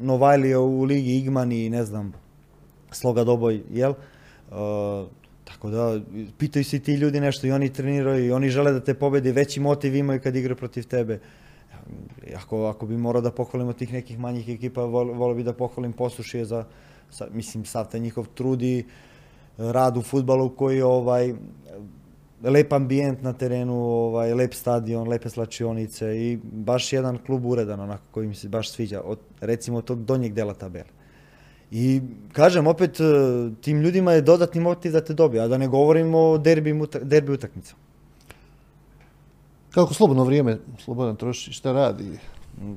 Novajlije 0.00 0.58
u 0.58 0.82
ligi 0.82 1.16
Igman 1.18 1.52
i 1.52 1.70
ne 1.70 1.84
znam, 1.84 2.12
Sloga 2.90 3.24
Doboj, 3.24 3.62
jel? 3.70 3.94
Tako 5.52 5.70
da, 5.70 6.00
pitaju 6.38 6.64
se 6.64 6.76
i 6.76 6.80
ti 6.80 6.94
ljudi 6.94 7.20
nešto 7.20 7.46
i 7.46 7.52
oni 7.52 7.72
treniraju 7.72 8.26
i 8.26 8.32
oni 8.32 8.50
žele 8.50 8.72
da 8.72 8.80
te 8.80 8.94
pobedi, 8.94 9.32
veći 9.32 9.60
motiv 9.60 9.94
imaju 9.94 10.20
kad 10.20 10.36
igraju 10.36 10.56
protiv 10.56 10.86
tebe. 10.88 11.20
Ako, 12.36 12.64
ako 12.66 12.86
bi 12.86 12.96
morao 12.96 13.22
da 13.22 13.30
pohvalimo 13.30 13.72
tih 13.72 13.92
nekih 13.92 14.18
manjih 14.18 14.48
ekipa, 14.48 14.84
vol, 14.84 15.12
volio 15.12 15.34
bi 15.34 15.42
da 15.42 15.52
pohvalim 15.52 15.92
Posušje 15.92 16.44
za, 16.44 16.64
sa, 17.10 17.26
mislim, 17.32 17.64
sav 17.64 17.90
taj 17.90 18.00
njihov 18.00 18.26
trud 18.34 18.62
i 18.62 18.84
rad 19.58 19.96
u 19.96 20.02
futbalu 20.02 20.48
koji 20.56 20.76
je 20.76 20.84
ovaj, 20.84 21.34
lep 22.42 22.72
ambijent 22.72 23.22
na 23.22 23.32
terenu, 23.32 23.74
ovaj, 23.74 24.34
lep 24.34 24.54
stadion, 24.54 25.08
lepe 25.08 25.28
slačionice 25.28 26.16
i 26.16 26.38
baš 26.42 26.92
jedan 26.92 27.18
klub 27.26 27.46
uredan 27.46 27.80
onako 27.80 28.04
koji 28.10 28.28
mi 28.28 28.34
se 28.34 28.48
baš 28.48 28.70
sviđa, 28.70 29.02
od, 29.04 29.18
recimo 29.40 29.78
od 29.78 29.84
tog 29.84 30.04
donjeg 30.04 30.32
dela 30.32 30.54
tabele. 30.54 31.01
I 31.72 32.00
kažem, 32.32 32.66
opet 32.66 33.00
e, 33.00 33.04
tim 33.60 33.80
ljudima 33.80 34.12
je 34.12 34.20
dodatni 34.20 34.60
motiv 34.60 34.92
da 34.92 35.00
te 35.00 35.14
dobije, 35.14 35.42
a 35.42 35.48
da 35.48 35.58
ne 35.58 35.68
govorimo 35.68 36.18
o 36.18 36.38
derbi, 36.38 36.74
derbi 37.02 37.32
utakmicu. 37.32 37.76
Kako 39.70 39.94
slobodno 39.94 40.24
vrijeme 40.24 40.58
Slobodan 40.78 41.16
troši, 41.16 41.52
šta 41.52 41.72
radi? 41.72 42.04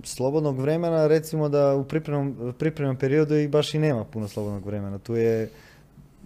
Slobodnog 0.03 0.59
vremena, 0.59 1.07
recimo 1.07 1.49
da 1.49 1.75
u 1.75 1.83
pripremnom, 1.83 2.53
pripremnom 2.59 2.95
periodu 2.95 3.35
i 3.35 3.47
baš 3.47 3.73
i 3.73 3.79
nema 3.79 4.03
puno 4.03 4.27
slobodnog 4.27 4.65
vremena. 4.65 4.97
Tu 4.97 5.15
je 5.15 5.49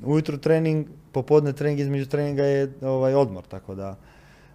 ujutru 0.05 0.38
trening, 0.38 0.88
popodne 1.12 1.53
trening, 1.53 1.79
između 1.79 2.05
treninga 2.05 2.43
je 2.43 2.73
ovaj 2.82 3.13
odmor, 3.13 3.43
tako 3.43 3.75
da 3.75 3.95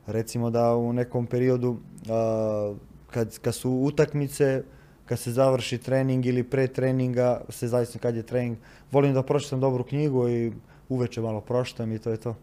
recimo 0.07 0.51
da 0.51 0.77
u 0.77 0.93
nekom 0.93 1.27
periodu 1.27 1.77
a, 2.11 2.75
kad, 3.11 3.39
kad 3.39 3.55
su 3.55 3.71
utakmice, 3.71 4.63
kad 5.07 5.19
se 5.19 5.33
završi 5.33 5.79
trening 5.79 6.27
ili 6.27 6.43
pre 6.43 6.67
treninga, 6.67 7.41
se 7.49 7.69
zavisno 7.69 8.01
kad 8.01 8.17
je 8.17 8.23
trening, 8.23 8.57
volim 8.93 9.15
da 9.15 9.23
pročitam 9.23 9.61
dobru 9.61 9.85
knjigu 9.85 10.29
i 10.29 10.53
uveče 10.89 11.21
malo 11.21 11.41
pročitam 11.41 11.93
i 11.93 11.99
to 11.99 12.11
je 12.11 12.17
to. 12.17 12.35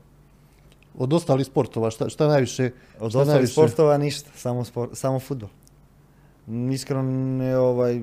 Od 0.97 1.13
ostalih 1.13 1.45
sportova, 1.45 1.91
šta, 1.91 2.09
šta 2.09 2.27
najviše? 2.27 2.71
Od 2.99 3.07
ostalih 3.07 3.27
najviše- 3.27 3.51
sportova 3.53 3.97
ništa, 3.97 4.29
samo, 4.35 4.63
spor, 4.65 4.89
samo 4.93 5.19
futbol. 5.19 5.49
Iskreno 6.71 7.03
ne, 7.37 7.57
ovaj, 7.57 8.01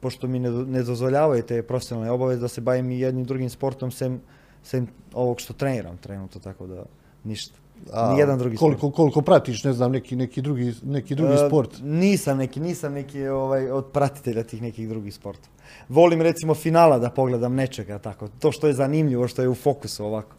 pošto 0.00 0.26
mi 0.26 0.38
ne, 0.38 0.50
ne 0.50 0.82
dozvoljavaju 0.82 1.42
te 1.42 1.62
profesionalne 1.62 2.10
obaveze 2.10 2.40
da 2.40 2.48
se 2.48 2.60
bavim 2.60 2.90
i 2.90 3.00
jednim 3.00 3.24
drugim 3.24 3.50
sportom 3.50 3.90
sem, 3.90 4.20
sem 4.62 4.86
ovog 5.12 5.40
što 5.40 5.52
treniram 5.52 5.96
trenutno, 5.96 6.40
tako 6.40 6.66
da 6.66 6.84
ništa. 7.24 7.58
A 7.92 8.12
Nijedan 8.12 8.38
drugi 8.38 8.56
koliko, 8.56 8.78
sport. 8.78 8.94
Koliko 8.96 9.22
pratiš, 9.22 9.64
ne 9.64 9.72
znam, 9.72 9.92
neki, 9.92 10.16
neki 10.16 10.42
drugi, 10.42 10.74
neki 10.84 11.14
drugi 11.14 11.34
E, 11.34 11.46
sport? 11.48 11.70
Nisam 11.82 12.38
neki, 12.38 12.60
nisam 12.60 12.92
neki 12.92 13.26
ovaj, 13.28 13.70
od 13.70 13.86
pratitelja 13.86 14.42
tih 14.42 14.62
nekih 14.62 14.88
drugih 14.88 15.14
sportova. 15.14 15.54
Volim 15.88 16.22
recimo 16.22 16.54
finala 16.54 16.98
da 16.98 17.10
pogledam 17.10 17.54
nečega 17.54 17.98
tako. 17.98 18.28
To 18.38 18.52
što 18.52 18.66
je 18.66 18.72
zanimljivo, 18.72 19.28
što 19.28 19.42
je 19.42 19.48
u 19.48 19.54
fokusu 19.54 20.04
ovako. 20.04 20.36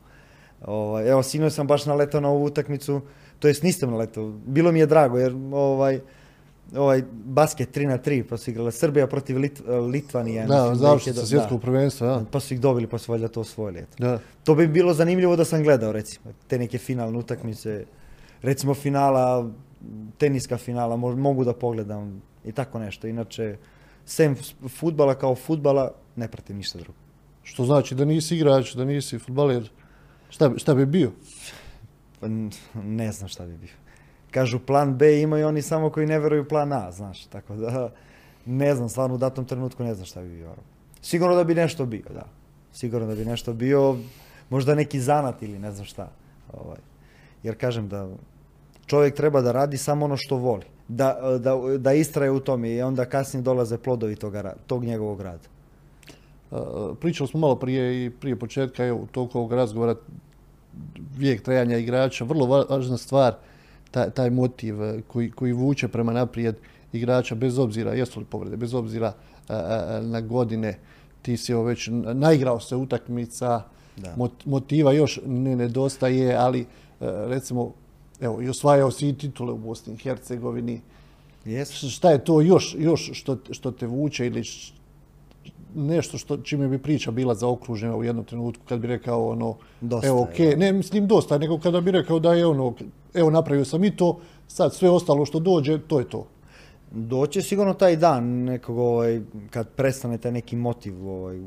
Ovaj, 0.65 1.09
evo, 1.09 1.23
sinoć 1.23 1.53
sam 1.53 1.67
baš 1.67 1.85
naletao 1.85 2.21
na 2.21 2.29
ovu 2.29 2.45
utakmicu, 2.45 3.01
to 3.39 3.47
jest 3.47 3.63
nisam 3.63 3.91
naletao. 3.91 4.31
Bilo 4.45 4.71
mi 4.71 4.79
je 4.79 4.85
drago 4.85 5.17
jer 5.17 5.35
ovaj, 5.51 5.99
ovaj 6.75 7.03
basket 7.13 7.77
3 7.77 7.87
na 7.87 7.97
3, 7.97 8.23
pa 8.23 8.37
su 8.37 8.51
igrala 8.51 8.71
Srbija 8.71 9.07
protiv 9.07 9.37
Lit, 9.37 9.61
Litvanije. 9.91 10.45
Da, 10.45 10.75
završnica 10.75 11.25
svjetskog 11.25 11.61
prvenstva, 11.61 12.07
da. 12.07 12.25
Pa 12.31 12.39
su 12.39 12.53
ih 12.53 12.59
dobili, 12.59 12.87
pa 12.87 12.97
su 12.97 13.11
valjda 13.11 13.27
to 13.27 13.41
osvojili. 13.41 13.79
Eto. 13.79 13.95
da. 13.99 14.19
To 14.43 14.55
bi 14.55 14.67
bilo 14.67 14.93
zanimljivo 14.93 15.35
da 15.35 15.45
sam 15.45 15.63
gledao, 15.63 15.91
recimo, 15.91 16.33
te 16.47 16.59
neke 16.59 16.77
finalne 16.77 17.17
utakmice, 17.17 17.85
recimo 18.41 18.73
finala, 18.73 19.51
teniska 20.17 20.57
finala, 20.57 20.97
mo- 20.97 21.15
mogu 21.15 21.43
da 21.43 21.53
pogledam 21.53 22.21
i 22.45 22.51
tako 22.51 22.79
nešto. 22.79 23.07
Inače, 23.07 23.57
sem 24.05 24.35
futbala 24.69 25.15
kao 25.15 25.35
futbala, 25.35 25.91
ne 26.15 26.27
pratim 26.27 26.57
ništa 26.57 26.79
drugo. 26.79 26.97
Što 27.43 27.65
znači 27.65 27.95
da 27.95 28.05
nisi 28.05 28.35
igrač, 28.35 28.73
da 28.73 28.85
nisi 28.85 29.19
futbaler. 29.19 29.69
Šta, 30.29 30.51
šta 30.57 30.75
bi 30.75 30.85
bio? 30.85 31.11
Pa 32.19 32.27
ne 32.75 33.11
znam 33.11 33.27
šta 33.29 33.45
bi 33.45 33.57
bio. 33.57 33.69
Kažu 34.33 34.59
plan 34.59 34.97
B 34.97 35.21
imaju 35.21 35.47
oni 35.47 35.61
samo 35.61 35.89
koji 35.89 36.07
ne 36.07 36.19
veruju 36.19 36.47
plan 36.47 36.73
A, 36.73 36.91
znaš, 36.91 37.25
tako 37.25 37.55
da 37.55 37.89
ne 38.45 38.75
znam, 38.75 38.89
stvarno 38.89 39.15
u 39.15 39.17
datom 39.17 39.45
trenutku 39.45 39.83
ne 39.83 39.93
znam 39.93 40.05
šta 40.05 40.21
bi 40.21 40.29
bio. 40.29 40.51
Sigurno 41.01 41.35
da 41.35 41.43
bi 41.43 41.55
nešto 41.55 41.85
bio, 41.85 42.09
da. 42.13 42.25
Sigurno 42.73 43.07
da 43.07 43.15
bi 43.15 43.25
nešto 43.25 43.53
bio, 43.53 43.97
možda 44.49 44.75
neki 44.75 44.99
zanat 44.99 45.41
ili 45.41 45.59
ne 45.59 45.71
znam 45.71 45.85
šta. 45.85 46.09
Ovaj. 46.53 46.77
Jer 47.43 47.57
kažem 47.57 47.89
da 47.89 48.07
čovjek 48.85 49.15
treba 49.15 49.41
da 49.41 49.51
radi 49.51 49.77
samo 49.77 50.05
ono 50.05 50.17
što 50.17 50.37
voli. 50.37 50.65
Da, 50.87 51.37
da, 51.39 51.55
da 51.77 51.93
istraje 51.93 52.31
u 52.31 52.39
tome 52.39 52.71
i 52.71 52.81
onda 52.81 53.05
kasnije 53.05 53.43
dolaze 53.43 53.77
plodovi 53.77 54.15
toga, 54.15 54.53
tog 54.67 54.83
njegovog 54.83 55.21
rada. 55.21 55.47
Pričali 56.99 57.27
smo 57.27 57.39
malo 57.39 57.55
prije 57.55 58.05
i 58.05 58.09
prije 58.09 58.35
početka 58.39 58.85
evo, 58.85 59.07
toliko 59.11 59.39
ovog 59.39 59.53
razgovora 59.53 59.95
vijek 61.17 61.41
trajanja 61.41 61.77
igrača, 61.77 62.25
vrlo 62.25 62.45
važna 62.45 62.97
stvar, 62.97 63.35
taj, 63.93 64.09
taj 64.09 64.29
motiv 64.29 64.83
eh, 64.83 65.01
koji, 65.07 65.31
koji 65.31 65.53
vuče 65.53 65.87
prema 65.87 66.13
naprijed 66.13 66.55
igrača 66.93 67.35
bez 67.35 67.59
obzira 67.59 67.93
jesu 67.93 68.19
li 68.19 68.25
povrede, 68.25 68.57
bez 68.57 68.73
obzira 68.73 69.13
eh, 69.49 69.53
eh, 69.53 70.01
na 70.01 70.21
godine, 70.21 70.77
ti 71.21 71.37
si 71.37 71.53
već 71.53 71.89
naigrao 72.13 72.59
se 72.59 72.75
utakmica, 72.75 73.61
da. 73.97 74.15
motiva 74.45 74.93
još 74.93 75.19
ne 75.25 75.55
nedostaje, 75.55 76.35
ali 76.35 76.65
recimo 77.27 77.73
evo 78.21 78.41
i 78.41 78.49
osvajao 78.49 78.91
si 78.91 79.09
i 79.09 79.17
titule 79.17 79.53
u 79.53 79.57
Bosni 79.57 79.93
i 79.93 79.97
Hercegovini. 79.97 80.81
Yes. 81.45 81.89
Šta 81.89 82.11
je 82.11 82.23
to 82.23 82.41
još, 82.41 82.75
još 82.79 83.09
što, 83.13 83.37
što 83.51 83.71
te 83.71 83.87
vuče 83.87 84.27
ili 84.27 84.43
nešto 85.75 86.17
što, 86.17 86.37
čime 86.37 86.67
bi 86.67 86.77
priča 86.77 87.11
bila 87.11 87.35
zaokružena 87.35 87.95
u 87.95 88.03
jednom 88.03 88.25
trenutku 88.25 88.63
kad 88.67 88.79
bi 88.79 88.87
rekao 88.87 89.29
ono, 89.29 89.55
dosta 89.81 90.07
evo 90.07 90.21
okej, 90.21 90.47
okay. 90.47 90.57
ne 90.57 90.71
mislim 90.71 91.07
dosta, 91.07 91.37
nego 91.37 91.59
kada 91.59 91.81
bi 91.81 91.91
rekao 91.91 92.19
da 92.19 92.33
je 92.33 92.45
ono, 92.45 92.73
evo 93.13 93.29
napravio 93.29 93.65
sam 93.65 93.83
i 93.83 93.95
to, 93.95 94.19
sad 94.47 94.73
sve 94.73 94.89
ostalo 94.89 95.25
što 95.25 95.39
dođe, 95.39 95.79
to 95.87 95.99
je 95.99 96.09
to. 96.09 96.27
Doće 96.91 97.41
sigurno 97.41 97.73
taj 97.73 97.95
dan 97.95 98.23
nekog, 98.25 98.77
ovaj, 98.77 99.21
kad 99.49 99.69
prestane 99.69 100.17
taj 100.17 100.31
neki 100.31 100.55
motiv 100.55 101.09
ovaj, 101.09 101.41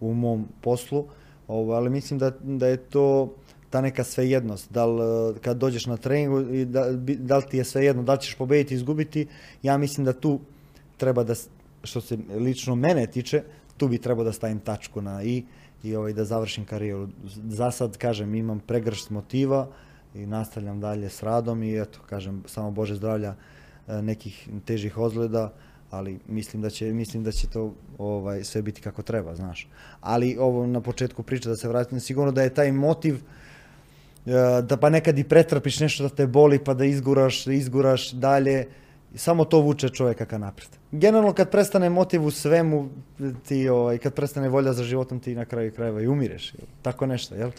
u 0.00 0.14
mom 0.14 0.48
poslu, 0.60 1.04
ovaj, 1.48 1.76
ali 1.76 1.90
mislim 1.90 2.18
da, 2.18 2.30
da 2.40 2.66
je 2.66 2.76
to 2.76 3.34
ta 3.70 3.80
neka 3.80 4.04
svejednost, 4.04 4.72
da 4.72 4.86
li 4.86 5.34
kad 5.40 5.56
dođeš 5.56 5.86
na 5.86 5.96
treningu, 5.96 6.40
da, 6.64 6.86
da 7.18 7.36
li 7.36 7.44
ti 7.50 7.56
je 7.56 7.64
svejedno, 7.64 8.02
da 8.02 8.12
li 8.12 8.20
ćeš 8.20 8.34
pobediti, 8.34 8.74
izgubiti, 8.74 9.26
ja 9.62 9.78
mislim 9.78 10.04
da 10.04 10.12
tu 10.12 10.38
treba 10.96 11.24
da, 11.24 11.34
što 11.82 12.00
se 12.00 12.18
lično 12.36 12.74
mene 12.74 13.06
tiče, 13.06 13.42
tu 13.76 13.88
bi 13.88 13.98
trebao 13.98 14.24
da 14.24 14.32
stavim 14.32 14.60
tačku 14.60 15.02
na 15.02 15.22
i 15.22 15.44
i 15.82 15.96
ovaj, 15.96 16.12
da 16.12 16.24
završim 16.24 16.64
karijeru. 16.64 17.08
Za 17.48 17.70
sad, 17.70 17.96
kažem, 17.96 18.34
imam 18.34 18.60
pregršt 18.60 19.10
motiva 19.10 19.68
i 20.14 20.26
nastavljam 20.26 20.80
dalje 20.80 21.08
s 21.08 21.22
radom 21.22 21.62
i 21.62 21.80
eto, 21.80 21.98
kažem, 22.08 22.42
samo 22.46 22.70
Bože 22.70 22.94
zdravlja 22.94 23.34
e, 23.34 24.02
nekih 24.02 24.48
težih 24.64 24.98
ozgleda, 24.98 25.52
ali 25.90 26.18
mislim 26.28 26.62
da 26.62 26.70
će, 26.70 26.92
mislim 26.92 27.22
da 27.24 27.32
će 27.32 27.46
to 27.48 27.74
ovaj, 27.98 28.44
sve 28.44 28.62
biti 28.62 28.80
kako 28.80 29.02
treba, 29.02 29.34
znaš. 29.34 29.68
Ali 30.00 30.36
ovo 30.40 30.66
na 30.66 30.80
početku 30.80 31.22
priče 31.22 31.48
da 31.48 31.56
se 31.56 31.68
vratim, 31.68 32.00
sigurno 32.00 32.32
da 32.32 32.42
je 32.42 32.54
taj 32.54 32.72
motiv 32.72 33.14
e, 34.26 34.62
da 34.62 34.76
pa 34.76 34.90
nekad 34.90 35.18
i 35.18 35.24
pretrpiš 35.24 35.80
nešto 35.80 36.02
da 36.02 36.08
te 36.08 36.26
boli 36.26 36.58
pa 36.58 36.74
da 36.74 36.84
izguraš, 36.84 37.46
izguraš 37.46 38.10
dalje, 38.12 38.66
samo 39.14 39.44
to 39.44 39.60
vuče 39.60 39.88
čovjeka 39.88 40.24
ka 40.24 40.38
napred. 40.38 40.68
Generalno 40.92 41.32
kad 41.32 41.50
prestane 41.50 41.90
motiv 41.90 42.24
u 42.24 42.30
svemu, 42.30 42.88
ti, 43.48 43.68
ovaj, 43.68 43.98
kad 43.98 44.14
prestane 44.14 44.48
volja 44.48 44.72
za 44.72 44.84
životom, 44.84 45.20
ti 45.20 45.34
na 45.34 45.44
kraju 45.44 45.72
krajeva 45.72 46.02
i 46.02 46.08
umireš. 46.08 46.52
Tako 46.82 47.06
nešto, 47.06 47.34
jel? 47.34 47.50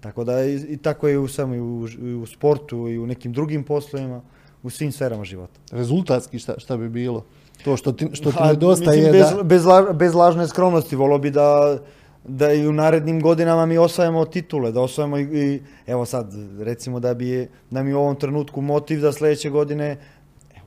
Tako 0.00 0.24
da 0.24 0.44
i, 0.44 0.54
i 0.54 0.76
tako 0.76 1.08
je 1.08 1.18
u 1.18 1.28
svemu, 1.28 1.54
i 1.54 1.60
u, 1.60 1.88
i 1.88 2.14
u 2.14 2.26
sportu, 2.26 2.88
i 2.88 2.98
u 2.98 3.06
nekim 3.06 3.32
drugim 3.32 3.64
poslovima, 3.64 4.20
u 4.62 4.70
svim 4.70 4.92
sferama 4.92 5.24
života. 5.24 5.60
Rezultatski 5.72 6.38
šta, 6.38 6.54
šta 6.58 6.76
bi 6.76 6.88
bilo? 6.88 7.24
To 7.64 7.76
što 7.76 7.92
ti, 7.92 8.08
što 8.12 8.32
ti 8.32 8.38
nedostaje 8.42 9.02
je 9.02 9.12
bez, 9.12 9.26
da... 9.36 9.42
Bez, 9.42 9.64
la, 9.64 9.92
bez 9.92 10.14
lažne 10.14 10.48
skromnosti, 10.48 10.96
volio 10.96 11.18
bi 11.18 11.30
da 11.30 11.78
da 12.28 12.52
i 12.52 12.66
u 12.66 12.72
narednim 12.72 13.20
godinama 13.20 13.66
mi 13.66 13.78
osvajamo 13.78 14.24
titule, 14.24 14.72
da 14.72 14.80
osvajamo 14.80 15.18
i, 15.18 15.22
i 15.22 15.60
evo 15.86 16.04
sad 16.06 16.32
recimo 16.60 17.00
da 17.00 17.14
bi 17.14 17.48
da 17.70 17.82
mi 17.82 17.94
u 17.94 17.98
ovom 17.98 18.16
trenutku 18.16 18.60
motiv 18.60 19.00
da 19.00 19.12
sledeće 19.12 19.50
godine 19.50 19.96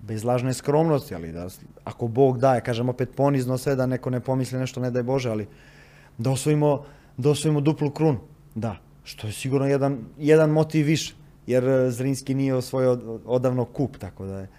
bez 0.01 0.23
lažne 0.23 0.53
skromnosti, 0.53 1.15
ali 1.15 1.31
da, 1.31 1.47
ako 1.83 2.07
Bog 2.07 2.39
daje, 2.39 2.61
kažem 2.61 2.89
opet 2.89 3.09
ponizno 3.15 3.57
sve, 3.57 3.75
da 3.75 3.85
neko 3.85 4.09
ne 4.09 4.19
pomisli 4.19 4.59
nešto, 4.59 4.79
ne 4.79 4.91
daj 4.91 5.03
Bože, 5.03 5.29
ali 5.29 5.47
da 6.17 6.31
osvojimo, 6.31 6.83
da 7.17 7.29
osvojimo 7.29 7.61
duplu 7.61 7.91
krunu, 7.91 8.19
da, 8.55 8.77
što 9.03 9.27
je 9.27 9.33
sigurno 9.33 9.67
jedan, 9.67 9.99
jedan 10.17 10.49
motiv 10.49 10.85
više, 10.85 11.13
jer 11.47 11.67
e, 11.67 11.91
Zrinski 11.91 12.33
nije 12.35 12.55
osvojio 12.55 13.19
odavno 13.25 13.65
kup, 13.65 13.97
tako 13.97 14.25
da 14.25 14.39
je 14.39 14.49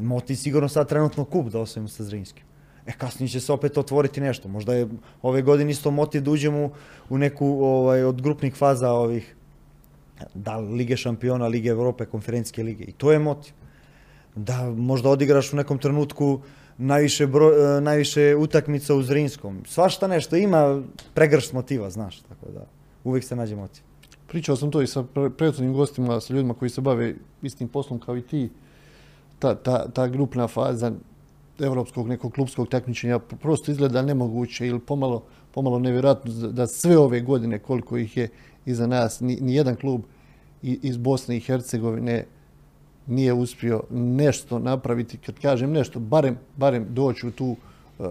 motiv 0.00 0.34
sigurno 0.34 0.68
sad 0.68 0.88
trenutno 0.88 1.24
kup 1.24 1.48
da 1.48 1.60
osvojimo 1.60 1.88
sa 1.88 2.04
Zrinskim. 2.04 2.44
E, 2.86 2.92
kasnije 2.92 3.28
će 3.28 3.40
se 3.40 3.52
opet 3.52 3.78
otvoriti 3.78 4.20
nešto. 4.20 4.48
Možda 4.48 4.74
je 4.74 4.88
ove 5.22 5.42
godine 5.42 5.70
isto 5.70 5.90
motiv 5.90 6.22
da 6.22 6.30
uđemo 6.30 6.70
u 7.08 7.18
neku 7.18 7.46
ovaj, 7.46 8.04
od 8.04 8.22
grupnih 8.22 8.54
faza 8.54 8.92
ovih 8.92 9.34
da 10.34 10.56
Lige 10.56 10.96
šampiona, 10.96 11.46
Lige 11.46 11.68
Evrope, 11.68 12.06
konferencijske 12.06 12.62
lige. 12.62 12.84
I 12.84 12.92
to 12.92 13.12
je 13.12 13.18
motiv 13.18 13.52
da 14.44 14.70
možda 14.70 15.08
odigraš 15.08 15.52
u 15.52 15.56
nekom 15.56 15.78
trenutku 15.78 16.40
najviše, 16.78 17.24
e, 17.24 17.80
najviše 17.80 18.36
utakmica 18.36 18.94
u 18.94 19.02
Zrinskom. 19.02 19.62
Svašta 19.66 20.06
nešto, 20.06 20.36
ima 20.36 20.82
pregršt 21.14 21.52
motiva, 21.52 21.90
znaš, 21.90 22.20
tako 22.20 22.52
da 22.52 22.66
uvijek 23.04 23.24
se 23.24 23.36
nađe 23.36 23.56
motiv. 23.56 23.82
Pričao 24.28 24.56
sam 24.56 24.70
to 24.70 24.82
i 24.82 24.86
sa 24.86 25.04
prethodnim 25.38 25.72
gostima, 25.72 26.20
sa 26.20 26.34
ljudima 26.34 26.54
koji 26.54 26.70
se 26.70 26.80
bave 26.80 27.14
istim 27.42 27.68
poslom 27.68 27.98
kao 28.00 28.16
i 28.16 28.22
ti. 28.22 28.50
Ta, 29.38 29.54
ta, 29.54 29.88
ta 29.88 30.08
grupna 30.08 30.48
faza 30.48 30.92
evropskog 31.58 32.08
nekog 32.08 32.32
klubskog 32.32 32.68
takmičenja 32.68 33.18
prosto 33.18 33.72
izgleda 33.72 34.02
nemoguće 34.02 34.66
ili 34.66 34.80
pomalo, 34.80 35.22
pomalo 35.54 35.78
nevjerojatno 35.78 36.32
da 36.32 36.66
sve 36.66 36.98
ove 36.98 37.20
godine 37.20 37.58
koliko 37.58 37.98
ih 37.98 38.16
je 38.16 38.28
iza 38.66 38.86
nas, 38.86 39.20
ni, 39.20 39.38
ni 39.40 39.54
jedan 39.54 39.76
klub 39.76 40.00
iz 40.62 40.96
Bosne 40.96 41.36
i 41.36 41.40
Hercegovine 41.40 42.24
nije 43.10 43.32
uspio 43.32 43.82
nešto 43.90 44.58
napraviti, 44.58 45.18
kad 45.18 45.38
kažem 45.38 45.72
nešto, 45.72 46.00
barem, 46.00 46.38
barem 46.56 46.86
doći 46.90 47.26
u 47.26 47.30
tu 47.30 47.46
uh, 47.46 48.06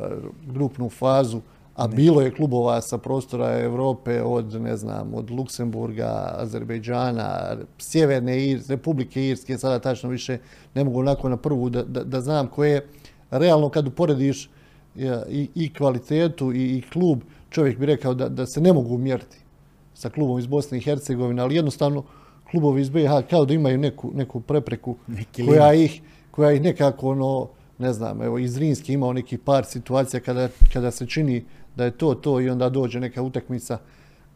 grupnu 0.47 0.89
fazu, 0.89 1.41
a 1.76 1.88
ne. 1.88 1.95
bilo 1.95 2.22
je 2.22 2.32
klubova 2.32 2.82
sa 2.82 2.97
prostora 2.97 3.60
Evrope 3.60 4.22
od, 4.22 4.62
ne 4.62 4.78
znam, 4.78 5.14
od 5.14 5.32
Luksemburga, 5.32 6.36
Azerbejdžana, 6.38 7.58
Sjeverne 7.78 8.47
Ir, 8.47 8.62
Republike 8.68 9.28
Irske, 9.28 9.58
sada 9.58 9.80
tačno 9.80 10.10
više 10.10 10.38
ne 10.76 10.84
mogu 10.84 11.00
onako 11.00 11.30
na 11.30 11.38
prvu 11.38 11.70
da, 11.70 11.84
da, 11.84 12.04
da 12.04 12.22
znam 12.22 12.47
koje 12.47 12.88
realno 13.32 13.70
kad 13.70 13.88
uporediš 13.88 14.50
ja, 14.95 15.24
i, 15.30 15.50
i 15.56 15.74
kvalitetu 15.74 16.54
i, 16.54 16.78
i 16.78 16.84
klub, 16.91 17.22
čovjek 17.50 17.80
bi 17.80 17.86
rekao 17.86 18.14
da, 18.14 18.30
da 18.30 18.45
se 18.45 18.62
ne 18.62 18.74
mogu 18.74 18.97
mjeriti 18.97 19.38
sa 19.93 20.10
klubom 20.10 20.39
iz 20.39 20.47
Bosne 20.47 20.78
i 20.78 20.82
Hercegovine, 20.82 21.41
ali 21.41 21.56
jednostavno 21.56 22.04
klubovi 22.52 22.82
iz 22.82 22.89
BiH 22.89 23.12
kao 23.30 23.45
da 23.45 23.54
imaju 23.54 23.78
neku, 23.78 24.12
neku 24.16 24.41
prepreku 24.41 24.95
neki 25.08 25.45
koja 25.45 25.74
ih, 25.74 26.02
koja 26.32 26.52
ih 26.52 26.62
nekako 26.62 27.10
ono, 27.10 27.50
ne 27.78 27.93
znam, 27.93 28.22
evo 28.22 28.39
iz 28.39 28.58
Rinske 28.58 28.93
imao 28.93 29.14
neki 29.14 29.38
par 29.38 29.66
situacija 29.66 30.20
kada, 30.20 30.50
kada 30.74 30.91
se 30.91 31.06
čini 31.06 31.45
da 31.76 31.86
je 31.86 31.91
to 31.91 32.14
to 32.16 32.41
i 32.41 32.50
onda 32.50 32.70
dođe 32.70 33.00
neka 33.00 33.22
utakmica 33.22 33.78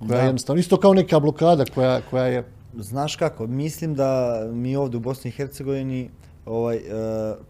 koja 0.07 0.19
je 0.19 0.25
jednostavno 0.25 0.59
isto 0.59 0.77
kao 0.77 0.93
neka 0.93 1.19
blokada 1.19 1.65
koja, 1.75 2.01
koja 2.09 2.25
je... 2.25 2.43
Znaš 2.77 3.15
kako, 3.15 3.47
mislim 3.47 3.95
da 3.95 4.41
mi 4.53 4.75
ovdje 4.75 4.97
u 4.97 4.99
Bosni 4.99 5.29
i 5.29 5.31
Hercegovini 5.31 6.09
ovaj, 6.45 6.77
uh, 6.77 6.83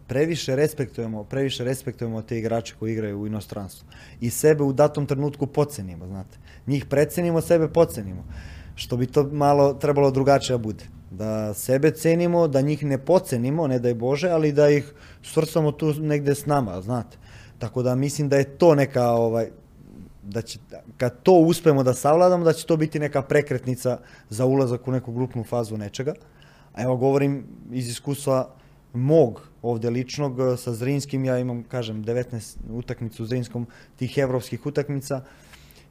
previše 0.08 0.56
respektujemo, 0.56 1.24
previše 1.24 1.64
respektujemo 1.64 2.22
te 2.22 2.38
igrače 2.38 2.76
koji 2.80 2.94
igraju 2.94 3.20
u 3.20 3.28
inostranstvu. 3.28 3.88
I 4.22 4.30
sebe 4.30 4.64
u 4.64 4.74
datom 4.74 5.06
trenutku 5.06 5.48
pocenimo, 5.48 6.08
znate. 6.08 6.38
Njih 6.68 6.86
precenimo, 6.86 7.42
sebe 7.42 7.68
pocenimo. 7.68 8.24
Što 8.76 8.98
bi 8.98 9.08
to 9.08 9.24
malo 9.32 9.74
trebalo 9.74 10.12
drugačije 10.12 10.58
bude. 10.58 10.86
Da 11.12 11.54
sebe 11.54 11.92
cenimo, 11.92 12.48
da 12.48 12.62
njih 12.62 12.84
ne 12.84 12.98
pocenimo, 12.98 13.68
ne 13.68 13.80
daj 13.80 13.94
Bože, 13.94 14.30
ali 14.30 14.52
da 14.52 14.70
ih 14.70 14.94
svrstamo 15.24 15.72
tu 15.72 15.94
negde 15.94 16.36
s 16.36 16.46
nama, 16.46 16.82
znate. 16.82 17.18
Tako 17.60 17.84
da 17.84 17.96
mislim 17.96 18.30
da 18.30 18.38
je 18.38 18.58
to 18.58 18.76
neka, 18.76 19.12
ovaj, 19.12 19.50
da 20.24 20.42
će, 20.42 20.60
kad 20.98 21.24
to 21.24 21.34
uspemo 21.34 21.84
da 21.84 21.94
savladamo, 21.94 22.46
da 22.46 22.54
će 22.54 22.66
to 22.66 22.78
biti 22.78 23.00
neka 23.00 23.22
prekretnica 23.22 24.00
za 24.30 24.46
ulazak 24.46 24.88
u 24.88 24.92
neku 24.92 25.12
grupnu 25.12 25.44
fazu 25.44 25.78
nečega. 25.78 26.14
A 26.74 26.84
evo 26.84 26.98
govorim 26.98 27.46
iz 27.72 27.90
iskustva 27.90 28.50
mog 28.94 29.42
ovde 29.62 29.90
ličnog 29.90 30.38
sa 30.58 30.74
Zrinskim, 30.74 31.26
ja 31.26 31.40
imam, 31.40 31.64
kažem, 31.64 32.04
19 32.06 32.56
utakmica 32.72 33.24
u 33.24 33.26
Zrinskom, 33.26 33.68
tih 33.96 34.18
evropskih 34.18 34.66
utakmica 34.66 35.22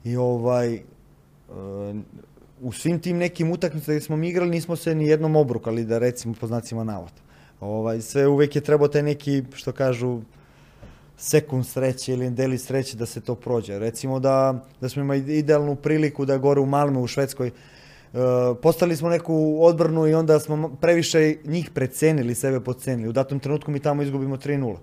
i 0.04 0.16
ovaj, 0.16 0.82
u 2.62 2.72
svim 2.72 3.00
tim 3.00 3.18
nekim 3.18 3.50
utakmicama 3.50 3.94
gde 3.94 4.00
smo 4.00 4.16
mi 4.16 4.28
igrali 4.28 4.50
nismo 4.50 4.76
se 4.76 4.94
ni 4.94 5.06
jednom 5.06 5.36
obrukali 5.36 5.84
da 5.84 5.98
recimo 5.98 6.34
po 6.40 6.46
znacima 6.46 6.84
navoda. 6.84 7.20
Ovaj, 7.60 8.00
sve 8.00 8.26
uvek 8.26 8.56
je 8.56 8.62
trebao 8.62 8.88
taj 8.88 9.02
neki, 9.02 9.42
što 9.54 9.72
kažu, 9.72 10.20
sekund 11.16 11.66
sreće 11.66 12.12
ili 12.12 12.30
deli 12.30 12.58
sreće 12.58 12.96
da 12.96 13.06
se 13.06 13.20
to 13.20 13.34
prođe. 13.34 13.78
Recimo 13.78 14.20
da, 14.20 14.64
da 14.80 14.88
smo 14.88 15.02
imali 15.02 15.38
idealnu 15.38 15.76
priliku 15.76 16.24
da 16.24 16.38
gore 16.38 16.60
u 16.60 16.66
Malme 16.66 16.98
u 16.98 17.06
Švedskoj 17.06 17.50
postali 18.62 18.96
smo 18.96 19.08
neku 19.08 19.58
odbranu 19.60 20.06
i 20.06 20.14
onda 20.14 20.40
smo 20.40 20.76
previše 20.80 21.36
njih 21.44 21.70
precenili, 21.70 22.34
sebe 22.34 22.60
podcenili. 22.60 23.08
U 23.08 23.12
datom 23.12 23.40
trenutku 23.40 23.70
mi 23.70 23.80
tamo 23.80 24.02
izgubimo 24.02 24.36
3-0. 24.36 24.76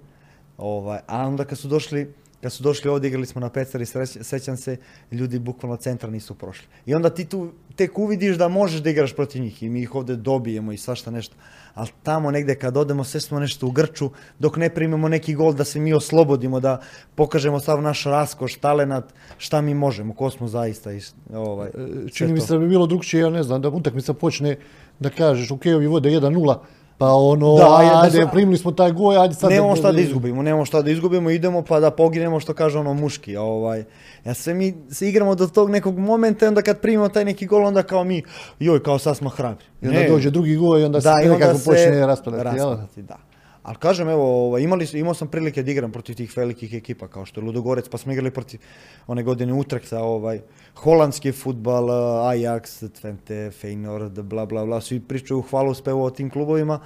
Ovaj, 0.57 0.99
a 1.07 1.27
onda 1.27 1.45
kad 1.45 1.57
su 1.57 1.67
došli 1.67 2.13
kad 2.41 2.53
su 2.53 2.63
došli 2.63 2.89
ovdje, 2.89 3.07
igrali 3.07 3.25
smo 3.25 3.41
na 3.41 3.49
Pecari, 3.49 3.85
sećam 4.21 4.57
se, 4.57 4.77
ljudi 5.11 5.39
bukvalno 5.39 5.77
centra 5.77 6.09
nisu 6.09 6.35
prošli. 6.35 6.67
I 6.85 6.95
onda 6.95 7.09
ti 7.09 7.25
tu 7.25 7.51
tek 7.75 7.99
uvidiš 7.99 8.37
da 8.37 8.47
možeš 8.47 8.81
da 8.81 8.89
igraš 8.89 9.15
protiv 9.15 9.41
njih 9.41 9.63
i 9.63 9.69
mi 9.69 9.81
ih 9.81 9.95
ovdje 9.95 10.15
dobijemo 10.15 10.71
i 10.71 10.77
svašta 10.77 11.11
nešto. 11.11 11.35
Ali 11.73 11.89
tamo 12.03 12.31
negdje 12.31 12.55
kad 12.55 12.77
odemo, 12.77 13.03
sve 13.03 13.21
smo 13.21 13.39
nešto 13.39 13.67
u 13.67 13.71
grču, 13.71 14.09
dok 14.39 14.57
ne 14.57 14.69
primimo 14.69 15.07
neki 15.07 15.35
gol 15.35 15.53
da 15.53 15.63
se 15.63 15.79
mi 15.79 15.93
oslobodimo, 15.93 16.59
da 16.59 16.81
pokažemo 17.15 17.59
sav 17.59 17.81
naš 17.81 18.03
raskoš, 18.03 18.55
talenat, 18.55 19.13
šta 19.37 19.61
mi 19.61 19.73
možemo, 19.73 20.13
ko 20.13 20.29
smo 20.29 20.47
zaista. 20.47 20.89
Ovaj, 21.33 21.67
e, 21.67 22.09
Čini 22.11 22.33
mi 22.33 22.41
se 22.41 22.53
da 22.53 22.59
bi 22.59 22.67
bilo 22.67 22.87
drugčije, 22.87 23.21
ja 23.21 23.29
ne 23.29 23.43
znam, 23.43 23.61
da 23.61 23.69
utakmica 23.69 24.13
počne 24.13 24.57
da 24.99 25.09
kažeš, 25.09 25.51
ok, 25.51 25.65
ovi 25.75 25.87
vode 25.87 26.09
1-0, 26.09 26.57
pa 26.99 27.13
ono, 27.13 27.55
da, 27.55 28.01
ajde, 28.03 28.27
primili 28.31 28.57
smo 28.57 28.71
taj 28.71 28.91
goj, 28.91 29.17
ajde 29.17 29.35
sad... 29.35 29.49
Nemamo 29.49 29.75
šta 29.75 29.91
da 29.91 30.01
izgubimo, 30.01 30.41
nemamo 30.41 30.65
šta 30.65 30.81
da 30.81 30.91
izgubimo, 30.91 31.29
idemo 31.29 31.61
pa 31.61 31.79
da 31.79 31.91
poginemo 31.91 32.39
što 32.39 32.53
kaže 32.53 32.79
ono 32.79 32.93
muški. 32.93 33.37
Ovaj. 33.37 33.83
Ja 34.25 34.33
sve 34.33 34.53
mi 34.53 34.73
se 34.91 35.09
igramo 35.09 35.35
do 35.35 35.47
tog 35.47 35.69
nekog 35.69 35.97
momenta 35.97 36.45
i 36.45 36.47
onda 36.47 36.61
kad 36.61 36.79
primimo 36.79 37.09
taj 37.09 37.25
neki 37.25 37.45
gol, 37.45 37.65
onda 37.65 37.83
kao 37.83 38.03
mi, 38.03 38.23
joj, 38.59 38.83
kao 38.83 38.99
sad 38.99 39.17
smo 39.17 39.29
hrabri. 39.29 39.65
I 39.81 39.87
onda 39.87 39.99
dođe 40.09 40.29
drugi 40.29 40.55
gol 40.55 40.79
i 40.79 40.83
onda 40.83 40.99
da, 40.99 41.13
se 41.13 41.29
nekako 41.29 41.59
počne 41.65 42.05
raspadati. 42.07 42.43
raspadati 42.43 43.01
da. 43.01 43.28
Ali 43.69 43.77
kažem, 43.77 44.09
evo, 44.09 44.47
ovaj, 44.47 44.61
imali, 44.61 44.87
imao 44.93 45.13
sam 45.13 45.27
prilike 45.27 45.63
da 45.63 45.71
igram 45.71 45.91
protiv 45.91 46.15
tih 46.15 46.31
velikih 46.37 46.73
ekipa 46.73 47.07
kao 47.07 47.25
što 47.25 47.41
je 47.41 47.45
Ludogorec, 47.45 47.89
pa 47.89 47.97
smo 47.97 48.11
igrali 48.11 48.31
protiv 48.31 48.59
one 49.07 49.23
godine 49.23 49.53
Utrekta, 49.53 49.99
ovaj, 50.01 50.39
holandski 50.75 51.31
futbal, 51.31 51.85
Ajax, 52.31 52.89
Twente, 52.89 53.51
Feyenoord, 53.61 54.21
bla 54.21 54.45
bla 54.45 54.65
bla, 54.65 54.81
svi 54.81 54.99
pričaju 54.99 55.43
hvalu 55.49 55.73
spevo 55.73 56.05
o 56.05 56.09
tim 56.09 56.29
klubovima, 56.29 56.79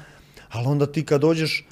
ali 0.50 0.68
onda 0.68 0.86
ti 0.92 1.06
kad 1.06 1.22
dođeš 1.22 1.66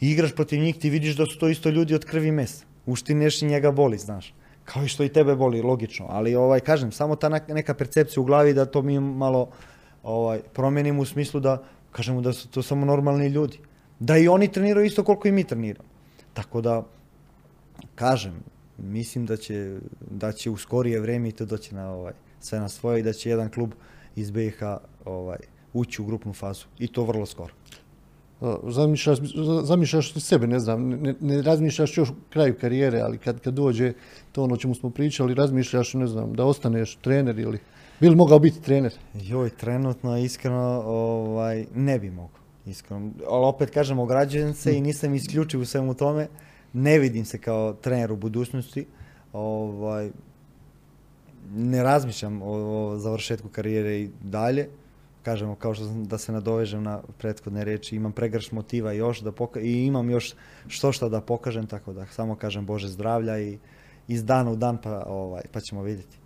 i 0.00 0.10
igraš 0.10 0.34
protiv 0.34 0.60
njih, 0.60 0.76
ti 0.76 0.90
vidiš 0.90 1.16
da 1.16 1.26
su 1.26 1.38
to 1.38 1.48
isto 1.48 1.70
ljudi 1.70 1.94
od 1.94 2.04
krvi 2.04 2.30
mesa. 2.30 2.64
Uštineš 2.86 3.42
i 3.42 3.46
njega 3.46 3.70
boli, 3.70 3.98
znaš. 3.98 4.34
Kao 4.64 4.84
i 4.84 4.88
što 4.88 5.04
i 5.04 5.08
tebe 5.08 5.36
boli, 5.36 5.62
logično. 5.62 6.06
Ali 6.08 6.34
ovaj, 6.34 6.60
kažem, 6.60 6.92
samo 6.92 7.16
ta 7.16 7.28
neka 7.28 7.74
percepcija 7.74 8.20
u 8.20 8.24
glavi 8.24 8.54
da 8.54 8.66
to 8.66 8.82
mi 8.82 9.00
malo 9.00 9.48
ovaj, 10.02 10.40
promijenimo 10.52 11.02
u 11.02 11.06
smislu 11.06 11.40
da 11.40 11.62
kažemo 11.92 12.20
da 12.20 12.32
su 12.32 12.48
to 12.48 12.62
samo 12.62 12.86
normalni 12.86 13.28
ljudi 13.28 13.58
da 14.00 14.18
i 14.18 14.28
oni 14.28 14.52
treniraju 14.52 14.86
isto 14.86 15.04
koliko 15.04 15.28
i 15.28 15.32
mi 15.32 15.44
treniramo. 15.44 15.88
Tako 16.34 16.60
da, 16.60 16.82
kažem, 17.94 18.34
mislim 18.78 19.26
da 19.26 19.36
će, 19.36 19.78
da 20.10 20.32
će 20.32 20.50
u 20.50 20.56
skorije 20.56 21.00
vrijeme 21.00 21.28
i 21.28 21.32
to 21.32 21.44
doći 21.44 21.74
na 21.74 21.92
ovaj, 21.92 22.12
sve 22.40 22.60
na 22.60 22.68
svoje 22.68 23.00
i 23.00 23.02
da 23.02 23.12
će 23.12 23.30
jedan 23.30 23.50
klub 23.50 23.72
iz 24.16 24.30
BiH 24.30 24.62
ovaj, 25.04 25.38
ući 25.72 26.02
u 26.02 26.04
grupnu 26.04 26.32
fazu 26.32 26.66
i 26.78 26.88
to 26.88 27.04
vrlo 27.04 27.26
skoro. 27.26 27.54
Zamišljaš, 28.68 29.18
zamišljaš 29.62 30.12
sebe, 30.14 30.46
ne 30.46 30.60
znam, 30.60 30.88
ne, 30.88 31.14
ne 31.20 31.42
razmišljaš 31.42 31.96
još 31.96 32.08
kraju 32.30 32.54
karijere, 32.60 33.00
ali 33.00 33.18
kad, 33.18 33.40
kad 33.40 33.54
dođe 33.54 33.92
to 34.32 34.44
ono 34.44 34.56
čemu 34.56 34.74
smo 34.74 34.90
pričali, 34.90 35.34
razmišljaš, 35.34 35.94
ne 35.94 36.06
znam, 36.06 36.32
da 36.32 36.44
ostaneš 36.44 36.96
trener 36.96 37.38
ili 37.38 37.58
bi 38.00 38.08
li 38.08 38.16
mogao 38.16 38.38
biti 38.38 38.62
trener? 38.62 38.94
Joj, 39.14 39.50
trenutno, 39.50 40.18
iskreno, 40.18 40.82
ovaj, 40.86 41.66
ne 41.74 41.98
bi 41.98 42.10
mogao 42.10 42.37
iskreno. 42.68 43.10
Ali 43.30 43.46
opet 43.46 43.70
kažem, 43.70 43.98
ograđujem 43.98 44.54
se 44.54 44.76
i 44.76 44.80
nisam 44.80 45.14
isključiv 45.14 45.60
u 45.60 45.64
svemu 45.64 45.94
tome. 45.94 46.28
Ne 46.72 46.98
vidim 46.98 47.24
se 47.24 47.38
kao 47.38 47.72
trener 47.72 48.12
u 48.12 48.16
budućnosti. 48.16 48.86
Ovaj, 49.32 50.10
ne 51.50 51.82
razmišljam 51.82 52.42
o, 52.42 52.96
završetku 52.96 53.48
karijere 53.48 54.00
i 54.00 54.10
dalje. 54.22 54.68
Kažemo, 55.22 55.54
kao 55.54 55.74
što 55.74 55.84
sam, 55.84 56.04
da 56.04 56.18
se 56.18 56.32
nadovežem 56.32 56.82
na 56.82 57.00
prethodne 57.18 57.64
reči, 57.64 57.96
imam 57.96 58.12
pregrš 58.12 58.52
motiva 58.52 58.92
još 58.92 59.20
da 59.20 59.32
poka 59.32 59.60
i 59.60 59.86
imam 59.86 60.10
još 60.10 60.34
što 60.66 60.92
šta 60.92 61.08
da 61.08 61.20
pokažem, 61.20 61.66
tako 61.66 61.92
da 61.92 62.06
samo 62.06 62.36
kažem 62.36 62.66
Bože 62.66 62.88
zdravlja 62.88 63.38
i 63.38 63.58
iz 64.08 64.24
dana 64.24 64.50
u 64.50 64.56
dan 64.56 64.78
pa, 64.82 65.04
ovaj, 65.06 65.42
pa 65.52 65.60
ćemo 65.60 65.82
vidjeti 65.82 66.17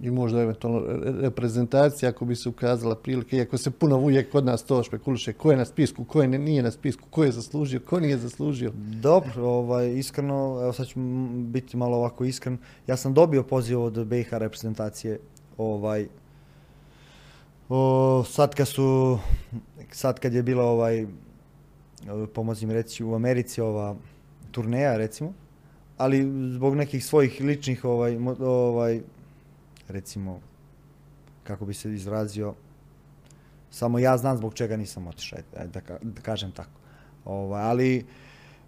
i 0.00 0.10
možda 0.10 0.40
eventualno 0.40 0.82
reprezentacija 1.20 2.08
ako 2.08 2.24
bi 2.24 2.36
se 2.36 2.48
ukazala 2.48 2.94
prilike, 2.94 3.36
iako 3.36 3.58
se 3.58 3.70
puno 3.70 3.98
uvijek 3.98 4.32
kod 4.32 4.44
nas 4.44 4.64
to 4.64 4.82
špekuliše, 4.82 5.32
ko 5.32 5.50
je 5.50 5.56
na 5.56 5.64
spisku, 5.64 6.04
ko 6.04 6.22
je 6.22 6.28
nije 6.28 6.62
na 6.62 6.70
spisku, 6.70 7.08
ko 7.10 7.24
je 7.24 7.32
zaslužio, 7.32 7.80
ko 7.80 8.00
nije 8.00 8.18
zaslužio. 8.18 8.72
Dobro, 9.00 9.44
ovaj, 9.44 9.98
iskreno, 9.98 10.58
evo 10.62 10.72
sad 10.72 10.86
ću 10.86 11.00
biti 11.34 11.76
malo 11.76 11.96
ovako 11.96 12.24
iskren, 12.24 12.58
ja 12.86 12.96
sam 12.96 13.14
dobio 13.14 13.42
poziv 13.42 13.82
od 13.82 14.06
BiH 14.06 14.32
reprezentacije, 14.32 15.18
ovaj, 15.58 16.08
o, 17.68 18.24
sad 18.28 18.54
kad 18.54 18.68
su, 18.68 19.18
sad 19.90 20.20
kad 20.20 20.34
je 20.34 20.42
bila 20.42 20.64
ovaj, 20.64 21.06
pomozim 22.34 22.70
reći, 22.70 23.04
u 23.04 23.14
Americi 23.14 23.60
ova 23.60 23.96
turneja 24.50 24.96
recimo, 24.96 25.32
ali 25.96 26.50
zbog 26.52 26.74
nekih 26.74 27.04
svojih 27.04 27.40
ličnih 27.40 27.84
ovaj, 27.84 28.18
ovaj, 28.40 29.00
recimo, 29.94 30.40
kako 31.44 31.66
bi 31.66 31.74
se 31.74 31.92
izrazio, 31.92 32.54
samo 33.70 33.98
ja 33.98 34.16
znam 34.16 34.36
zbog 34.36 34.54
čega 34.54 34.76
nisam 34.76 35.06
otišao, 35.06 35.38
da, 35.52 35.80
da 36.02 36.22
kažem 36.22 36.52
tako. 36.52 36.80
Ovaj, 37.24 37.62
ali 37.62 38.06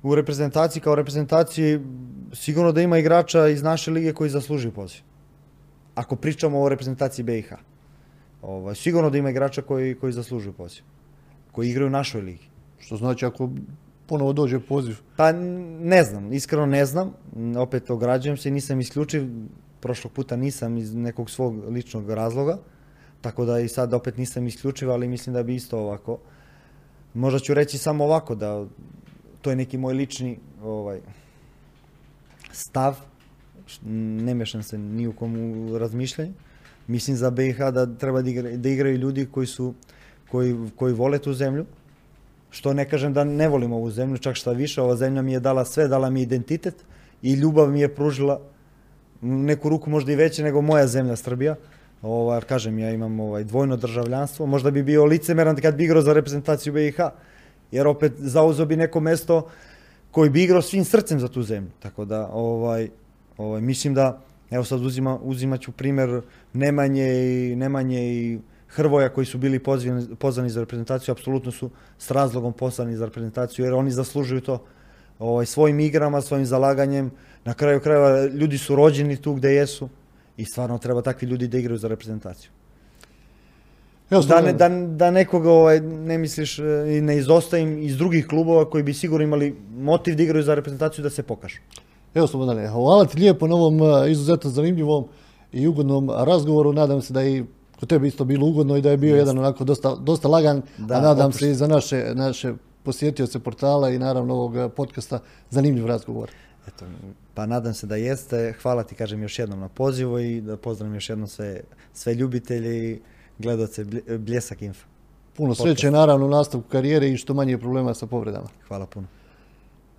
u 0.02 0.14
reprezentaciji 0.14 0.82
kao 0.82 0.94
reprezentaciji 0.94 1.80
sigurno 2.32 2.72
da 2.72 2.82
ima 2.82 2.98
igrača 2.98 3.48
iz 3.48 3.62
naše 3.62 3.90
lige 3.90 4.12
koji 4.12 4.30
zaslužuju 4.30 4.72
poziv. 4.72 5.00
Ako 5.94 6.16
pričamo 6.16 6.60
o 6.60 6.68
reprezentaciji 6.68 7.24
BiH. 7.24 7.52
Ovaj, 8.42 8.74
sigurno 8.74 9.10
da 9.10 9.18
ima 9.18 9.30
igrača 9.30 9.62
koji, 9.62 9.94
koji 9.94 10.12
zaslužuju 10.12 10.52
poziv. 10.52 10.82
Koji 11.52 11.70
igraju 11.70 11.86
u 11.86 11.90
našoj 11.90 12.20
ligi. 12.20 12.48
Što 12.78 12.96
znači 12.96 13.26
ako 13.26 13.50
ponovo 14.06 14.32
dođe 14.32 14.60
poziv? 14.60 14.96
Pa 15.16 15.32
ne 15.32 16.02
znam, 16.04 16.32
iskreno 16.32 16.66
ne 16.66 16.84
znam. 16.86 17.12
Opet 17.56 17.90
ograđujem 17.90 18.36
se, 18.36 18.50
nisam 18.50 18.80
isključiv 18.80 19.28
prošlog 19.86 20.12
puta 20.12 20.36
nisam 20.36 20.76
iz 20.76 20.94
nekog 20.94 21.30
svog 21.30 21.68
ličnog 21.68 22.10
razloga, 22.10 22.58
tako 23.20 23.44
da 23.44 23.60
i 23.60 23.68
sad 23.68 23.94
opet 23.94 24.16
nisam 24.16 24.46
isključiv, 24.46 24.90
ali 24.90 25.08
mislim 25.08 25.34
da 25.34 25.42
bi 25.42 25.54
isto 25.54 25.78
ovako. 25.78 26.18
Možda 27.14 27.38
ću 27.38 27.54
reći 27.54 27.78
samo 27.78 28.04
ovako 28.04 28.34
da 28.34 28.66
to 29.42 29.50
je 29.50 29.56
neki 29.56 29.78
moj 29.78 29.94
lični 29.94 30.38
ovaj, 30.62 31.00
stav, 32.52 32.98
ne 34.26 34.34
mešam 34.34 34.62
se 34.62 34.78
ni 34.78 35.06
u 35.06 35.12
komu 35.12 35.78
razmišljanju. 35.78 36.32
Mislim 36.86 37.16
za 37.16 37.30
BiH 37.30 37.58
da 37.58 37.86
treba 37.86 38.22
da, 38.22 38.42
da 38.56 38.68
igraju 38.68 38.98
ljudi 38.98 39.26
koji 39.30 39.46
su 39.46 39.74
koji, 40.30 40.56
koji 40.76 40.94
vole 40.94 41.18
tu 41.18 41.34
zemlju, 41.34 41.66
što 42.50 42.74
ne 42.74 42.88
kažem 42.88 43.12
da 43.12 43.24
ne 43.24 43.48
volim 43.48 43.72
ovu 43.72 43.90
zemlju, 43.90 44.18
čak 44.18 44.36
šta 44.36 44.52
više, 44.52 44.82
ova 44.82 44.96
zemlja 44.96 45.22
mi 45.22 45.32
je 45.32 45.40
dala 45.40 45.64
sve, 45.64 45.88
dala 45.88 46.10
mi 46.10 46.22
identitet 46.22 46.74
i 47.22 47.34
ljubav 47.34 47.70
mi 47.70 47.80
je 47.80 47.94
pružila 47.94 48.40
neku 49.20 49.68
ruku 49.68 49.90
možda 49.90 50.12
i 50.12 50.16
veće 50.16 50.42
nego 50.42 50.60
moja 50.60 50.86
zemlja 50.86 51.16
Srbija. 51.16 51.54
Ovaj, 52.02 52.40
kažem, 52.40 52.78
ja 52.78 52.90
imam 52.90 53.20
ovaj, 53.20 53.44
dvojno 53.44 53.76
državljanstvo. 53.76 54.46
Možda 54.46 54.70
bi 54.70 54.82
bio 54.82 55.04
licemeran 55.04 55.56
kad 55.56 55.74
bi 55.74 55.84
igrao 55.84 56.02
za 56.02 56.12
reprezentaciju 56.12 56.72
BiH. 56.72 56.96
Jer 57.70 57.86
opet 57.86 58.12
zauzeo 58.18 58.66
bi 58.66 58.76
neko 58.76 59.00
mesto 59.00 59.48
koji 60.10 60.30
bi 60.30 60.42
igrao 60.42 60.62
svim 60.62 60.84
srcem 60.84 61.20
za 61.20 61.28
tu 61.28 61.42
zemlju. 61.42 61.70
Tako 61.78 62.04
da, 62.04 62.28
ovaj, 62.32 62.88
ovaj, 63.36 63.60
mislim 63.60 63.94
da, 63.94 64.20
evo 64.50 64.64
sad 64.64 64.84
uzima, 64.84 65.18
uzimat 65.22 65.60
ću 65.60 65.72
primjer 65.72 66.20
Nemanje 66.52 67.08
i, 67.08 67.56
Nemanje 67.56 68.00
i 68.00 68.38
Hrvoja 68.68 69.08
koji 69.08 69.26
su 69.26 69.38
bili 69.38 69.58
pozvani, 69.58 70.16
pozvani 70.18 70.50
za 70.50 70.60
reprezentaciju, 70.60 71.12
apsolutno 71.12 71.52
su 71.52 71.70
s 71.98 72.10
razlogom 72.10 72.52
poslani 72.52 72.96
za 72.96 73.04
reprezentaciju 73.04 73.64
jer 73.64 73.74
oni 73.74 73.90
zaslužuju 73.90 74.40
to 74.40 74.64
ovaj, 75.18 75.46
svojim 75.46 75.80
igrama, 75.80 76.20
svojim 76.20 76.46
zalaganjem. 76.46 77.10
Na 77.44 77.54
kraju 77.54 77.80
krajeva 77.80 78.26
ljudi 78.26 78.58
su 78.58 78.76
rođeni 78.76 79.16
tu 79.16 79.34
gdje 79.34 79.48
jesu 79.48 79.88
i 80.36 80.44
stvarno 80.44 80.78
treba 80.78 81.02
takvi 81.02 81.28
ljudi 81.28 81.48
da 81.48 81.58
igraju 81.58 81.78
za 81.78 81.88
reprezentaciju. 81.88 82.50
da, 84.10 84.40
ne, 84.40 84.52
da, 84.52 84.68
da 84.68 85.10
nekoga 85.10 85.50
ovaj, 85.50 85.80
ne 85.80 86.18
misliš 86.18 86.58
e, 86.58 86.62
i 86.88 87.00
ne 87.00 87.16
izostavim 87.16 87.78
iz 87.82 87.96
drugih 87.96 88.26
klubova 88.26 88.70
koji 88.70 88.82
bi 88.82 88.94
sigurno 88.94 89.24
imali 89.24 89.56
motiv 89.76 90.16
da 90.16 90.22
igraju 90.22 90.42
za 90.42 90.54
reprezentaciju 90.54 91.02
da 91.02 91.10
se 91.10 91.22
pokažu. 91.22 91.58
Evo 92.14 92.26
Slobodane, 92.26 92.68
hvala 92.68 93.04
ti 93.04 93.18
lijepo 93.18 93.46
na 93.46 93.54
ovom 93.54 93.80
e, 93.82 94.10
izuzetno 94.10 94.50
zanimljivom 94.50 95.04
i 95.52 95.66
ugodnom 95.66 96.10
razgovoru. 96.10 96.72
Nadam 96.72 97.02
se 97.02 97.12
da 97.12 97.24
i 97.24 97.44
kod 97.80 97.88
tebe 97.88 98.08
isto 98.08 98.24
bilo 98.24 98.46
ugodno 98.46 98.76
i 98.76 98.82
da 98.82 98.90
je 98.90 98.96
bio 98.96 99.16
jedan 99.16 99.38
onako 99.38 99.64
dosta, 99.64 99.94
dosta 99.94 100.28
lagan, 100.28 100.62
a 100.78 101.00
nadam 101.00 101.32
se 101.32 101.50
i 101.50 101.54
za 101.54 101.66
naše, 101.66 102.12
naše 102.14 102.54
posjetioce 102.86 103.38
portala 103.38 103.90
i 103.90 103.98
naravno 103.98 104.34
ovog 104.34 104.56
eh, 104.56 104.68
podcasta 104.68 105.18
zanimljiv 105.50 105.86
razgovor. 105.86 106.30
Eto, 106.68 106.84
pa 107.34 107.46
nadam 107.46 107.74
se 107.74 107.86
da 107.86 107.96
jeste. 107.96 108.54
Hvala 108.62 108.82
ti 108.82 108.94
kažem 108.94 109.22
još 109.22 109.38
jednom 109.38 109.60
na 109.60 109.68
pozivu 109.68 110.18
i 110.18 110.40
da 110.40 110.56
pozdravim 110.56 110.94
još 110.94 111.10
jednom 111.10 111.28
sve, 111.28 111.60
sve 111.92 112.14
ljubitelje 112.14 112.90
i 112.90 113.00
gledoce 113.38 113.84
Bljesak 114.18 114.62
Info. 114.62 114.86
Puno 115.36 115.54
sreće 115.54 115.90
naravno 115.90 116.26
u 116.26 116.30
nastavku 116.30 116.68
karijere 116.68 117.10
i 117.10 117.16
što 117.16 117.34
manje 117.34 117.58
problema 117.58 117.94
sa 117.94 118.06
povredama. 118.06 118.48
Hvala 118.68 118.86
puno. 118.86 119.06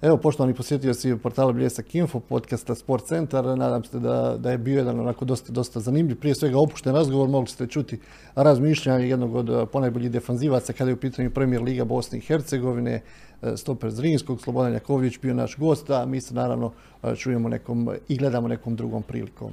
Evo, 0.02 0.18
poštovani 0.18 0.54
posjetioci 0.54 1.16
portala 1.24 1.52
Bljesak 1.54 1.96
Info, 1.96 2.20
podcasta 2.20 2.76
Sport 2.76 3.06
Centar, 3.06 3.46
nadam 3.46 3.84
se 3.84 4.00
da, 4.00 4.36
da 4.40 4.52
je 4.52 4.58
bio 4.58 4.78
jedan 4.78 5.00
onako 5.00 5.26
dosta, 5.26 5.52
dosta 5.52 5.80
zanimljiv, 5.80 6.20
prije 6.20 6.36
svega 6.36 6.60
opušten 6.60 6.96
razgovor, 6.96 7.30
mogli 7.30 7.48
ste 7.48 7.68
čuti 7.68 8.00
razmišljanja 8.36 9.06
jednog 9.06 9.36
od 9.36 9.50
eh, 9.50 9.66
ponajboljih 9.66 10.12
defanzivaca 10.12 10.74
kada 10.74 10.90
je 10.90 10.94
u 10.94 10.98
pitanju 10.98 11.32
Premier 11.32 11.62
Liga 11.62 11.86
Bosne 11.86 12.18
i 12.18 12.22
Hercegovine, 12.22 13.02
eh, 13.42 13.58
stoper 13.58 13.92
Zrinskog, 13.92 14.42
Slobodan 14.42 14.74
Jakovljević 14.74 15.20
bio 15.22 15.34
naš 15.34 15.58
gost, 15.58 15.90
a 15.90 16.06
mi 16.06 16.22
se 16.22 16.34
naravno 16.34 16.72
eh, 17.04 17.16
čujemo 17.16 17.50
nekom 17.50 17.90
i 18.08 18.18
gledamo 18.18 18.48
nekom 18.48 18.76
drugom 18.76 19.04
prilikom. 19.04 19.52